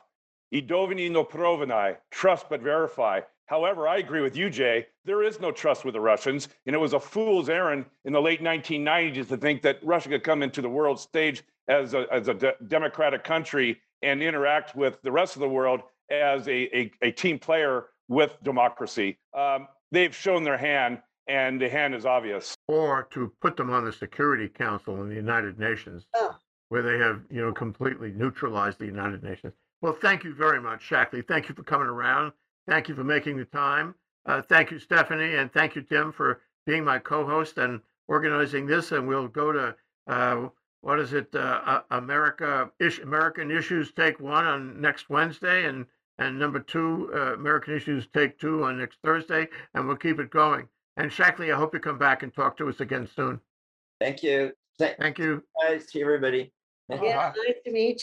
"Idovini 0.53 1.11
no 1.11 1.25
provenai, 1.25 1.97
trust 2.11 2.47
but 2.49 2.61
verify." 2.61 3.21
However, 3.47 3.87
I 3.87 3.97
agree 3.97 4.21
with 4.21 4.35
you, 4.35 4.49
Jay. 4.49 4.87
There 5.05 5.23
is 5.23 5.39
no 5.39 5.51
trust 5.51 5.83
with 5.85 5.93
the 5.93 5.99
Russians, 6.01 6.47
and 6.65 6.75
it 6.75 6.79
was 6.79 6.93
a 6.93 6.99
fool's 6.99 7.49
errand 7.49 7.85
in 8.05 8.13
the 8.13 8.21
late 8.21 8.41
1990s 8.41 9.27
to 9.27 9.37
think 9.37 9.61
that 9.63 9.79
Russia 9.83 10.09
could 10.09 10.23
come 10.23 10.41
into 10.43 10.61
the 10.61 10.69
world 10.69 10.99
stage 10.99 11.43
as 11.67 11.93
a, 11.93 12.05
as 12.11 12.27
a 12.29 12.33
de- 12.33 12.55
democratic 12.67 13.23
country 13.23 13.79
and 14.01 14.21
interact 14.23 14.75
with 14.75 15.01
the 15.03 15.11
rest 15.11 15.35
of 15.35 15.41
the 15.41 15.49
world 15.49 15.81
as 16.09 16.47
a, 16.47 16.77
a, 16.77 16.91
a 17.01 17.11
team 17.11 17.37
player 17.39 17.85
with 18.07 18.35
democracy. 18.43 19.17
Um, 19.37 19.67
they've 19.91 20.15
shown 20.15 20.43
their 20.43 20.57
hand, 20.57 21.01
and 21.27 21.59
the 21.61 21.69
hand 21.69 21.95
is 21.95 22.05
obvious. 22.05 22.55
Or 22.67 23.03
to 23.11 23.31
put 23.41 23.55
them 23.57 23.69
on 23.69 23.85
the 23.85 23.93
Security 23.93 24.47
Council 24.49 25.01
in 25.01 25.09
the 25.09 25.15
United 25.15 25.59
Nations, 25.59 26.05
Oh. 26.15 26.35
where 26.69 26.81
they 26.81 26.97
have, 26.97 27.21
you 27.29 27.41
know, 27.41 27.51
completely 27.53 28.11
neutralized 28.11 28.79
the 28.79 28.85
United 28.85 29.23
Nations. 29.23 29.53
Well, 29.81 29.93
thank 30.01 30.23
you 30.23 30.33
very 30.33 30.61
much, 30.61 30.81
Shackley. 30.89 31.25
Thank 31.27 31.49
you 31.49 31.55
for 31.55 31.63
coming 31.63 31.87
around. 31.87 32.31
Thank 32.67 32.87
you 32.89 32.95
for 32.95 33.03
making 33.03 33.37
the 33.37 33.45
time. 33.45 33.95
Uh, 34.25 34.41
thank 34.41 34.71
you, 34.71 34.79
Stephanie, 34.79 35.35
and 35.35 35.51
thank 35.51 35.75
you, 35.75 35.81
Tim, 35.81 36.11
for 36.11 36.41
being 36.65 36.85
my 36.85 36.97
co-host 36.97 37.57
and 37.57 37.81
organizing 38.07 38.65
this. 38.65 38.91
And 38.91 39.07
we'll 39.07 39.27
go 39.27 39.51
to 39.51 39.75
uh, 40.07 40.47
what 40.81 40.99
is 40.99 41.13
it? 41.13 41.33
Uh, 41.33 41.61
uh, 41.65 41.81
America 41.91 42.69
Ish, 42.79 42.99
American 42.99 43.51
Issues 43.51 43.91
Take 43.91 44.19
One 44.19 44.45
on 44.45 44.81
next 44.81 45.09
Wednesday, 45.09 45.65
and 45.65 45.85
and 46.19 46.37
number 46.37 46.59
two, 46.59 47.09
uh, 47.13 47.33
American 47.33 47.75
Issues 47.75 48.07
Take 48.13 48.39
Two 48.39 48.63
on 48.63 48.77
next 48.77 48.99
Thursday, 49.03 49.47
and 49.73 49.87
we'll 49.87 49.95
keep 49.95 50.19
it 50.19 50.29
going. 50.29 50.67
And 50.97 51.09
Shackley, 51.11 51.53
I 51.53 51.57
hope 51.57 51.73
you 51.73 51.79
come 51.79 51.97
back 51.97 52.23
and 52.23 52.33
talk 52.33 52.55
to 52.57 52.69
us 52.69 52.79
again 52.79 53.09
soon. 53.15 53.39
Thank 53.99 54.23
you. 54.23 54.51
Thank 54.77 54.97
Thank 54.97 55.19
you. 55.19 55.43
guys, 55.61 55.85
to 55.87 56.01
everybody. 56.01 56.51
yeah, 56.89 57.31
nice 57.35 57.55
to 57.65 57.71
meet 57.71 57.97
you. 57.97 58.02